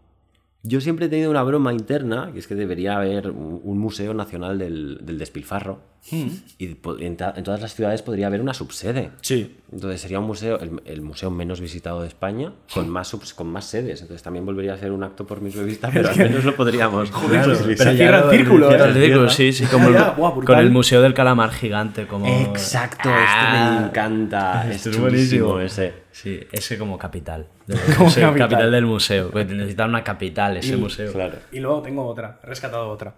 yo 0.65 0.79
siempre 0.81 1.07
he 1.07 1.09
tenido 1.09 1.29
una 1.29 1.43
broma 1.43 1.73
interna, 1.73 2.31
que 2.33 2.39
es 2.39 2.47
que 2.47 2.55
debería 2.55 2.95
haber 2.95 3.29
un, 3.31 3.59
un 3.63 3.77
museo 3.77 4.13
nacional 4.13 4.57
del, 4.57 4.99
del 5.03 5.17
despilfarro. 5.19 5.91
Hmm. 6.11 6.27
Y 6.57 6.75
en, 6.99 7.15
ta- 7.15 7.33
en 7.37 7.43
todas 7.45 7.61
las 7.61 7.75
ciudades 7.75 8.01
podría 8.01 8.27
haber 8.27 8.41
una 8.41 8.53
subsede. 8.53 9.11
Sí. 9.21 9.55
Entonces 9.71 10.01
sería 10.01 10.19
un 10.19 10.25
museo, 10.25 10.59
el, 10.59 10.81
el 10.83 11.01
museo 11.01 11.31
menos 11.31 11.61
visitado 11.61 12.01
de 12.01 12.07
España, 12.09 12.51
con 12.73 12.89
más, 12.89 13.13
subs- 13.13 13.33
con 13.33 13.47
más 13.47 13.65
sedes. 13.65 14.01
Entonces 14.01 14.21
también 14.21 14.45
volvería 14.45 14.73
a 14.73 14.77
ser 14.77 14.91
un 14.91 15.03
acto 15.03 15.25
por 15.25 15.39
mis 15.41 15.55
vista, 15.65 15.89
pero 15.93 16.09
al 16.09 16.17
menos 16.17 16.43
lo 16.43 16.55
podríamos. 16.55 17.09
Joder, 17.11 17.41
pero 17.77 17.91
cierra 17.95 18.19
el 18.31 18.37
círculo, 18.37 18.67
Cierra 18.69 18.85
el 18.87 18.93
círculo, 18.95 19.29
sí, 19.29 19.53
sí, 19.53 19.65
como 19.65 19.87
el- 19.89 19.93
buah, 20.17 20.33
con 20.45 20.59
el 20.59 20.71
Museo 20.71 21.01
del 21.01 21.13
Calamar 21.13 21.51
gigante. 21.51 22.05
Como... 22.05 22.25
Exacto, 22.27 23.09
Ah, 23.11 23.73
este 23.73 23.81
me 23.81 23.87
encanta. 23.87 24.69
este 24.71 24.89
es 24.89 24.99
buenísimo 24.99 25.59
ese. 25.61 26.02
Sí, 26.13 26.39
ese 26.53 26.77
como 26.77 26.97
capital. 26.97 27.47
del 27.67 27.77
Como 27.95 28.05
museo, 28.05 28.27
capital. 28.29 28.49
capital. 28.49 28.71
del 28.71 28.85
museo. 28.85 29.29
porque 29.31 29.53
Necesitan 29.53 29.89
una 29.89 30.03
capital 30.03 30.55
ese 30.57 30.77
museo. 30.77 31.11
Claro. 31.11 31.39
Y 31.51 31.59
luego 31.59 31.81
tengo 31.81 32.05
otra, 32.05 32.39
he 32.43 32.45
rescatado 32.47 32.87
otra. 32.89 33.13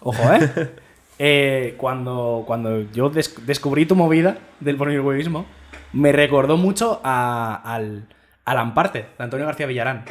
Ojo, 0.00 0.22
¿eh? 0.34 0.70
Eh, 1.24 1.74
cuando, 1.76 2.42
cuando 2.46 2.80
yo 2.90 3.08
des- 3.08 3.46
descubrí 3.46 3.86
tu 3.86 3.94
movida 3.94 4.38
del 4.58 4.76
pornirhuevismo, 4.76 5.46
me 5.92 6.10
recordó 6.10 6.56
mucho 6.56 7.00
a- 7.04 7.60
al, 7.64 8.08
al 8.44 8.58
Amparte, 8.58 9.00
de 9.16 9.22
Antonio 9.24 9.46
García 9.46 9.66
Villarán. 9.66 10.04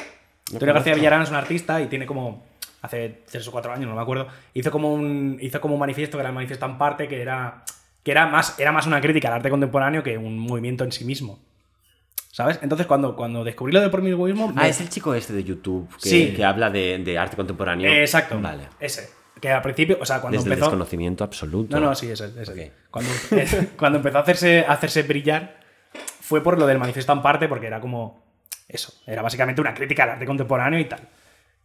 Antonio 0.54 0.74
García 0.74 0.94
Villarán 0.96 1.24
es 1.24 1.30
un 1.30 1.36
artista 1.36 1.82
y 1.82 1.88
tiene 1.88 2.06
como, 2.06 2.46
hace 2.82 3.24
tres 3.30 3.46
o 3.48 3.52
cuatro 3.52 3.74
años, 3.74 3.90
no 3.90 3.96
me 3.96 4.02
acuerdo, 4.02 4.28
hizo 4.54 4.72
como 4.72 4.94
un, 4.94 5.38
hizo 5.42 5.60
como 5.60 5.74
un 5.74 5.82
manifiesto, 5.82 6.16
que 6.18 6.22
era 6.22 6.30
el 6.30 6.36
manifiesto 6.36 6.66
Amparte, 6.66 7.10
que 7.10 7.22
era, 7.22 7.64
que 8.04 8.12
era, 8.12 8.26
más, 8.28 8.60
era 8.60 8.72
más 8.72 8.88
una 8.88 9.00
crítica 9.02 9.28
al 9.28 9.36
arte 9.36 9.50
contemporáneo 9.50 10.04
que 10.04 10.18
un 10.18 10.38
movimiento 10.40 10.84
en 10.84 10.92
sí 10.92 11.06
mismo. 11.06 11.40
¿Sabes? 12.32 12.60
Entonces, 12.62 12.88
cuando, 12.88 13.16
cuando 13.16 13.44
descubrí 13.44 13.74
lo 13.74 13.82
del 13.82 13.92
pornirhuevismo... 13.92 14.54
Ah, 14.56 14.62
me- 14.64 14.70
es 14.70 14.80
el 14.80 14.90
chico 14.90 15.14
este 15.14 15.34
de 15.34 15.44
YouTube 15.44 15.90
que, 16.02 16.10
Sí. 16.10 16.34
que 16.34 16.46
habla 16.46 16.70
de, 16.70 16.98
de 17.00 17.18
arte 17.18 17.36
contemporáneo. 17.36 17.92
Eh, 17.92 18.02
exacto. 18.02 18.40
Vale. 18.40 18.70
Ese. 18.80 19.10
Que 19.42 19.50
al 19.52 19.62
principio, 19.62 19.98
o 20.00 20.06
sea, 20.06 20.22
cuando 20.22 20.38
Desde 20.40 20.54
el 20.54 20.60
desconocimiento 20.60 21.24
absoluto. 21.24 21.78
No, 21.78 21.88
no, 21.88 21.96
sí, 21.96 22.10
ese. 22.10 22.32
ese. 22.40 22.52
Ok. 22.52 22.74
Cuando, 22.90 23.12
cuando 23.78 23.98
empezó 23.98 24.18
a 24.20 24.22
hacerse, 24.22 24.66
a 24.68 24.72
hacerse 24.74 25.04
brillar, 25.04 25.60
fue 26.22 26.42
por 26.42 26.58
lo 26.58 26.66
del 26.68 26.78
manifiesto 26.80 27.12
en 27.12 27.22
parte, 27.22 27.48
porque 27.50 27.68
era 27.68 27.82
como. 27.82 28.24
Eso. 28.70 28.94
Era 29.06 29.22
básicamente 29.22 29.60
una 29.60 29.74
crítica 29.74 30.04
al 30.04 30.12
arte 30.12 30.26
contemporáneo 30.26 30.80
y 30.80 30.86
tal. 30.86 31.02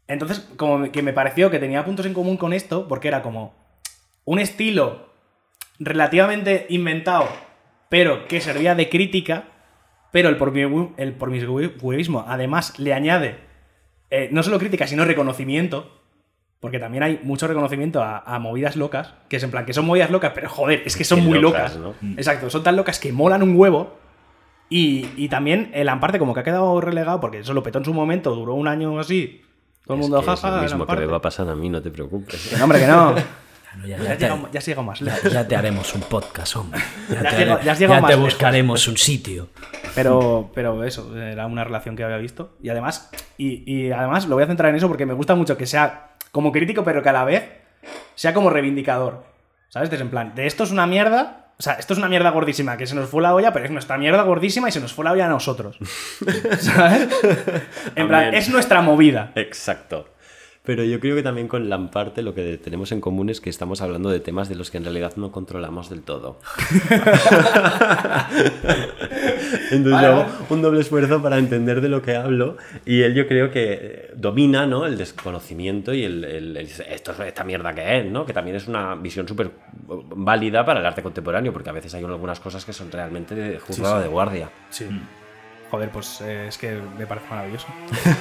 Entonces, 0.08 0.40
como 0.56 0.90
que 0.90 1.02
me 1.02 1.12
pareció 1.12 1.50
que 1.50 1.58
tenía 1.60 1.84
puntos 1.84 2.06
en 2.06 2.14
común 2.14 2.36
con 2.36 2.52
esto, 2.52 2.88
porque 2.88 3.06
era 3.08 3.22
como 3.22 3.54
un 4.24 4.38
estilo 4.40 5.05
relativamente 5.78 6.66
inventado 6.70 7.28
pero 7.88 8.26
que 8.26 8.40
servía 8.40 8.74
de 8.74 8.88
crítica, 8.88 9.44
pero 10.12 10.28
el, 10.28 10.36
el 10.96 11.12
promiscuismo 11.14 12.24
además 12.26 12.78
le 12.78 12.92
añade 12.92 13.38
eh, 14.10 14.28
no 14.32 14.42
solo 14.42 14.58
crítica, 14.58 14.86
sino 14.86 15.04
reconocimiento. 15.04 15.92
Porque 16.58 16.78
también 16.78 17.02
hay 17.02 17.20
mucho 17.22 17.46
reconocimiento 17.46 18.02
a, 18.02 18.18
a 18.18 18.38
movidas 18.38 18.76
locas, 18.76 19.14
que 19.28 19.36
es 19.36 19.42
en 19.42 19.50
plan, 19.50 19.66
que 19.66 19.74
son 19.74 19.84
movidas 19.84 20.10
locas, 20.10 20.32
pero 20.34 20.48
joder, 20.48 20.82
es 20.86 20.96
que 20.96 21.04
son 21.04 21.22
muy 21.22 21.38
locas, 21.38 21.76
locas. 21.76 22.02
¿no? 22.02 22.12
Exacto, 22.16 22.48
son 22.48 22.62
tan 22.62 22.76
locas 22.76 22.98
que 22.98 23.12
molan 23.12 23.42
un 23.42 23.56
huevo. 23.56 23.98
Y, 24.68 25.06
y 25.16 25.28
también 25.28 25.70
el 25.74 25.88
Amparte, 25.88 26.18
como 26.18 26.34
que 26.34 26.40
ha 26.40 26.44
quedado 26.44 26.80
relegado, 26.80 27.20
porque 27.20 27.40
eso 27.40 27.52
lo 27.52 27.62
petó 27.62 27.78
en 27.78 27.84
su 27.84 27.92
momento, 27.94 28.34
duró 28.34 28.54
un 28.54 28.68
año 28.68 28.98
así. 28.98 29.42
Todo 29.84 29.94
el 29.94 30.00
mundo 30.00 30.18
Es 30.18 30.24
que 30.24 30.32
es 30.32 30.40
jaja. 30.40 30.56
lo 30.56 30.62
mismo 30.62 30.86
que 30.86 30.96
me 30.96 31.06
va 31.06 31.18
a 31.18 31.22
pasar 31.22 31.48
a 31.48 31.54
mí, 31.54 31.68
no 31.68 31.80
te 31.82 31.90
preocupes. 31.90 32.48
Que 32.48 32.56
no, 32.56 32.64
hombre, 32.64 32.80
que 32.80 32.86
no. 32.86 33.14
Bueno, 33.80 33.86
ya, 33.88 33.96
Ya 33.98 34.12
has 34.12 34.18
te, 34.18 34.24
llegado- 34.24 34.48
ya 34.52 34.58
has 34.58 34.66
llegado 34.66 34.82
más 34.84 35.00
lejos. 35.00 35.22
ya- 35.22 35.30
ya 35.30 35.48
te 35.48 35.56
haremos 35.56 35.94
un 35.94 36.00
podcast, 36.02 36.56
hombre. 36.56 36.80
Ya, 37.10 37.20
te, 37.20 37.70
has 37.70 37.78
llegado 37.78 38.00
más 38.00 38.10
te 38.10 38.16
lejos. 38.16 38.32
buscaremos 38.32 38.88
un 38.88 38.96
sitio. 38.96 39.48
Pero, 39.94 40.50
pero 40.54 40.82
eso, 40.84 41.16
era 41.16 41.46
una 41.46 41.64
relación 41.64 41.96
que 41.96 42.04
había 42.04 42.16
visto. 42.18 42.56
Y 42.62 42.68
además, 42.70 43.10
y, 43.38 43.62
y 43.70 43.92
además 43.92 44.26
lo 44.26 44.34
voy 44.36 44.44
a 44.44 44.46
centrar 44.46 44.70
en 44.70 44.76
eso 44.76 44.88
porque 44.88 45.06
me 45.06 45.14
gusta 45.14 45.34
mucho 45.34 45.56
que 45.56 45.66
sea 45.66 46.10
como 46.32 46.52
crítico, 46.52 46.84
pero 46.84 47.02
que 47.02 47.08
a 47.08 47.12
la 47.12 47.24
vez 47.24 47.44
sea 48.14 48.34
como 48.34 48.50
reivindicador. 48.50 49.24
¿Sabes? 49.68 49.92
Es 49.92 50.00
en 50.00 50.10
plan, 50.10 50.34
de 50.34 50.46
esto 50.46 50.64
es 50.64 50.70
una 50.70 50.86
mierda. 50.86 51.42
O 51.58 51.62
sea, 51.62 51.74
esto 51.74 51.94
es 51.94 51.98
una 51.98 52.08
mierda 52.08 52.30
gordísima 52.30 52.76
que 52.76 52.86
se 52.86 52.94
nos 52.94 53.08
fue 53.08 53.22
la 53.22 53.34
olla, 53.34 53.50
pero 53.52 53.64
es 53.64 53.70
nuestra 53.70 53.96
mierda 53.96 54.22
gordísima 54.22 54.68
y 54.68 54.72
se 54.72 54.80
nos 54.80 54.92
fue 54.92 55.06
la 55.06 55.12
olla 55.12 55.24
a 55.24 55.28
nosotros. 55.30 55.78
¿Sabes? 56.60 57.08
En 57.94 58.08
plan, 58.08 58.34
es 58.34 58.48
nuestra 58.50 58.82
movida. 58.82 59.32
Exacto. 59.34 60.08
Pero 60.66 60.82
yo 60.84 60.98
creo 61.00 61.14
que 61.16 61.22
también 61.22 61.48
con 61.48 61.68
Lamparte 61.70 62.20
lo 62.22 62.34
que 62.34 62.58
tenemos 62.58 62.90
en 62.92 63.00
común 63.00 63.30
es 63.30 63.40
que 63.40 63.48
estamos 63.48 63.80
hablando 63.80 64.10
de 64.10 64.20
temas 64.20 64.48
de 64.48 64.56
los 64.56 64.70
que 64.70 64.78
en 64.78 64.84
realidad 64.84 65.12
no 65.16 65.30
controlamos 65.32 65.88
del 65.88 66.02
todo. 66.02 66.38
Entonces 69.70 69.92
Vale, 69.92 70.06
hago 70.08 70.26
un 70.50 70.62
doble 70.62 70.80
esfuerzo 70.80 71.22
para 71.22 71.38
entender 71.38 71.80
de 71.80 71.88
lo 71.88 72.02
que 72.02 72.16
hablo 72.16 72.56
y 72.84 73.02
él 73.02 73.14
yo 73.14 73.26
creo 73.26 73.50
que 73.50 73.78
eh, 73.80 74.10
domina 74.16 74.66
¿no? 74.66 74.86
el 74.86 74.96
desconocimiento 74.98 75.94
y 75.94 76.04
el, 76.04 76.24
el- 76.24 76.56
el- 76.56 76.66
esto 76.66 77.12
es 77.12 77.20
esta 77.20 77.44
mierda 77.44 77.72
que 77.74 77.98
es, 78.00 78.06
¿no? 78.10 78.26
que 78.26 78.32
también 78.32 78.56
es 78.56 78.66
una 78.68 78.94
visión 78.94 79.26
súper 79.28 79.50
válida 80.16 80.64
para 80.64 80.80
el 80.80 80.86
arte 80.86 81.02
contemporáneo 81.02 81.52
porque 81.52 81.70
a 81.70 81.72
veces 81.72 81.94
hay 81.94 82.04
algunas 82.04 82.40
cosas 82.40 82.64
que 82.64 82.72
son 82.72 82.90
realmente 82.90 83.34
de 83.34 83.58
juzgado 83.58 84.00
de 84.00 84.08
guardia. 84.08 84.50
Sí. 84.70 84.86
Joder, 85.70 85.90
pues 85.90 86.20
eh, 86.20 86.46
es 86.48 86.58
que 86.58 86.80
me 86.96 87.06
parece 87.06 87.26
maravilloso. 87.28 87.66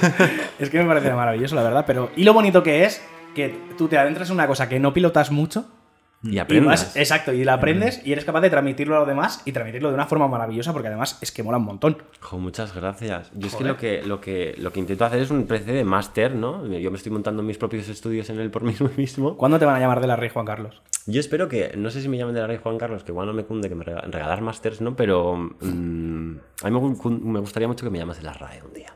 es 0.58 0.70
que 0.70 0.78
me 0.78 0.86
parece 0.86 1.12
maravilloso, 1.12 1.54
la 1.54 1.62
verdad. 1.62 1.84
Pero, 1.86 2.10
y 2.16 2.24
lo 2.24 2.32
bonito 2.32 2.62
que 2.62 2.84
es 2.84 3.02
que 3.34 3.56
tú 3.78 3.88
te 3.88 3.98
adentras 3.98 4.30
en 4.30 4.34
una 4.34 4.46
cosa 4.46 4.68
que 4.68 4.80
no 4.80 4.92
pilotas 4.92 5.30
mucho. 5.30 5.66
Y 6.30 6.34
Y 6.36 6.38
aprendes. 6.38 6.96
exacto, 6.96 7.32
y 7.32 7.44
la 7.44 7.54
aprendes 7.54 8.00
y 8.04 8.12
eres 8.12 8.24
capaz 8.24 8.40
de 8.40 8.50
transmitirlo 8.50 8.96
a 8.96 8.98
los 9.00 9.08
demás 9.08 9.42
y 9.44 9.52
transmitirlo 9.52 9.88
de 9.88 9.94
una 9.94 10.06
forma 10.06 10.28
maravillosa 10.28 10.72
porque 10.72 10.88
además 10.88 11.18
es 11.20 11.32
que 11.32 11.42
mola 11.42 11.58
un 11.58 11.64
montón. 11.64 11.98
Jo, 12.20 12.38
muchas 12.38 12.74
gracias. 12.74 13.30
Yo 13.34 13.48
es 13.48 13.54
que 13.56 13.64
lo, 13.64 13.76
que 13.76 14.02
lo 14.02 14.20
que 14.20 14.54
lo 14.58 14.72
que 14.72 14.80
intento 14.80 15.04
hacer 15.04 15.20
es 15.20 15.30
un 15.30 15.40
especie 15.40 15.72
de 15.72 15.84
máster, 15.84 16.34
¿no? 16.34 16.66
Yo 16.66 16.90
me 16.90 16.96
estoy 16.96 17.12
montando 17.12 17.42
mis 17.42 17.58
propios 17.58 17.88
estudios 17.88 18.28
en 18.30 18.40
él 18.40 18.50
por 18.50 18.62
mí 18.64 18.74
mismo. 18.96 19.36
¿Cuándo 19.36 19.58
te 19.58 19.64
van 19.64 19.76
a 19.76 19.80
llamar 19.80 20.00
de 20.00 20.06
la 20.06 20.16
Rey 20.16 20.28
Juan 20.30 20.46
Carlos? 20.46 20.82
Yo 21.06 21.20
espero 21.20 21.48
que, 21.48 21.72
no 21.76 21.90
sé 21.90 22.02
si 22.02 22.08
me 22.08 22.16
llamen 22.18 22.34
de 22.34 22.40
la 22.40 22.46
Rey 22.48 22.58
Juan 22.60 22.78
Carlos, 22.78 23.04
que 23.04 23.12
igual 23.12 23.26
no 23.28 23.32
me 23.32 23.44
cunde 23.44 23.68
que 23.68 23.74
me 23.76 23.84
rega- 23.84 24.02
regalar 24.10 24.40
másters, 24.42 24.80
¿no? 24.80 24.96
Pero 24.96 25.36
mm, 25.36 26.36
a 26.64 26.70
mí 26.70 26.80
me, 26.80 27.10
me 27.32 27.40
gustaría 27.40 27.68
mucho 27.68 27.84
que 27.86 27.90
me 27.90 27.98
llamas 27.98 28.16
de 28.18 28.24
la 28.24 28.32
RAE 28.32 28.62
un 28.62 28.72
día. 28.72 28.92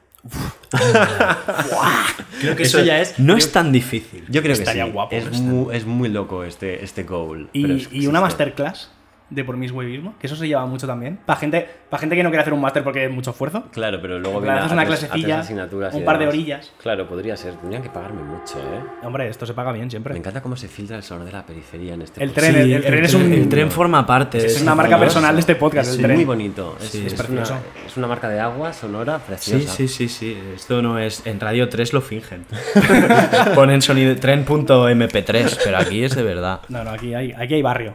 Creo 2.40 2.56
que 2.56 2.62
Eso 2.62 2.78
eso, 2.78 2.86
ya 2.86 3.00
es- 3.00 3.18
No 3.18 3.36
es 3.36 3.52
tan 3.52 3.72
difícil. 3.72 4.24
Yo 4.28 4.42
creo 4.42 4.54
que 4.54 4.60
Estaría 4.62 4.84
sí. 4.86 4.90
guapo, 4.92 5.14
es, 5.14 5.40
muy, 5.40 5.74
es 5.76 5.84
muy 5.86 6.08
loco 6.08 6.44
este, 6.44 6.84
este 6.84 7.02
goal. 7.04 7.48
Y, 7.52 7.62
pero 7.62 7.74
y 7.74 7.76
existe. 7.78 8.08
una 8.08 8.20
masterclass 8.20 8.90
de 9.30 9.44
por 9.44 9.56
mis 9.56 9.70
huevismo, 9.70 10.14
que 10.18 10.26
eso 10.26 10.36
se 10.36 10.46
lleva 10.48 10.66
mucho 10.66 10.86
también. 10.86 11.18
Para 11.24 11.38
gente, 11.38 11.68
para 11.88 12.00
gente 12.00 12.16
que 12.16 12.22
no 12.22 12.30
quiere 12.30 12.42
hacer 12.42 12.52
un 12.52 12.60
máster 12.60 12.82
porque 12.82 13.04
es 13.04 13.10
mucho 13.10 13.30
esfuerzo. 13.30 13.64
Claro, 13.72 13.98
pero 14.02 14.18
luego 14.18 14.40
viene 14.40 14.58
haces 14.58 14.70
a 14.72 14.74
una 14.74 14.84
clasecilla, 14.84 15.38
asignaturas 15.40 15.94
un 15.94 16.04
par 16.04 16.18
de 16.18 16.26
orillas. 16.26 16.72
Claro, 16.82 17.06
podría 17.08 17.36
ser. 17.36 17.54
Tendrían 17.54 17.82
que 17.82 17.90
pagarme 17.90 18.22
mucho, 18.22 18.58
¿eh? 18.58 18.82
Hombre, 19.06 19.28
esto 19.28 19.46
se 19.46 19.54
paga 19.54 19.72
bien 19.72 19.88
siempre. 19.90 20.12
Me 20.12 20.18
encanta 20.18 20.42
cómo 20.42 20.56
se 20.56 20.66
filtra 20.68 20.96
el 20.96 21.02
sonoro 21.02 21.26
de 21.26 21.32
la 21.32 21.46
periferia 21.46 21.94
en 21.94 22.02
este 22.02 22.22
El 22.22 22.30
podcast. 22.30 22.46
tren, 22.50 22.62
el- 22.62 22.72
el 22.72 22.82
tren 22.84 23.04
es 23.04 23.14
un- 23.14 23.32
el 23.32 23.48
tren 23.48 23.70
forma 23.70 24.04
parte. 24.06 24.38
Es 24.44 24.60
una 24.62 24.74
marca 24.74 24.98
personal 24.98 25.34
de 25.36 25.40
este 25.40 25.54
podcast, 25.54 25.90
Es 25.90 25.96
el 25.96 26.02
tren. 26.02 26.16
muy 26.16 26.24
bonito. 26.24 26.76
Es, 26.80 26.88
Sí, 26.88 26.98
es 27.06 27.12
es 27.12 27.20
una, 27.20 27.28
precioso. 27.28 27.54
es 27.86 27.96
una 27.96 28.06
marca 28.08 28.28
de 28.28 28.40
agua 28.40 28.72
sonora 28.72 29.18
Sí, 29.18 29.24
preciosa. 29.28 29.74
sí, 29.74 29.88
sí, 29.88 30.08
sí. 30.08 30.36
Esto 30.54 30.82
no 30.82 30.98
es. 30.98 31.24
En 31.26 31.38
Radio 31.38 31.68
3 31.68 31.92
lo 31.92 32.00
fingen. 32.00 32.44
Ponen 33.54 33.80
sonido 33.82 34.14
tren.mp3, 34.16 35.58
pero 35.64 35.78
aquí 35.78 36.02
es 36.04 36.14
de 36.16 36.22
verdad. 36.22 36.60
No, 36.68 36.82
no, 36.84 36.90
aquí 36.90 37.14
hay, 37.14 37.32
aquí 37.32 37.54
hay 37.54 37.62
barrio. 37.62 37.94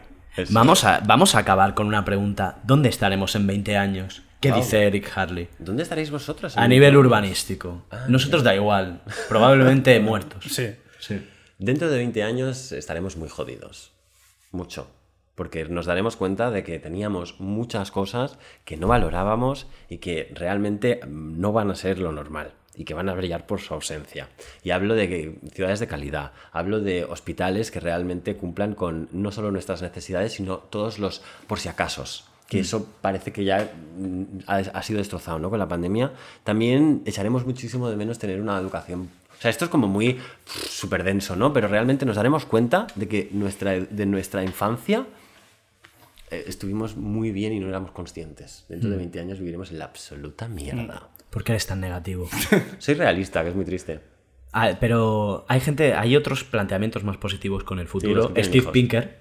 Vamos 0.50 0.84
a, 0.84 1.00
vamos 1.04 1.34
a 1.34 1.38
acabar 1.40 1.74
con 1.74 1.86
una 1.86 2.04
pregunta. 2.04 2.58
¿Dónde 2.64 2.88
estaremos 2.88 3.34
en 3.36 3.46
20 3.46 3.76
años? 3.76 4.22
¿Qué 4.40 4.50
Wow. 4.50 4.58
dice 4.60 4.82
Eric 4.86 5.10
Harley? 5.16 5.48
¿Dónde 5.58 5.82
estaréis 5.82 6.10
vosotros? 6.10 6.56
A 6.56 6.68
nivel 6.68 6.96
urbanístico. 6.96 7.84
Nosotros 8.08 8.42
da 8.42 8.54
igual. 8.54 9.00
Probablemente 9.28 9.98
muertos. 10.00 10.44
Sí. 10.44 10.74
Sí. 11.00 11.26
Dentro 11.58 11.88
de 11.88 11.96
20 11.96 12.22
años 12.22 12.72
estaremos 12.72 13.16
muy 13.16 13.28
jodidos. 13.28 13.92
Mucho. 14.52 14.88
Porque 15.34 15.64
nos 15.66 15.86
daremos 15.86 16.16
cuenta 16.16 16.50
de 16.50 16.64
que 16.64 16.78
teníamos 16.78 17.40
muchas 17.40 17.90
cosas 17.90 18.38
que 18.64 18.76
no 18.76 18.88
valorábamos 18.88 19.66
y 19.88 19.98
que 19.98 20.32
realmente 20.34 21.00
no 21.08 21.52
van 21.52 21.70
a 21.70 21.74
ser 21.74 21.98
lo 21.98 22.12
normal 22.12 22.52
y 22.76 22.84
que 22.84 22.94
van 22.94 23.08
a 23.08 23.14
brillar 23.14 23.46
por 23.46 23.60
su 23.60 23.74
ausencia. 23.74 24.28
Y 24.62 24.70
hablo 24.70 24.94
de 24.94 25.38
ciudades 25.52 25.80
de 25.80 25.86
calidad, 25.86 26.32
hablo 26.52 26.80
de 26.80 27.04
hospitales 27.04 27.70
que 27.70 27.80
realmente 27.80 28.36
cumplan 28.36 28.74
con 28.74 29.08
no 29.12 29.32
solo 29.32 29.50
nuestras 29.50 29.82
necesidades, 29.82 30.34
sino 30.34 30.58
todos 30.58 30.98
los 30.98 31.22
por 31.46 31.58
si 31.58 31.68
acasos. 31.68 32.26
Que 32.48 32.60
eso 32.60 32.86
parece 33.00 33.32
que 33.32 33.44
ya 33.44 33.72
mm, 33.98 34.22
ha, 34.46 34.56
ha 34.58 34.82
sido 34.82 34.98
destrozado 34.98 35.40
¿no? 35.40 35.50
con 35.50 35.58
la 35.58 35.66
pandemia. 35.66 36.12
También 36.44 37.02
echaremos 37.04 37.44
muchísimo 37.44 37.90
de 37.90 37.96
menos 37.96 38.20
tener 38.20 38.40
una 38.40 38.56
educación 38.56 39.10
o 39.38 39.42
sea, 39.42 39.50
esto 39.50 39.66
es 39.66 39.70
como 39.70 39.86
muy 39.86 40.18
súper 40.46 41.04
denso, 41.04 41.36
¿no? 41.36 41.52
Pero 41.52 41.68
realmente 41.68 42.06
nos 42.06 42.16
daremos 42.16 42.46
cuenta 42.46 42.86
de 42.94 43.06
que 43.06 43.28
nuestra, 43.32 43.72
de 43.72 44.06
nuestra 44.06 44.42
infancia 44.42 45.06
eh, 46.30 46.44
estuvimos 46.46 46.96
muy 46.96 47.32
bien 47.32 47.52
y 47.52 47.60
no 47.60 47.68
éramos 47.68 47.90
conscientes. 47.90 48.64
Dentro 48.68 48.90
de 48.90 48.96
20 48.96 49.20
años 49.20 49.38
viviremos 49.38 49.70
en 49.70 49.78
la 49.78 49.84
absoluta 49.84 50.48
mierda. 50.48 51.08
¿Por 51.36 51.44
qué 51.44 51.52
eres 51.52 51.66
tan 51.66 51.82
negativo? 51.82 52.30
Soy 52.78 52.94
realista, 52.94 53.42
que 53.42 53.50
es 53.50 53.54
muy 53.54 53.66
triste. 53.66 54.00
Ah, 54.54 54.70
pero 54.80 55.44
hay 55.50 55.60
gente, 55.60 55.92
hay 55.92 56.16
otros 56.16 56.44
planteamientos 56.44 57.04
más 57.04 57.18
positivos 57.18 57.62
con 57.62 57.78
el 57.78 57.88
futuro. 57.88 58.32
Steve 58.38 58.56
hijos. 58.56 58.72
Pinker. 58.72 59.18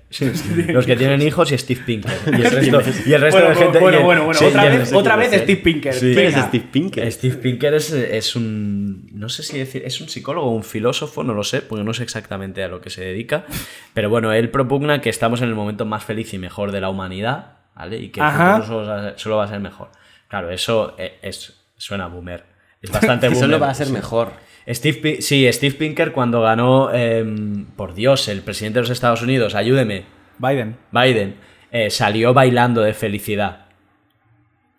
los 0.70 0.86
que 0.86 0.95
tienen 0.95 1.22
hijos 1.22 1.51
y 1.51 1.57
Steve 1.57 1.82
Pinker. 1.86 2.13
Y 2.28 2.41
el 2.41 2.51
resto, 2.51 2.82
y 3.05 3.11
el 3.11 3.20
resto 3.20 3.41
Bueno, 3.41 3.49
de 3.49 3.61
gente. 3.61 3.80
bueno, 3.80 4.01
bueno, 4.03 4.24
bueno, 4.24 4.39
sí, 4.39 4.45
otra 4.45 4.63
vez, 4.63 4.93
otra 4.93 5.26
Steve. 5.26 5.57
Pinker. 5.57 5.93
Sí. 5.93 6.13
¿Quién 6.13 6.28
es. 6.28 6.36
Steve 6.36 6.68
Pinker? 6.72 7.11
Steve 7.11 7.36
Pinker 7.36 7.74
es, 7.74 7.91
es 7.91 8.36
un. 8.38 9.09
No 9.11 9.28
sé 9.28 9.43
si 9.43 9.57
decir. 9.57 9.84
Es 9.84 9.99
un 9.99 10.07
psicólogo 10.07 10.47
o 10.47 10.51
un 10.51 10.63
filósofo, 10.63 11.22
no 11.22 11.34
lo 11.34 11.43
sé, 11.43 11.63
porque 11.63 11.84
no 11.84 11.93
sé 11.93 12.03
exactamente 12.03 12.63
a 12.63 12.70
lo 12.70 12.80
que 12.80 12.91
se 12.91 13.03
dedica. 13.03 13.45
Pero 13.93 14.09
bueno, 14.09 14.32
él 14.32 14.49
propugna 14.51 15.01
que 15.01 15.09
estamos 15.09 15.41
en 15.41 15.49
el 15.49 15.55
momento 15.55 15.84
más 15.84 16.05
feliz 16.05 16.34
y 16.34 16.38
mejor 16.38 16.72
de 16.72 16.80
la 16.80 16.88
humanidad, 16.88 17.57
¿vale? 17.76 17.97
Y 17.97 18.07
que 18.07 18.22
el 18.22 18.32
futuro 18.32 18.66
solo 18.66 18.88
va, 18.88 18.99
a 18.99 19.03
ser, 19.03 19.20
solo 19.20 19.36
va 19.36 19.43
a 19.43 19.47
ser 19.49 19.59
mejor. 19.59 19.89
Claro, 20.30 20.49
eso 20.49 20.95
eh, 20.97 21.20
es, 21.22 21.64
suena 21.78 22.07
boomer. 22.07 22.43
Es 22.82 22.91
bastante 22.91 23.28
boomer. 23.28 23.39
solo 23.43 23.59
va 23.59 23.69
a 23.69 23.73
ser 23.73 23.88
sí. 23.88 23.93
mejor. 23.93 24.32
Steve, 24.67 25.21
sí, 25.21 25.47
Steve 25.51 25.76
Pinker 25.76 26.11
cuando 26.11 26.41
ganó, 26.41 26.91
em, 26.93 27.65
por 27.76 27.93
Dios, 27.93 28.28
el 28.28 28.41
presidente 28.41 28.78
de 28.80 28.82
los 28.84 28.89
Estados 28.89 29.21
Unidos, 29.21 29.53
ayúdeme, 29.53 30.05
Biden. 30.39 30.78
Biden, 30.91 31.36
eh, 31.71 31.89
salió 31.91 32.34
bailando 32.34 32.82
de 32.82 32.93
felicidad. 32.93 33.65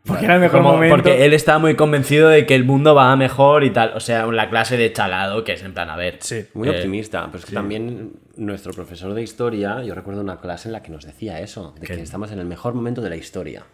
Porque 0.05 0.25
era 0.25 0.35
el 0.35 0.41
mejor 0.41 0.61
Como- 0.61 0.75
momento. 0.75 0.95
Porque 0.97 1.25
él 1.25 1.33
estaba 1.33 1.59
muy 1.59 1.75
convencido 1.75 2.29
de 2.29 2.47
que 2.47 2.55
el 2.55 2.65
mundo 2.65 2.95
va 2.95 3.11
a 3.11 3.17
mejor 3.17 3.65
y 3.65 3.71
tal. 3.71 3.93
O 3.97 4.01
sea, 4.01 4.25
la 4.27 4.49
clase 4.49 4.77
de 4.77 4.93
chalado 4.93 5.43
que 5.43 5.53
es 5.55 5.63
en 5.65 5.75
plan, 5.75 5.91
a 5.91 5.97
ver. 5.97 6.19
Sí. 6.21 6.47
Muy 6.55 6.69
eh, 6.69 6.73
optimista, 6.73 7.27
pero 7.27 7.39
es 7.39 7.45
que 7.47 7.53
también 7.53 8.13
nuestro 8.37 8.73
profesor 8.73 9.15
de 9.15 9.23
historia, 9.23 9.83
yo 9.83 9.95
recuerdo 9.97 10.21
una 10.21 10.41
clase 10.41 10.69
en 10.69 10.73
la 10.75 10.83
que 10.83 10.93
nos 10.93 11.05
decía 11.05 11.41
eso, 11.41 11.75
de 11.81 11.87
que 11.89 12.01
estamos 12.01 12.31
en 12.31 12.39
el 12.39 12.47
mejor 12.47 12.75
momento 12.75 13.01
de 13.01 13.11
la 13.11 13.17
historia. 13.17 13.65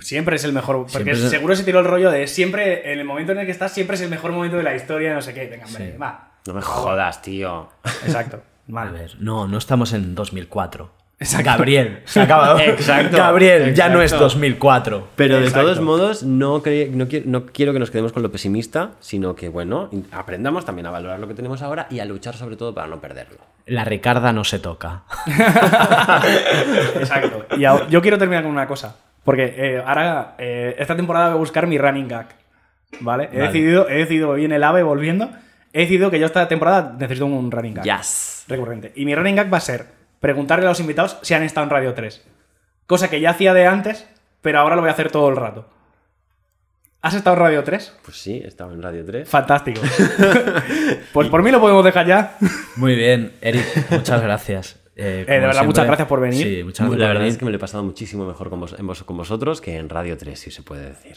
Siempre 0.00 0.36
es 0.36 0.44
el 0.44 0.52
mejor. 0.52 0.76
Porque 0.76 0.90
Siempre 0.92 1.12
es- 1.14 1.30
seguro 1.30 1.54
se 1.56 1.64
tiró 1.64 1.78
el 1.80 1.84
rollo 1.86 2.10
de 2.10 2.26
siempre, 2.26 2.92
en 2.92 2.98
el 2.98 3.04
momento 3.04 3.32
en 3.32 3.38
el 3.38 3.46
que 3.46 3.52
estás, 3.52 3.72
siempre 3.72 3.96
es 3.96 4.02
el 4.02 4.10
mejor 4.10 4.32
momento 4.32 4.56
de 4.56 4.62
la 4.62 4.74
historia, 4.74 5.14
no 5.14 5.22
sé 5.22 5.34
qué. 5.34 5.46
Venga, 5.46 5.66
hombre, 5.66 5.96
va. 6.00 6.30
No 6.46 6.54
me 6.54 6.62
jodas, 6.62 7.20
tío. 7.22 7.68
Exacto. 8.04 8.42
A 8.76 8.84
ver, 8.84 9.16
no, 9.18 9.48
no 9.48 9.56
estamos 9.58 9.92
en 9.94 10.14
2004. 10.14 10.90
Exacto. 11.20 11.46
Gabriel, 11.46 12.02
se 12.04 12.20
acaba. 12.20 12.62
Exacto, 12.62 13.16
Gabriel, 13.16 13.74
ya 13.74 13.88
no 13.88 14.00
es 14.02 14.12
exacto. 14.12 14.24
2004. 14.26 15.08
Pero 15.16 15.36
de 15.40 15.46
Exacto. 15.46 15.62
todos 15.62 15.80
modos, 15.80 16.22
no, 16.22 16.58
no, 16.58 16.62
quiero, 17.08 17.24
no 17.26 17.46
quiero 17.46 17.72
que 17.72 17.78
nos 17.80 17.90
quedemos 17.90 18.12
con 18.12 18.22
lo 18.22 18.30
pesimista, 18.30 18.90
sino 19.00 19.34
que, 19.34 19.48
bueno, 19.48 19.90
aprendamos 20.12 20.64
también 20.64 20.86
a 20.86 20.90
valorar 20.90 21.18
lo 21.18 21.26
que 21.26 21.34
tenemos 21.34 21.60
ahora 21.62 21.86
y 21.90 21.98
a 22.00 22.04
luchar 22.04 22.36
sobre 22.36 22.54
todo 22.56 22.72
para 22.74 22.86
no 22.86 23.00
perderlo. 23.00 23.38
La 23.66 23.84
Ricarda 23.84 24.32
no 24.32 24.44
se 24.44 24.58
toca. 24.60 25.02
Exacto. 27.00 27.46
Y 27.56 27.60
yo 27.60 28.02
quiero 28.02 28.18
terminar 28.18 28.42
con 28.44 28.52
una 28.52 28.66
cosa. 28.66 28.96
Porque 29.28 29.54
eh, 29.58 29.82
ahora, 29.84 30.36
eh, 30.38 30.74
esta 30.78 30.96
temporada 30.96 31.26
voy 31.26 31.34
a 31.34 31.38
buscar 31.40 31.66
mi 31.66 31.76
running 31.76 32.08
gag. 32.08 32.28
¿Vale? 33.00 33.24
He, 33.24 33.36
Vale. 33.36 33.46
Decidido, 33.48 33.86
he 33.86 33.96
decidido, 33.96 34.32
viene 34.32 34.56
el 34.56 34.64
ave 34.64 34.82
volviendo. 34.82 35.28
He 35.74 35.80
decidido 35.80 36.10
que 36.10 36.18
yo 36.18 36.24
esta 36.24 36.48
temporada 36.48 36.96
necesito 36.98 37.26
un 37.26 37.50
running 37.50 37.74
gag. 37.74 37.84
Yes. 37.84 38.46
Recurrente. 38.48 38.90
Y 38.94 39.04
mi 39.04 39.14
running 39.14 39.36
gag 39.36 39.52
va 39.52 39.58
a 39.58 39.60
ser 39.60 39.84
preguntarle 40.18 40.64
a 40.64 40.70
los 40.70 40.80
invitados 40.80 41.18
si 41.20 41.34
han 41.34 41.42
estado 41.42 41.64
en 41.64 41.70
Radio 41.70 41.92
3. 41.92 42.24
Cosa 42.86 43.10
que 43.10 43.20
ya 43.20 43.28
hacía 43.32 43.52
de 43.52 43.66
antes, 43.66 44.08
pero 44.40 44.60
ahora 44.60 44.76
lo 44.76 44.80
voy 44.80 44.88
a 44.88 44.94
hacer 44.94 45.10
todo 45.10 45.28
el 45.28 45.36
rato. 45.36 45.68
¿Has 47.02 47.12
estado 47.12 47.36
en 47.36 47.42
Radio 47.42 47.64
3? 47.64 47.98
Pues 48.06 48.16
sí, 48.16 48.40
estaba 48.42 48.72
en 48.72 48.80
Radio 48.80 49.04
3. 49.04 49.28
Fantástico. 49.28 49.82
pues 51.12 51.28
por 51.28 51.42
mí 51.42 51.50
lo 51.50 51.60
podemos 51.60 51.84
dejar 51.84 52.06
ya. 52.06 52.38
Muy 52.76 52.94
bien, 52.94 53.34
Eric, 53.42 53.90
muchas 53.90 54.22
gracias. 54.22 54.80
Eh, 55.00 55.02
de 55.04 55.24
como 55.24 55.26
verdad, 55.38 55.52
siempre- 55.52 55.66
muchas 55.68 55.86
gracias 55.86 56.08
por 56.08 56.20
venir. 56.20 56.46
Sí, 56.58 56.64
muchas 56.64 56.90
La 56.90 57.06
verdad 57.08 57.26
es 57.26 57.38
que 57.38 57.44
me 57.44 57.50
lo 57.52 57.56
he 57.56 57.60
pasado 57.60 57.84
muchísimo 57.84 58.26
mejor 58.26 58.50
con, 58.50 58.58
vos- 58.60 58.74
en 58.76 58.86
vos- 58.86 59.04
con 59.04 59.16
vosotros 59.16 59.60
que 59.60 59.76
en 59.76 59.88
Radio 59.88 60.16
3, 60.18 60.38
si 60.38 60.50
se 60.50 60.62
puede 60.62 60.86
decir. 60.88 61.16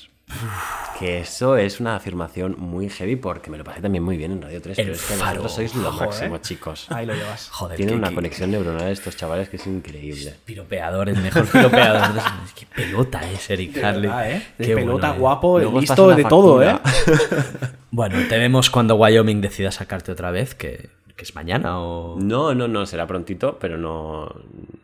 Que 0.99 1.19
eso 1.19 1.57
es 1.57 1.79
una 1.81 1.95
afirmación 1.95 2.55
muy 2.57 2.89
heavy 2.89 3.15
porque 3.17 3.49
me 3.49 3.57
lo 3.57 3.63
pasé 3.63 3.81
también 3.81 4.03
muy 4.03 4.15
bien 4.17 4.31
en 4.31 4.41
Radio 4.41 4.61
3. 4.61 4.77
El 4.79 4.85
pero 4.85 4.95
es 4.95 5.01
que 5.01 5.13
faro. 5.15 5.41
vosotros 5.41 5.53
sois 5.71 5.75
lo 5.83 5.91
Joder. 5.91 6.07
máximo, 6.07 6.37
chicos. 6.37 6.85
Ahí 6.91 7.05
lo 7.05 7.13
llevas. 7.15 7.49
Joder, 7.49 7.75
Tienen 7.75 7.95
una 7.95 8.13
conexión 8.13 8.51
neuronal 8.51 8.87
estos 8.91 9.17
chavales 9.17 9.49
que 9.49 9.57
es 9.57 9.65
increíble. 9.67 10.35
Piropeador, 10.45 11.09
el 11.09 11.17
mejor 11.17 11.47
piropeador. 11.47 12.21
Qué 12.55 12.65
pelota 12.67 13.19
es 13.29 13.49
Eric 13.49 13.83
Harley. 13.83 14.03
verdad, 14.09 14.31
¿eh? 14.31 14.47
Qué 14.57 14.75
pelota, 14.75 15.07
bueno, 15.07 15.15
eh. 15.15 15.19
guapo, 15.19 15.47
os 15.53 15.81
listo, 15.81 16.07
de 16.15 16.23
todo, 16.23 16.61
¿eh? 16.63 16.77
Bueno, 17.93 18.15
te 18.29 18.37
vemos 18.37 18.69
cuando 18.69 18.95
Wyoming 18.95 19.41
decida 19.41 19.69
sacarte 19.69 20.13
otra 20.13 20.31
vez, 20.31 20.55
que, 20.55 20.89
que 21.21 21.25
es 21.25 21.35
mañana 21.35 21.79
o... 21.79 22.17
No, 22.19 22.55
no, 22.55 22.67
no, 22.67 22.83
será 22.87 23.05
prontito, 23.05 23.59
pero 23.61 23.77
no, 23.77 24.27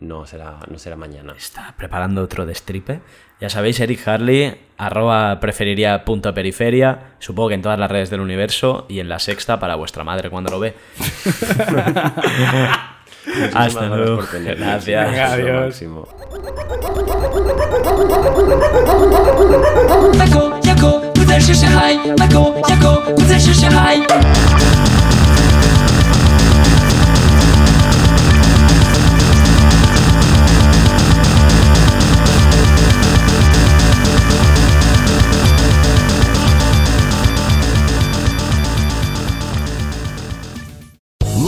no, 0.01 0.27
será, 0.27 0.59
no 0.69 0.77
será 0.77 0.95
mañana. 0.95 1.33
Está 1.35 1.73
preparando 1.75 2.21
otro 2.21 2.45
destripe. 2.45 2.99
Ya 3.41 3.49
sabéis, 3.49 3.79
Eric 3.79 4.07
Harley, 4.07 4.55
arroba 4.77 5.39
preferiría 5.39 6.05
punto 6.05 6.31
periferia, 6.35 7.15
supongo 7.17 7.49
que 7.49 7.55
en 7.55 7.63
todas 7.63 7.79
las 7.79 7.89
redes 7.89 8.11
del 8.11 8.19
universo 8.19 8.85
y 8.87 8.99
en 8.99 9.09
la 9.09 9.17
sexta 9.17 9.59
para 9.59 9.73
vuestra 9.73 10.03
madre 10.03 10.29
cuando 10.29 10.51
lo 10.51 10.59
ve. 10.59 10.75
Hasta 13.55 13.87
gracias 13.87 13.89
luego. 13.89 14.21
Gracias. 14.31 15.09
Venga, 15.09 15.33
adiós. 15.33 15.65
máximo. 15.65 16.07